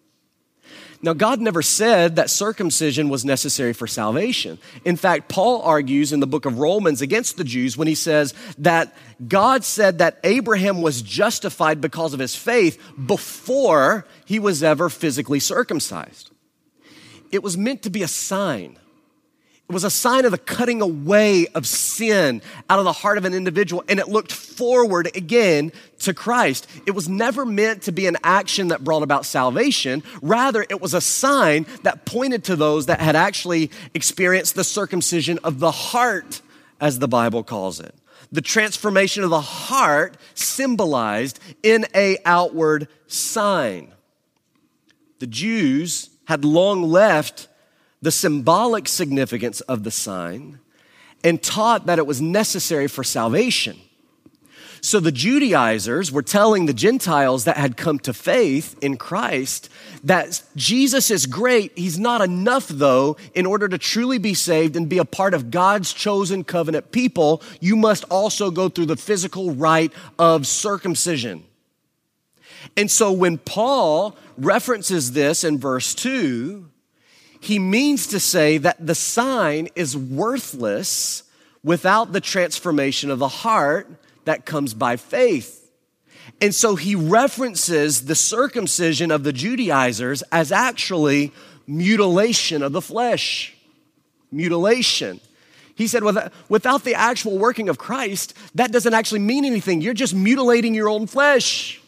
Now, 1.02 1.12
God 1.12 1.40
never 1.40 1.62
said 1.62 2.16
that 2.16 2.30
circumcision 2.30 3.08
was 3.08 3.24
necessary 3.24 3.72
for 3.72 3.86
salvation. 3.86 4.58
In 4.84 4.96
fact, 4.96 5.28
Paul 5.28 5.62
argues 5.62 6.12
in 6.12 6.20
the 6.20 6.26
book 6.26 6.46
of 6.46 6.58
Romans 6.58 7.02
against 7.02 7.36
the 7.36 7.44
Jews 7.44 7.76
when 7.76 7.86
he 7.86 7.94
says 7.94 8.34
that 8.58 8.96
God 9.28 9.62
said 9.62 9.98
that 9.98 10.18
Abraham 10.24 10.80
was 10.82 11.02
justified 11.02 11.80
because 11.80 12.14
of 12.14 12.20
his 12.20 12.34
faith 12.34 12.82
before 13.06 14.06
he 14.24 14.38
was 14.38 14.62
ever 14.62 14.88
physically 14.88 15.38
circumcised. 15.38 16.30
It 17.30 17.42
was 17.42 17.56
meant 17.56 17.82
to 17.82 17.90
be 17.90 18.02
a 18.02 18.08
sign 18.08 18.78
was 19.74 19.84
a 19.84 19.90
sign 19.90 20.24
of 20.24 20.30
the 20.30 20.38
cutting 20.38 20.80
away 20.80 21.48
of 21.48 21.66
sin 21.66 22.40
out 22.70 22.78
of 22.78 22.84
the 22.84 22.92
heart 22.92 23.18
of 23.18 23.24
an 23.24 23.34
individual, 23.34 23.82
and 23.88 23.98
it 23.98 24.08
looked 24.08 24.30
forward 24.30 25.10
again 25.16 25.72
to 26.00 26.14
Christ. 26.14 26.68
It 26.86 26.92
was 26.92 27.08
never 27.08 27.44
meant 27.44 27.82
to 27.82 27.92
be 27.92 28.06
an 28.06 28.16
action 28.22 28.68
that 28.68 28.84
brought 28.84 29.02
about 29.02 29.26
salvation. 29.26 30.04
Rather, 30.22 30.64
it 30.68 30.80
was 30.80 30.94
a 30.94 31.00
sign 31.00 31.66
that 31.82 32.04
pointed 32.04 32.44
to 32.44 32.54
those 32.54 32.86
that 32.86 33.00
had 33.00 33.16
actually 33.16 33.70
experienced 33.92 34.54
the 34.54 34.64
circumcision 34.64 35.38
of 35.42 35.58
the 35.58 35.72
heart, 35.72 36.42
as 36.80 37.00
the 37.00 37.08
Bible 37.08 37.42
calls 37.42 37.80
it. 37.80 37.94
The 38.30 38.42
transformation 38.42 39.24
of 39.24 39.30
the 39.30 39.40
heart 39.40 40.16
symbolized 40.34 41.40
in 41.62 41.86
a 41.94 42.18
outward 42.24 42.86
sign. 43.08 43.92
The 45.18 45.26
Jews 45.26 46.10
had 46.26 46.44
long 46.44 46.82
left 46.82 47.48
the 48.02 48.10
symbolic 48.10 48.88
significance 48.88 49.60
of 49.62 49.84
the 49.84 49.90
sign 49.90 50.58
and 51.24 51.42
taught 51.42 51.86
that 51.86 51.98
it 51.98 52.06
was 52.06 52.20
necessary 52.20 52.86
for 52.86 53.02
salvation. 53.02 53.78
So 54.80 55.00
the 55.00 55.10
Judaizers 55.10 56.12
were 56.12 56.22
telling 56.22 56.66
the 56.66 56.72
Gentiles 56.72 57.44
that 57.44 57.56
had 57.56 57.76
come 57.76 57.98
to 58.00 58.12
faith 58.12 58.76
in 58.80 58.96
Christ 58.96 59.68
that 60.04 60.42
Jesus 60.54 61.10
is 61.10 61.26
great. 61.26 61.76
He's 61.76 61.98
not 61.98 62.20
enough, 62.20 62.68
though, 62.68 63.16
in 63.34 63.46
order 63.46 63.66
to 63.66 63.78
truly 63.78 64.18
be 64.18 64.34
saved 64.34 64.76
and 64.76 64.88
be 64.88 64.98
a 64.98 65.04
part 65.04 65.34
of 65.34 65.50
God's 65.50 65.92
chosen 65.92 66.44
covenant 66.44 66.92
people. 66.92 67.42
You 67.60 67.74
must 67.74 68.04
also 68.04 68.52
go 68.52 68.68
through 68.68 68.86
the 68.86 68.96
physical 68.96 69.52
rite 69.52 69.92
of 70.20 70.46
circumcision. 70.46 71.42
And 72.76 72.88
so 72.88 73.10
when 73.10 73.38
Paul 73.38 74.16
references 74.38 75.12
this 75.12 75.42
in 75.42 75.58
verse 75.58 75.96
2, 75.96 76.70
he 77.46 77.58
means 77.58 78.08
to 78.08 78.20
say 78.20 78.58
that 78.58 78.84
the 78.84 78.94
sign 78.94 79.68
is 79.74 79.96
worthless 79.96 81.22
without 81.62 82.12
the 82.12 82.20
transformation 82.20 83.10
of 83.10 83.18
the 83.18 83.28
heart 83.28 83.88
that 84.24 84.44
comes 84.44 84.74
by 84.74 84.96
faith. 84.96 85.70
And 86.40 86.54
so 86.54 86.76
he 86.76 86.94
references 86.94 88.06
the 88.06 88.14
circumcision 88.14 89.10
of 89.10 89.22
the 89.22 89.32
Judaizers 89.32 90.22
as 90.32 90.50
actually 90.52 91.32
mutilation 91.66 92.62
of 92.62 92.72
the 92.72 92.82
flesh. 92.82 93.56
Mutilation. 94.32 95.20
He 95.76 95.86
said, 95.86 96.02
without 96.48 96.84
the 96.84 96.94
actual 96.94 97.38
working 97.38 97.68
of 97.68 97.78
Christ, 97.78 98.34
that 98.54 98.72
doesn't 98.72 98.94
actually 98.94 99.20
mean 99.20 99.44
anything. 99.44 99.80
You're 99.80 99.94
just 99.94 100.14
mutilating 100.14 100.74
your 100.74 100.88
own 100.88 101.06
flesh. 101.06 101.80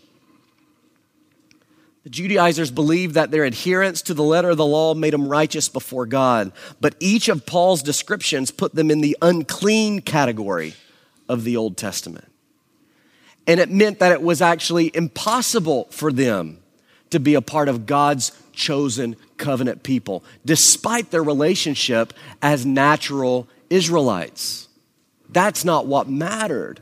The 2.04 2.10
Judaizers 2.10 2.70
believed 2.70 3.14
that 3.14 3.30
their 3.30 3.44
adherence 3.44 4.02
to 4.02 4.14
the 4.14 4.22
letter 4.22 4.50
of 4.50 4.56
the 4.56 4.64
law 4.64 4.94
made 4.94 5.12
them 5.12 5.28
righteous 5.28 5.68
before 5.68 6.06
God, 6.06 6.52
but 6.80 6.94
each 7.00 7.28
of 7.28 7.44
Paul's 7.44 7.82
descriptions 7.82 8.50
put 8.50 8.74
them 8.74 8.90
in 8.90 9.00
the 9.00 9.16
unclean 9.20 10.00
category 10.00 10.74
of 11.28 11.44
the 11.44 11.56
Old 11.56 11.76
Testament. 11.76 12.30
And 13.46 13.60
it 13.60 13.70
meant 13.70 13.98
that 13.98 14.12
it 14.12 14.22
was 14.22 14.40
actually 14.40 14.90
impossible 14.94 15.88
for 15.90 16.12
them 16.12 16.58
to 17.10 17.18
be 17.18 17.34
a 17.34 17.42
part 17.42 17.68
of 17.68 17.86
God's 17.86 18.32
chosen 18.52 19.16
covenant 19.36 19.82
people, 19.82 20.24
despite 20.44 21.10
their 21.10 21.22
relationship 21.22 22.12
as 22.42 22.66
natural 22.66 23.48
Israelites. 23.70 24.68
That's 25.28 25.64
not 25.64 25.86
what 25.86 26.08
mattered. 26.08 26.80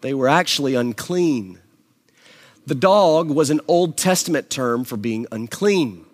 They 0.00 0.14
were 0.14 0.28
actually 0.28 0.74
unclean. 0.74 1.58
The 2.66 2.74
dog 2.74 3.30
was 3.30 3.50
an 3.50 3.60
Old 3.66 3.96
Testament 3.96 4.48
term 4.48 4.84
for 4.84 4.96
being 4.96 5.26
unclean. 5.32 6.04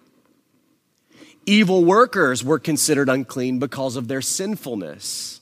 Evil 1.45 1.85
workers 1.85 2.43
were 2.43 2.59
considered 2.59 3.09
unclean 3.09 3.59
because 3.59 3.97
of 3.97 4.09
their 4.09 4.23
sinfulness. 4.23 5.41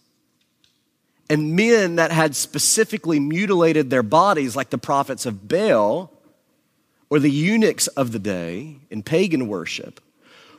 And 1.29 1.57
men 1.57 1.97
that 1.97 2.13
had 2.13 2.37
specifically 2.37 3.19
mutilated 3.19 3.91
their 3.91 4.03
bodies, 4.03 4.55
like 4.55 4.71
the 4.71 4.79
prophets 4.79 5.27
of 5.27 5.49
Baal 5.49 6.13
or 7.11 7.19
the 7.19 7.31
eunuchs 7.31 7.87
of 7.89 8.13
the 8.13 8.19
day 8.19 8.77
in 8.91 9.03
pagan 9.03 9.49
worship, 9.49 10.01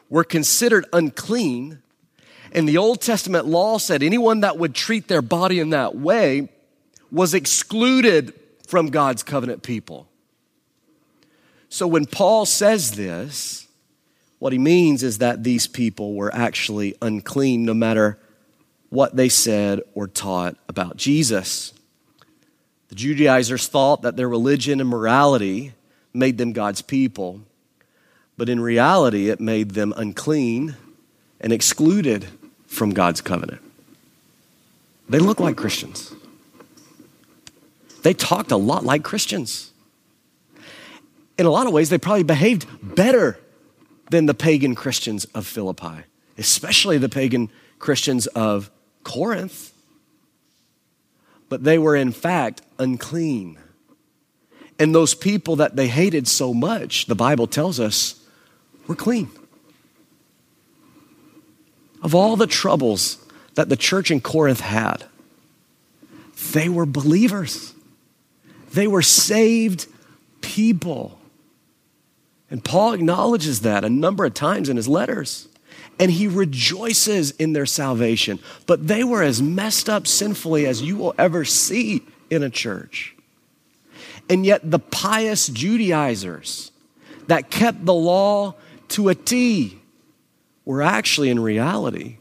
were 0.10 0.24
considered 0.24 0.86
unclean. 0.92 1.82
And 2.52 2.68
the 2.68 2.78
Old 2.78 3.02
Testament 3.02 3.46
law 3.46 3.78
said 3.78 4.04
anyone 4.04 4.42
that 4.42 4.58
would 4.58 4.74
treat 4.74 5.08
their 5.08 5.22
body 5.22 5.60
in 5.60 5.72
that 5.72 5.96
way 5.96 6.50
was 7.12 7.34
excluded 7.34 8.34
from 8.68 8.88
God's 8.88 9.24
covenant 9.24 9.64
people. 9.64 10.08
So 11.70 11.88
when 11.88 12.06
Paul 12.06 12.46
says 12.46 12.92
this, 12.92 13.68
what 14.40 14.54
he 14.54 14.60
means 14.60 15.04
is 15.04 15.18
that 15.18 15.44
these 15.44 15.68
people 15.68 16.14
were 16.14 16.34
actually 16.34 16.96
unclean 17.02 17.66
no 17.66 17.74
matter 17.74 18.20
what 18.90 19.16
they 19.16 19.30
said 19.30 19.82
or 19.94 20.08
taught 20.08 20.56
about 20.70 20.96
Jesus. 20.96 21.74
The 22.90 22.96
Judaizers 22.96 23.68
thought 23.68 24.04
that 24.04 24.16
their 24.16 24.30
religion 24.30 24.80
and 24.80 24.90
morality 24.90 25.74
made 26.14 26.38
them 26.38 26.54
God's 26.54 26.82
people, 26.82 27.42
but 28.38 28.48
in 28.48 28.60
reality, 28.60 29.30
it 29.30 29.42
made 29.42 29.72
them 29.72 29.94
unclean 29.98 30.78
and 31.42 31.52
excluded 31.52 32.28
from 32.66 32.92
God's 32.92 33.22
covenant. 33.22 33.62
They 35.10 35.20
look 35.20 35.40
like 35.40 35.58
Christians. 35.58 36.14
They 38.04 38.14
talked 38.14 38.52
a 38.52 38.58
lot 38.58 38.86
like 38.86 39.04
Christians 39.04 39.67
in 41.38 41.46
a 41.46 41.50
lot 41.50 41.68
of 41.68 41.74
ways, 41.74 41.90
they 41.90 41.98
probably 41.98 42.24
behaved 42.24 42.68
better 42.82 43.40
than 44.10 44.26
the 44.26 44.34
pagan 44.34 44.76
Christians 44.76 45.26
of 45.26 45.46
Philippi, 45.46 46.04
especially 46.38 46.98
the 46.98 47.10
pagan 47.10 47.50
Christians 47.80 48.28
of 48.28 48.72
Corinth. 49.04 49.74
But 51.50 51.64
they 51.64 51.78
were, 51.78 51.96
in 51.96 52.12
fact, 52.12 52.62
unclean. 52.80 53.58
And 54.80 54.94
those 54.94 55.14
people 55.14 55.56
that 55.58 55.76
they 55.76 55.88
hated 55.88 56.28
so 56.28 56.54
much, 56.54 57.06
the 57.06 57.16
Bible 57.16 57.48
tells 57.48 57.80
us, 57.80 58.24
were 58.88 58.96
clean. 58.96 59.30
Of 62.04 62.14
all 62.14 62.36
the 62.36 62.48
troubles 62.48 63.18
that 63.56 63.70
the 63.70 63.76
church 63.76 64.12
in 64.12 64.22
Corinth 64.22 64.60
had, 64.60 65.04
they 66.52 66.70
were 66.70 66.86
believers. 66.86 67.74
They 68.74 68.88
were 68.88 69.02
saved 69.02 69.88
people. 70.42 71.17
And 72.50 72.64
Paul 72.64 72.94
acknowledges 72.94 73.62
that 73.62 73.84
a 73.84 73.90
number 73.90 74.26
of 74.26 74.34
times 74.34 74.70
in 74.70 74.78
his 74.78 74.88
letters. 74.88 75.48
And 76.00 76.12
he 76.12 76.28
rejoices 76.28 77.32
in 77.32 77.54
their 77.54 77.66
salvation. 77.66 78.40
But 78.66 78.88
they 78.88 79.04
were 79.04 79.24
as 79.24 79.42
messed 79.42 79.90
up 79.90 80.08
sinfully 80.08 80.66
as 80.66 80.82
you 80.82 80.96
will 80.96 81.16
ever 81.18 81.44
see 81.44 82.04
in 82.30 82.44
a 82.44 82.50
church. 82.50 83.16
And 84.30 84.46
yet, 84.46 84.70
the 84.70 84.80
pious 84.80 85.48
Judaizers 85.48 86.72
that 87.28 87.50
kept 87.50 87.86
the 87.86 87.94
law 87.94 88.56
to 88.90 89.10
a 89.10 89.16
T 89.16 89.80
were 90.66 90.82
actually, 90.82 91.30
in 91.30 91.40
reality, 91.40 92.18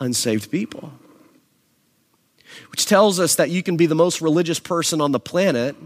unsaved 0.00 0.50
people. 0.50 0.92
Which 2.70 2.86
tells 2.86 3.20
us 3.20 3.36
that 3.36 3.50
you 3.50 3.62
can 3.62 3.76
be 3.76 3.86
the 3.86 3.94
most 3.94 4.20
religious 4.20 4.58
person 4.58 5.00
on 5.00 5.12
the 5.12 5.20
planet 5.20 5.76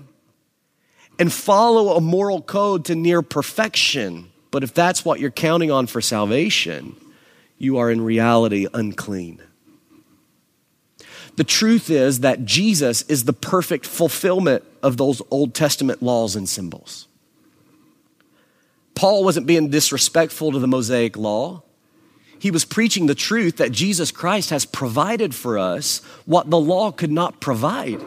and 1.18 1.32
follow 1.32 1.96
a 1.96 2.00
moral 2.00 2.40
code 2.42 2.84
to 2.86 2.94
near 2.94 3.22
perfection. 3.22 4.30
But 4.50 4.64
if 4.64 4.74
that's 4.74 5.04
what 5.04 5.20
you're 5.20 5.30
counting 5.30 5.70
on 5.70 5.86
for 5.86 6.00
salvation, 6.00 6.96
you 7.58 7.78
are 7.78 7.90
in 7.90 8.00
reality 8.00 8.66
unclean. 8.72 9.42
The 11.36 11.44
truth 11.44 11.90
is 11.90 12.20
that 12.20 12.44
Jesus 12.44 13.02
is 13.02 13.24
the 13.24 13.32
perfect 13.32 13.86
fulfillment 13.86 14.64
of 14.82 14.96
those 14.96 15.22
Old 15.30 15.54
Testament 15.54 16.02
laws 16.02 16.36
and 16.36 16.48
symbols. 16.48 17.06
Paul 18.94 19.24
wasn't 19.24 19.46
being 19.46 19.70
disrespectful 19.70 20.52
to 20.52 20.58
the 20.58 20.66
Mosaic 20.66 21.16
law. 21.16 21.62
He 22.38 22.50
was 22.50 22.64
preaching 22.64 23.06
the 23.06 23.14
truth 23.14 23.56
that 23.58 23.72
Jesus 23.72 24.10
Christ 24.10 24.50
has 24.50 24.64
provided 24.64 25.34
for 25.34 25.58
us 25.58 25.98
what 26.26 26.50
the 26.50 26.58
law 26.58 26.90
could 26.90 27.12
not 27.12 27.40
provide. 27.40 28.00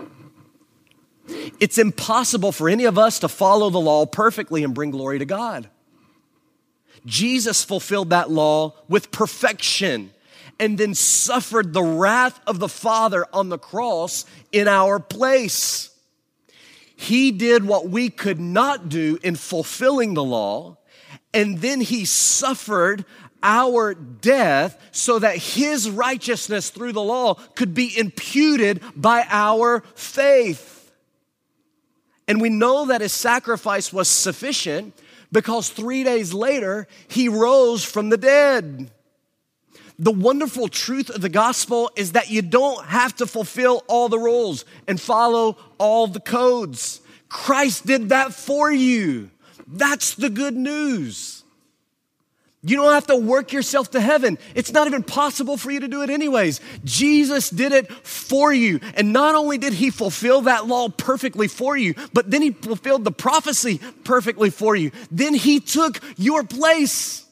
It's 1.28 1.78
impossible 1.78 2.52
for 2.52 2.68
any 2.70 2.86
of 2.86 2.98
us 2.98 3.20
to 3.20 3.28
follow 3.28 3.70
the 3.70 3.80
law 3.80 4.06
perfectly 4.06 4.64
and 4.64 4.74
bring 4.74 4.92
glory 4.92 5.20
to 5.20 5.26
God. 5.26 5.70
Jesus 7.06 7.64
fulfilled 7.64 8.10
that 8.10 8.30
law 8.30 8.74
with 8.88 9.12
perfection 9.12 10.12
and 10.60 10.78
then 10.78 10.94
suffered 10.94 11.74
the 11.74 11.84
wrath 11.84 12.40
of 12.46 12.60
the 12.60 12.70
Father 12.70 13.26
on 13.34 13.50
the 13.50 13.58
cross 13.58 14.26
in 14.52 14.68
our 14.68 15.00
place. 15.00 15.90
He 16.96 17.32
did 17.32 17.66
what 17.66 17.90
we 17.90 18.10
could 18.10 18.40
not 18.40 18.88
do 18.88 19.18
in 19.24 19.36
fulfilling 19.36 20.14
the 20.14 20.24
law, 20.24 20.78
and 21.34 21.60
then 21.60 21.82
he 21.82 22.06
suffered 22.06 23.04
our 23.42 23.94
death 23.94 24.80
so 24.92 25.20
that 25.20 25.36
his 25.36 25.90
righteousness 25.90 26.70
through 26.70 26.94
the 26.94 27.02
law 27.02 27.34
could 27.34 27.74
be 27.74 27.98
imputed 27.98 28.82
by 28.96 29.26
our 29.30 29.84
faith. 29.96 30.73
And 32.34 32.42
we 32.42 32.50
know 32.50 32.88
that 32.88 33.02
his 33.02 33.14
sacrifice 33.14 33.94
was 33.94 34.08
sufficient 34.08 34.96
because 35.32 35.70
three 35.70 36.04
days 36.04 36.34
later, 36.34 36.88
he 37.08 37.30
rose 37.30 37.84
from 37.84 38.10
the 38.10 38.18
dead. 38.18 38.90
The 40.00 40.12
wonderful 40.12 40.68
truth 40.68 41.12
of 41.12 41.22
the 41.22 41.30
gospel 41.30 41.92
is 41.96 42.14
that 42.14 42.32
you 42.32 42.42
don't 42.42 42.88
have 42.88 43.16
to 43.18 43.28
fulfill 43.28 43.84
all 43.88 44.10
the 44.10 44.18
rules 44.18 44.66
and 44.88 45.00
follow 45.00 45.58
all 45.78 46.08
the 46.08 46.20
codes. 46.20 47.02
Christ 47.30 47.86
did 47.86 48.10
that 48.10 48.34
for 48.34 48.72
you. 48.72 49.30
That's 49.68 50.16
the 50.16 50.32
good 50.32 50.56
news. 50.56 51.43
You 52.66 52.78
don't 52.78 52.94
have 52.94 53.08
to 53.08 53.16
work 53.16 53.52
yourself 53.52 53.92
to 53.92 54.02
heaven. 54.02 54.38
It's 54.56 54.72
not 54.72 54.88
even 54.88 55.04
possible 55.04 55.58
for 55.58 55.70
you 55.70 55.82
to 55.82 55.88
do 55.88 56.02
it 56.02 56.10
anyways. 56.10 56.62
Jesus 56.84 57.50
did 57.50 57.74
it 57.74 57.92
for 57.92 58.54
you. 58.54 58.80
And 58.96 59.12
not 59.12 59.36
only 59.36 59.58
did 59.58 59.74
he 59.74 59.90
fulfill 59.90 60.42
that 60.42 60.66
law 60.66 60.90
perfectly 60.90 61.48
for 61.48 61.76
you, 61.78 61.94
but 62.14 62.32
then 62.32 62.42
he 62.42 62.52
fulfilled 62.52 63.04
the 63.04 63.12
prophecy 63.12 63.82
perfectly 64.04 64.50
for 64.50 64.76
you. 64.76 64.92
Then 65.12 65.34
he 65.34 65.60
took 65.60 66.00
your 66.18 66.44
place. 66.44 67.26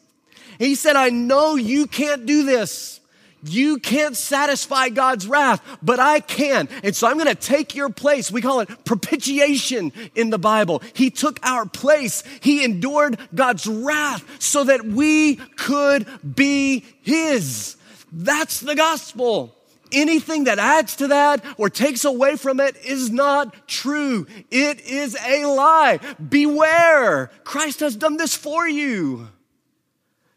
He 0.59 0.75
said, 0.75 0.95
I 0.95 1.09
know 1.09 1.55
you 1.55 1.88
can't 1.88 2.25
do 2.25 2.43
this. 2.43 3.00
You 3.43 3.77
can't 3.79 4.15
satisfy 4.15 4.89
God's 4.89 5.27
wrath, 5.27 5.61
but 5.81 5.99
I 5.99 6.19
can. 6.19 6.69
And 6.83 6.95
so 6.95 7.07
I'm 7.07 7.17
going 7.17 7.27
to 7.27 7.35
take 7.35 7.75
your 7.75 7.89
place. 7.89 8.31
We 8.31 8.41
call 8.41 8.59
it 8.59 8.85
propitiation 8.85 9.91
in 10.15 10.29
the 10.29 10.37
Bible. 10.37 10.81
He 10.93 11.09
took 11.09 11.39
our 11.43 11.65
place. 11.65 12.23
He 12.41 12.63
endured 12.63 13.17
God's 13.33 13.65
wrath 13.65 14.23
so 14.39 14.63
that 14.65 14.85
we 14.85 15.35
could 15.35 16.07
be 16.35 16.85
His. 17.01 17.77
That's 18.11 18.59
the 18.59 18.75
gospel. 18.75 19.55
Anything 19.91 20.45
that 20.45 20.57
adds 20.57 20.95
to 20.97 21.07
that 21.07 21.43
or 21.57 21.69
takes 21.69 22.05
away 22.05 22.37
from 22.37 22.59
it 22.59 22.77
is 22.85 23.09
not 23.09 23.67
true. 23.67 24.25
It 24.49 24.79
is 24.81 25.17
a 25.25 25.45
lie. 25.45 25.99
Beware. 26.29 27.31
Christ 27.43 27.81
has 27.81 27.95
done 27.95 28.17
this 28.17 28.35
for 28.35 28.67
you. 28.67 29.27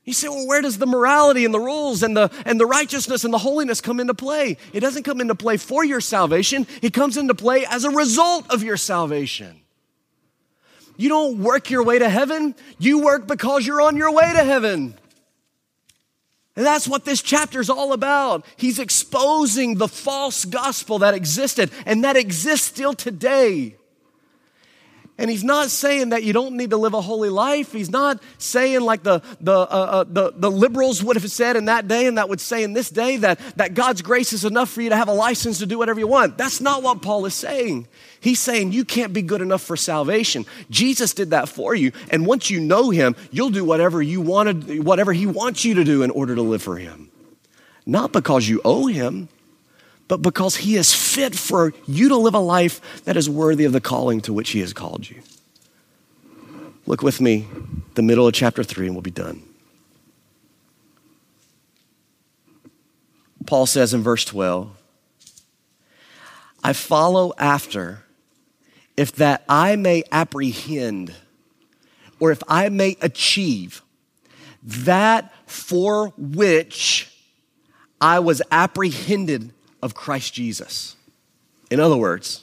You 0.05 0.13
say, 0.13 0.29
well, 0.29 0.47
where 0.47 0.61
does 0.61 0.79
the 0.79 0.87
morality 0.87 1.45
and 1.45 1.55
the 1.55 1.61
rules 1.61 2.03
and 2.03 2.17
the, 2.17 2.31
and 2.45 2.61
the 2.61 2.67
righteousness 2.67 3.25
and 3.25 3.33
the 3.33 3.39
holiness 3.39 3.81
come 3.81 4.01
into 4.01 4.13
play? 4.13 4.59
It 4.73 4.81
doesn't 4.81 5.05
come 5.05 5.21
into 5.21 5.35
play 5.35 5.57
for 5.57 5.85
your 5.85 6.01
salvation, 6.01 6.67
it 6.83 6.93
comes 6.93 7.17
into 7.17 7.35
play 7.35 7.65
as 7.67 7.85
a 7.85 7.91
result 7.91 8.51
of 8.51 8.63
your 8.63 8.77
salvation. 8.77 9.61
You 10.97 11.09
don't 11.09 11.39
work 11.39 11.71
your 11.71 11.83
way 11.83 11.99
to 11.99 12.09
heaven, 12.09 12.55
you 12.79 13.03
work 13.03 13.27
because 13.27 13.67
you're 13.67 13.81
on 13.81 13.97
your 13.97 14.13
way 14.13 14.33
to 14.33 14.45
heaven. 14.45 14.95
And 16.57 16.65
that's 16.65 16.87
what 16.87 17.05
this 17.05 17.21
chapter 17.21 17.61
is 17.61 17.69
all 17.69 17.93
about. 17.93 18.45
He's 18.57 18.79
exposing 18.79 19.77
the 19.77 19.89
false 19.89 20.45
gospel 20.45 21.01
that 21.01 21.15
existed 21.15 21.71
and 21.85 22.05
that 22.05 22.17
exists 22.17 22.67
still 22.67 22.93
today. 22.93 23.77
And 25.17 25.31
he's 25.31 25.45
not 25.45 25.71
saying 25.71 26.09
that 26.09 26.25
you 26.25 26.33
don't 26.33 26.57
need 26.57 26.71
to 26.71 26.77
live 26.77 26.93
a 26.93 27.01
holy 27.01 27.29
life. 27.29 27.71
He's 27.71 27.91
not 27.91 28.21
saying 28.39 28.81
like 28.81 29.05
the, 29.05 29.23
the, 29.41 29.53
uh, 29.53 29.65
uh, 29.65 30.05
the, 30.05 30.33
the 30.35 30.51
liberals 30.51 31.05
would 31.05 31.15
have 31.15 31.31
said 31.31 31.55
in 31.55 31.67
that 31.67 31.87
day 31.87 32.07
and 32.07 32.19
that 32.19 32.29
would 32.29 32.41
say 32.41 32.65
in 32.65 32.73
this 32.73 32.91
day 32.91 33.19
that, 33.19 33.39
that 33.57 33.75
God's 33.75 34.03
grace 34.03 34.33
is 34.33 34.45
enough 34.45 34.71
for 34.71 34.83
you 34.83 34.89
to 34.89 34.97
have 34.97 35.07
a 35.07 35.13
license 35.13 35.61
to 35.61 35.67
do 35.67 35.79
whatever 35.79 36.01
you 36.01 36.09
want. 36.09 36.37
That's 36.37 36.61
not 36.61 36.83
what 36.83 37.01
Paul 37.01 37.27
is 37.27 37.35
saying. 37.35 37.87
He's 38.19 38.41
saying 38.41 38.73
you 38.73 38.85
can't 38.85 39.13
be 39.13 39.23
good 39.23 39.41
enough 39.41 39.63
for 39.63 39.77
salvation. 39.77 40.47
Jesus 40.69 41.15
did 41.15 41.31
that 41.31 41.49
for 41.49 41.77
you. 41.77 41.93
And 42.11 42.27
once 42.27 42.51
you 42.51 42.59
know 42.59 42.91
him, 42.91 43.15
you'll 43.31 43.51
do 43.51 43.65
whatever 43.65 44.03
you 44.03 44.21
wanted, 44.21 44.85
whatever 44.85 45.13
he 45.13 45.27
wants 45.27 45.65
you 45.65 45.75
to 45.75 45.85
do 45.85 46.03
in 46.03 46.11
order 46.11 46.35
to 46.35 46.43
live 46.43 46.63
for 46.63 46.77
him. 46.77 47.13
Not 47.87 48.13
because 48.13 48.49
you 48.49 48.61
owe 48.65 48.87
him, 48.87 49.29
but 50.09 50.23
because 50.23 50.57
He 50.57 50.77
is 50.77 50.95
fit 50.95 51.35
for 51.35 51.73
you 51.87 52.09
to 52.09 52.17
live 52.17 52.35
a 52.35 52.41
life 52.41 53.03
that 53.05 53.17
is 53.17 53.29
worthy 53.29 53.65
of 53.65 53.73
the 53.73 53.81
calling 53.81 54.21
to 54.23 54.33
which 54.33 54.51
He 54.51 54.61
has 54.61 54.73
called 54.73 55.09
you. 55.09 55.23
Look 56.87 57.03
with 57.03 57.21
me, 57.21 57.49
the 57.95 58.03
middle 58.03 58.27
of 58.27 58.35
chapter 58.35 58.63
3, 58.63 58.87
and 58.87 58.95
we'll 58.95 59.03
be 59.03 59.11
done. 59.11 59.43
Paul 63.47 63.67
says 63.67 63.95
in 63.95 64.03
verse 64.03 64.25
12, 64.25 64.71
I 66.63 66.73
follow 66.73 67.33
after 67.39 68.05
if 68.97 69.13
that 69.17 69.45
I 69.49 69.77
may 69.77 70.03
apprehend 70.11 71.15
or 72.21 72.31
if 72.31 72.43
I 72.49 72.69
may 72.69 72.97
achieve 73.03 73.83
that 74.63 75.33
for 75.47 76.09
which 76.17 77.11
I 78.01 78.19
was 78.19 78.41
apprehended 78.51 79.53
of 79.85 79.95
Christ 79.95 80.33
Jesus. 80.33 80.97
In 81.71 81.79
other 81.79 81.97
words, 81.97 82.43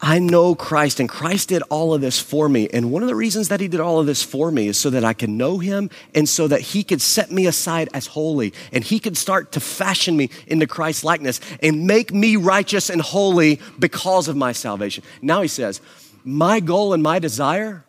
I 0.00 0.18
know 0.18 0.54
Christ, 0.54 0.98
and 0.98 1.06
Christ 1.06 1.50
did 1.50 1.62
all 1.68 1.92
of 1.92 2.00
this 2.00 2.18
for 2.18 2.48
me. 2.48 2.66
And 2.72 2.90
one 2.90 3.02
of 3.02 3.08
the 3.10 3.14
reasons 3.14 3.50
that 3.50 3.60
He 3.60 3.68
did 3.68 3.78
all 3.80 4.00
of 4.00 4.06
this 4.06 4.22
for 4.22 4.50
me 4.50 4.68
is 4.68 4.78
so 4.78 4.88
that 4.88 5.04
I 5.04 5.12
can 5.12 5.36
know 5.36 5.58
Him 5.58 5.90
and 6.14 6.26
so 6.26 6.48
that 6.48 6.62
He 6.62 6.82
could 6.82 7.02
set 7.02 7.30
me 7.30 7.46
aside 7.46 7.90
as 7.92 8.06
holy 8.06 8.54
and 8.72 8.82
He 8.82 8.98
could 8.98 9.18
start 9.18 9.52
to 9.52 9.60
fashion 9.60 10.16
me 10.16 10.30
into 10.46 10.66
Christ's 10.66 11.04
likeness 11.04 11.42
and 11.62 11.86
make 11.86 12.10
me 12.10 12.36
righteous 12.36 12.88
and 12.88 13.02
holy 13.02 13.60
because 13.78 14.26
of 14.28 14.36
my 14.36 14.52
salvation. 14.52 15.04
Now 15.20 15.42
He 15.42 15.48
says, 15.48 15.82
My 16.24 16.60
goal 16.60 16.94
and 16.94 17.02
my 17.02 17.18
desire 17.18 17.84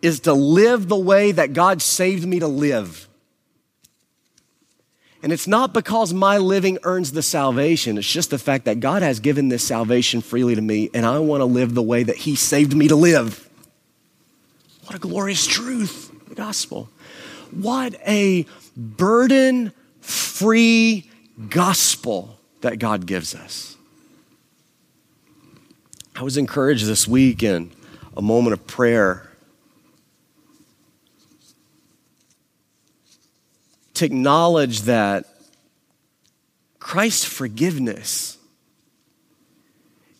is 0.00 0.20
to 0.20 0.32
live 0.32 0.86
the 0.86 0.96
way 0.96 1.32
that 1.32 1.54
God 1.54 1.82
saved 1.82 2.24
me 2.24 2.38
to 2.38 2.46
live. 2.46 3.08
And 5.22 5.32
it's 5.32 5.46
not 5.46 5.74
because 5.74 6.14
my 6.14 6.38
living 6.38 6.78
earns 6.82 7.12
the 7.12 7.22
salvation. 7.22 7.98
It's 7.98 8.10
just 8.10 8.30
the 8.30 8.38
fact 8.38 8.64
that 8.64 8.80
God 8.80 9.02
has 9.02 9.20
given 9.20 9.48
this 9.48 9.62
salvation 9.62 10.22
freely 10.22 10.54
to 10.54 10.62
me, 10.62 10.88
and 10.94 11.04
I 11.04 11.18
want 11.18 11.42
to 11.42 11.44
live 11.44 11.74
the 11.74 11.82
way 11.82 12.02
that 12.02 12.16
He 12.16 12.36
saved 12.36 12.74
me 12.74 12.88
to 12.88 12.96
live. 12.96 13.48
What 14.84 14.94
a 14.94 14.98
glorious 14.98 15.46
truth, 15.46 16.10
the 16.28 16.34
gospel. 16.34 16.88
What 17.50 17.94
a 18.06 18.46
burden 18.76 19.72
free 20.00 21.10
gospel 21.48 22.38
that 22.62 22.78
God 22.78 23.06
gives 23.06 23.34
us. 23.34 23.76
I 26.16 26.22
was 26.22 26.36
encouraged 26.36 26.86
this 26.86 27.06
week 27.06 27.42
in 27.42 27.70
a 28.16 28.22
moment 28.22 28.54
of 28.54 28.66
prayer 28.66 29.29
to 34.00 34.06
acknowledge 34.06 34.82
that 34.82 35.26
Christ's 36.78 37.26
forgiveness 37.26 38.38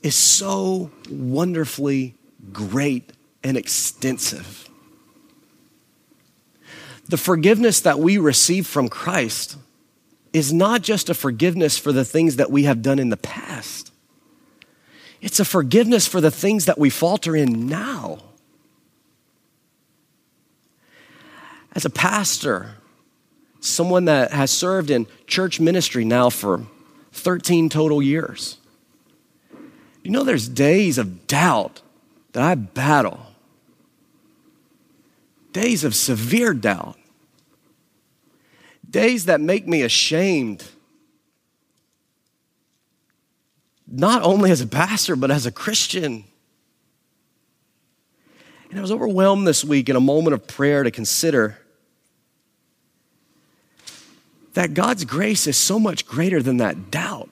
is 0.02 0.14
so 0.14 0.90
wonderfully 1.10 2.14
great 2.52 3.10
and 3.42 3.56
extensive. 3.56 4.68
The 7.08 7.16
forgiveness 7.16 7.80
that 7.80 7.98
we 7.98 8.18
receive 8.18 8.66
from 8.66 8.90
Christ 8.90 9.56
is 10.34 10.52
not 10.52 10.82
just 10.82 11.08
a 11.08 11.14
forgiveness 11.14 11.78
for 11.78 11.90
the 11.90 12.04
things 12.04 12.36
that 12.36 12.50
we 12.50 12.64
have 12.64 12.82
done 12.82 12.98
in 12.98 13.08
the 13.08 13.16
past, 13.16 13.92
it's 15.22 15.40
a 15.40 15.44
forgiveness 15.44 16.06
for 16.06 16.20
the 16.20 16.30
things 16.30 16.66
that 16.66 16.78
we 16.78 16.90
falter 16.90 17.34
in 17.34 17.66
now. 17.66 18.18
As 21.74 21.86
a 21.86 21.90
pastor, 21.90 22.74
someone 23.60 24.06
that 24.06 24.32
has 24.32 24.50
served 24.50 24.90
in 24.90 25.06
church 25.26 25.60
ministry 25.60 26.04
now 26.04 26.30
for 26.30 26.66
13 27.12 27.68
total 27.68 28.02
years. 28.02 28.56
You 30.02 30.10
know, 30.10 30.24
there's 30.24 30.48
days 30.48 30.98
of 30.98 31.26
doubt 31.26 31.82
that 32.32 32.42
I 32.42 32.54
battle, 32.54 33.20
days 35.52 35.84
of 35.84 35.94
severe 35.94 36.54
doubt, 36.54 36.96
days 38.88 39.26
that 39.26 39.40
make 39.40 39.68
me 39.68 39.82
ashamed, 39.82 40.64
not 43.86 44.22
only 44.22 44.50
as 44.50 44.60
a 44.60 44.66
pastor, 44.66 45.16
but 45.16 45.30
as 45.30 45.44
a 45.44 45.52
Christian. 45.52 46.24
And 48.70 48.78
I 48.78 48.82
was 48.82 48.92
overwhelmed 48.92 49.46
this 49.46 49.64
week 49.64 49.88
in 49.88 49.96
a 49.96 50.00
moment 50.00 50.32
of 50.32 50.46
prayer 50.46 50.82
to 50.82 50.90
consider 50.90 51.59
that 54.54 54.74
God's 54.74 55.04
grace 55.04 55.46
is 55.46 55.56
so 55.56 55.78
much 55.78 56.06
greater 56.06 56.42
than 56.42 56.58
that 56.58 56.90
doubt. 56.90 57.28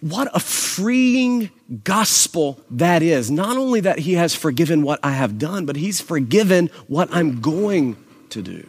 What 0.00 0.28
a 0.34 0.40
freeing 0.40 1.50
gospel 1.84 2.60
that 2.70 3.02
is. 3.02 3.30
Not 3.30 3.56
only 3.56 3.80
that 3.80 4.00
He 4.00 4.14
has 4.14 4.34
forgiven 4.34 4.82
what 4.82 4.98
I 5.02 5.12
have 5.12 5.38
done, 5.38 5.64
but 5.64 5.76
He's 5.76 6.00
forgiven 6.00 6.70
what 6.88 7.08
I'm 7.12 7.40
going 7.40 7.96
to 8.30 8.42
do. 8.42 8.66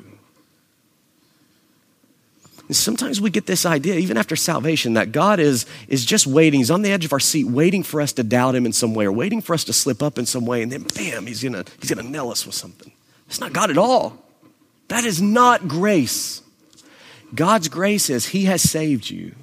And 2.68 2.76
sometimes 2.78 3.20
we 3.20 3.32
get 3.32 3.48
this 3.48 3.66
idea, 3.66 3.96
even 3.96 4.16
after 4.16 4.36
salvation, 4.36 4.94
that 4.94 5.12
God 5.12 5.40
is, 5.40 5.66
is 5.88 6.06
just 6.06 6.28
waiting. 6.28 6.60
He's 6.60 6.72
on 6.72 6.84
the 6.84 6.92
edge 6.92 7.04
of 7.04 7.12
our 7.12 7.20
seat, 7.20 7.46
waiting 7.46 7.82
for 7.82 8.00
us 8.00 8.14
to 8.14 8.24
doubt 8.24 8.54
Him 8.54 8.66
in 8.66 8.72
some 8.72 8.94
way 8.94 9.06
or 9.06 9.12
waiting 9.12 9.42
for 9.42 9.56
us 9.56 9.64
to 9.66 9.74
slip 9.74 10.04
up 10.04 10.20
in 10.20 10.28
some 10.28 10.46
way, 10.46 10.62
and 10.62 10.72
then 10.72 10.84
bam, 10.96 11.26
He's 11.26 11.44
gonna, 11.44 11.66
he's 11.82 11.92
gonna 11.92 12.08
nail 12.08 12.30
us 12.30 12.46
with 12.46 12.56
something. 12.56 12.92
It's 13.28 13.40
not 13.40 13.54
God 13.54 13.72
at 13.72 13.78
all. 13.78 14.24
That 14.94 15.06
is 15.06 15.20
not 15.20 15.68
grace. 15.68 16.44
God's 17.34 17.68
grace 17.68 18.12
is 18.12 18.28
He 18.28 18.46
has 18.46 18.62
saved 18.62 19.10
you. 19.10 19.34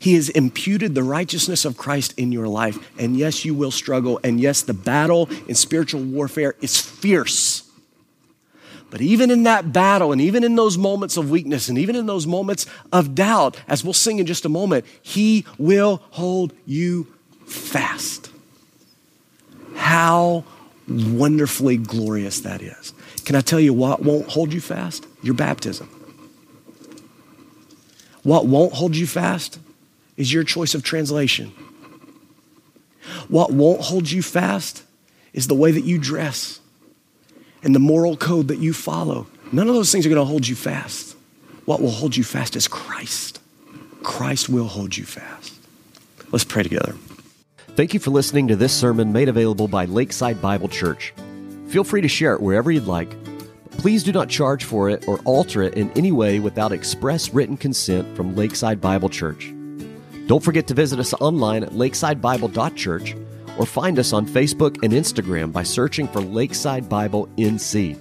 He 0.00 0.14
has 0.14 0.28
imputed 0.30 0.96
the 0.96 1.04
righteousness 1.04 1.64
of 1.64 1.76
Christ 1.76 2.12
in 2.18 2.32
your 2.32 2.48
life. 2.48 2.76
And 2.98 3.16
yes, 3.16 3.44
you 3.44 3.54
will 3.54 3.70
struggle. 3.70 4.18
And 4.24 4.40
yes, 4.40 4.62
the 4.62 4.74
battle 4.74 5.30
in 5.46 5.54
spiritual 5.54 6.02
warfare 6.02 6.56
is 6.60 6.80
fierce. 6.80 7.70
But 8.90 9.00
even 9.00 9.30
in 9.30 9.44
that 9.44 9.72
battle, 9.72 10.10
and 10.10 10.20
even 10.20 10.42
in 10.42 10.56
those 10.56 10.76
moments 10.76 11.16
of 11.16 11.30
weakness, 11.30 11.68
and 11.68 11.78
even 11.78 11.94
in 11.94 12.06
those 12.06 12.26
moments 12.26 12.66
of 12.92 13.14
doubt, 13.14 13.56
as 13.68 13.84
we'll 13.84 13.92
sing 13.92 14.18
in 14.18 14.26
just 14.26 14.44
a 14.44 14.48
moment, 14.48 14.84
He 15.02 15.46
will 15.56 16.02
hold 16.10 16.52
you 16.66 17.06
fast. 17.46 18.28
How 19.76 20.42
wonderfully 20.88 21.76
glorious 21.76 22.40
that 22.40 22.60
is. 22.60 22.92
Can 23.26 23.34
I 23.34 23.40
tell 23.40 23.58
you 23.58 23.74
what 23.74 24.02
won't 24.02 24.28
hold 24.28 24.52
you 24.52 24.60
fast? 24.60 25.04
Your 25.20 25.34
baptism. 25.34 25.88
What 28.22 28.46
won't 28.46 28.72
hold 28.72 28.96
you 28.96 29.06
fast 29.06 29.58
is 30.16 30.32
your 30.32 30.44
choice 30.44 30.74
of 30.74 30.84
translation. 30.84 31.52
What 33.28 33.52
won't 33.52 33.80
hold 33.80 34.08
you 34.10 34.22
fast 34.22 34.84
is 35.32 35.48
the 35.48 35.56
way 35.56 35.72
that 35.72 35.82
you 35.82 35.98
dress 35.98 36.60
and 37.64 37.74
the 37.74 37.80
moral 37.80 38.16
code 38.16 38.46
that 38.48 38.58
you 38.60 38.72
follow. 38.72 39.26
None 39.50 39.68
of 39.68 39.74
those 39.74 39.90
things 39.90 40.06
are 40.06 40.08
going 40.08 40.20
to 40.20 40.24
hold 40.24 40.46
you 40.46 40.54
fast. 40.54 41.16
What 41.64 41.82
will 41.82 41.90
hold 41.90 42.16
you 42.16 42.22
fast 42.22 42.54
is 42.54 42.68
Christ. 42.68 43.40
Christ 44.04 44.48
will 44.48 44.68
hold 44.68 44.96
you 44.96 45.04
fast. 45.04 45.52
Let's 46.30 46.44
pray 46.44 46.62
together. 46.62 46.94
Thank 47.74 47.92
you 47.92 47.98
for 47.98 48.10
listening 48.10 48.46
to 48.48 48.56
this 48.56 48.72
sermon 48.72 49.12
made 49.12 49.28
available 49.28 49.66
by 49.66 49.86
Lakeside 49.86 50.40
Bible 50.40 50.68
Church. 50.68 51.12
Feel 51.68 51.84
free 51.84 52.00
to 52.00 52.08
share 52.08 52.34
it 52.34 52.40
wherever 52.40 52.70
you'd 52.70 52.86
like. 52.86 53.16
Please 53.72 54.02
do 54.02 54.12
not 54.12 54.28
charge 54.28 54.64
for 54.64 54.88
it 54.88 55.06
or 55.06 55.18
alter 55.24 55.62
it 55.62 55.74
in 55.74 55.90
any 55.92 56.12
way 56.12 56.40
without 56.40 56.72
express 56.72 57.30
written 57.34 57.56
consent 57.56 58.16
from 58.16 58.34
Lakeside 58.34 58.80
Bible 58.80 59.08
Church. 59.08 59.52
Don't 60.26 60.42
forget 60.42 60.66
to 60.68 60.74
visit 60.74 60.98
us 60.98 61.12
online 61.14 61.62
at 61.62 61.72
lakesidebible.church 61.72 63.14
or 63.58 63.66
find 63.66 63.98
us 63.98 64.12
on 64.12 64.26
Facebook 64.26 64.82
and 64.82 64.92
Instagram 64.92 65.52
by 65.52 65.62
searching 65.62 66.08
for 66.08 66.20
Lakeside 66.20 66.88
Bible 66.88 67.28
NC. 67.36 67.98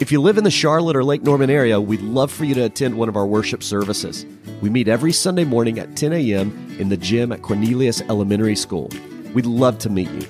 If 0.00 0.10
you 0.10 0.20
live 0.20 0.38
in 0.38 0.44
the 0.44 0.50
Charlotte 0.50 0.96
or 0.96 1.04
Lake 1.04 1.22
Norman 1.22 1.50
area, 1.50 1.80
we'd 1.80 2.00
love 2.00 2.32
for 2.32 2.44
you 2.44 2.54
to 2.54 2.64
attend 2.64 2.96
one 2.96 3.08
of 3.08 3.16
our 3.16 3.26
worship 3.26 3.62
services. 3.62 4.26
We 4.60 4.70
meet 4.70 4.88
every 4.88 5.12
Sunday 5.12 5.44
morning 5.44 5.78
at 5.78 5.96
10 5.96 6.12
a.m. 6.12 6.76
in 6.78 6.88
the 6.88 6.96
gym 6.96 7.30
at 7.32 7.42
Cornelius 7.42 8.00
Elementary 8.02 8.56
School. 8.56 8.90
We'd 9.34 9.46
love 9.46 9.78
to 9.78 9.90
meet 9.90 10.10
you. 10.10 10.26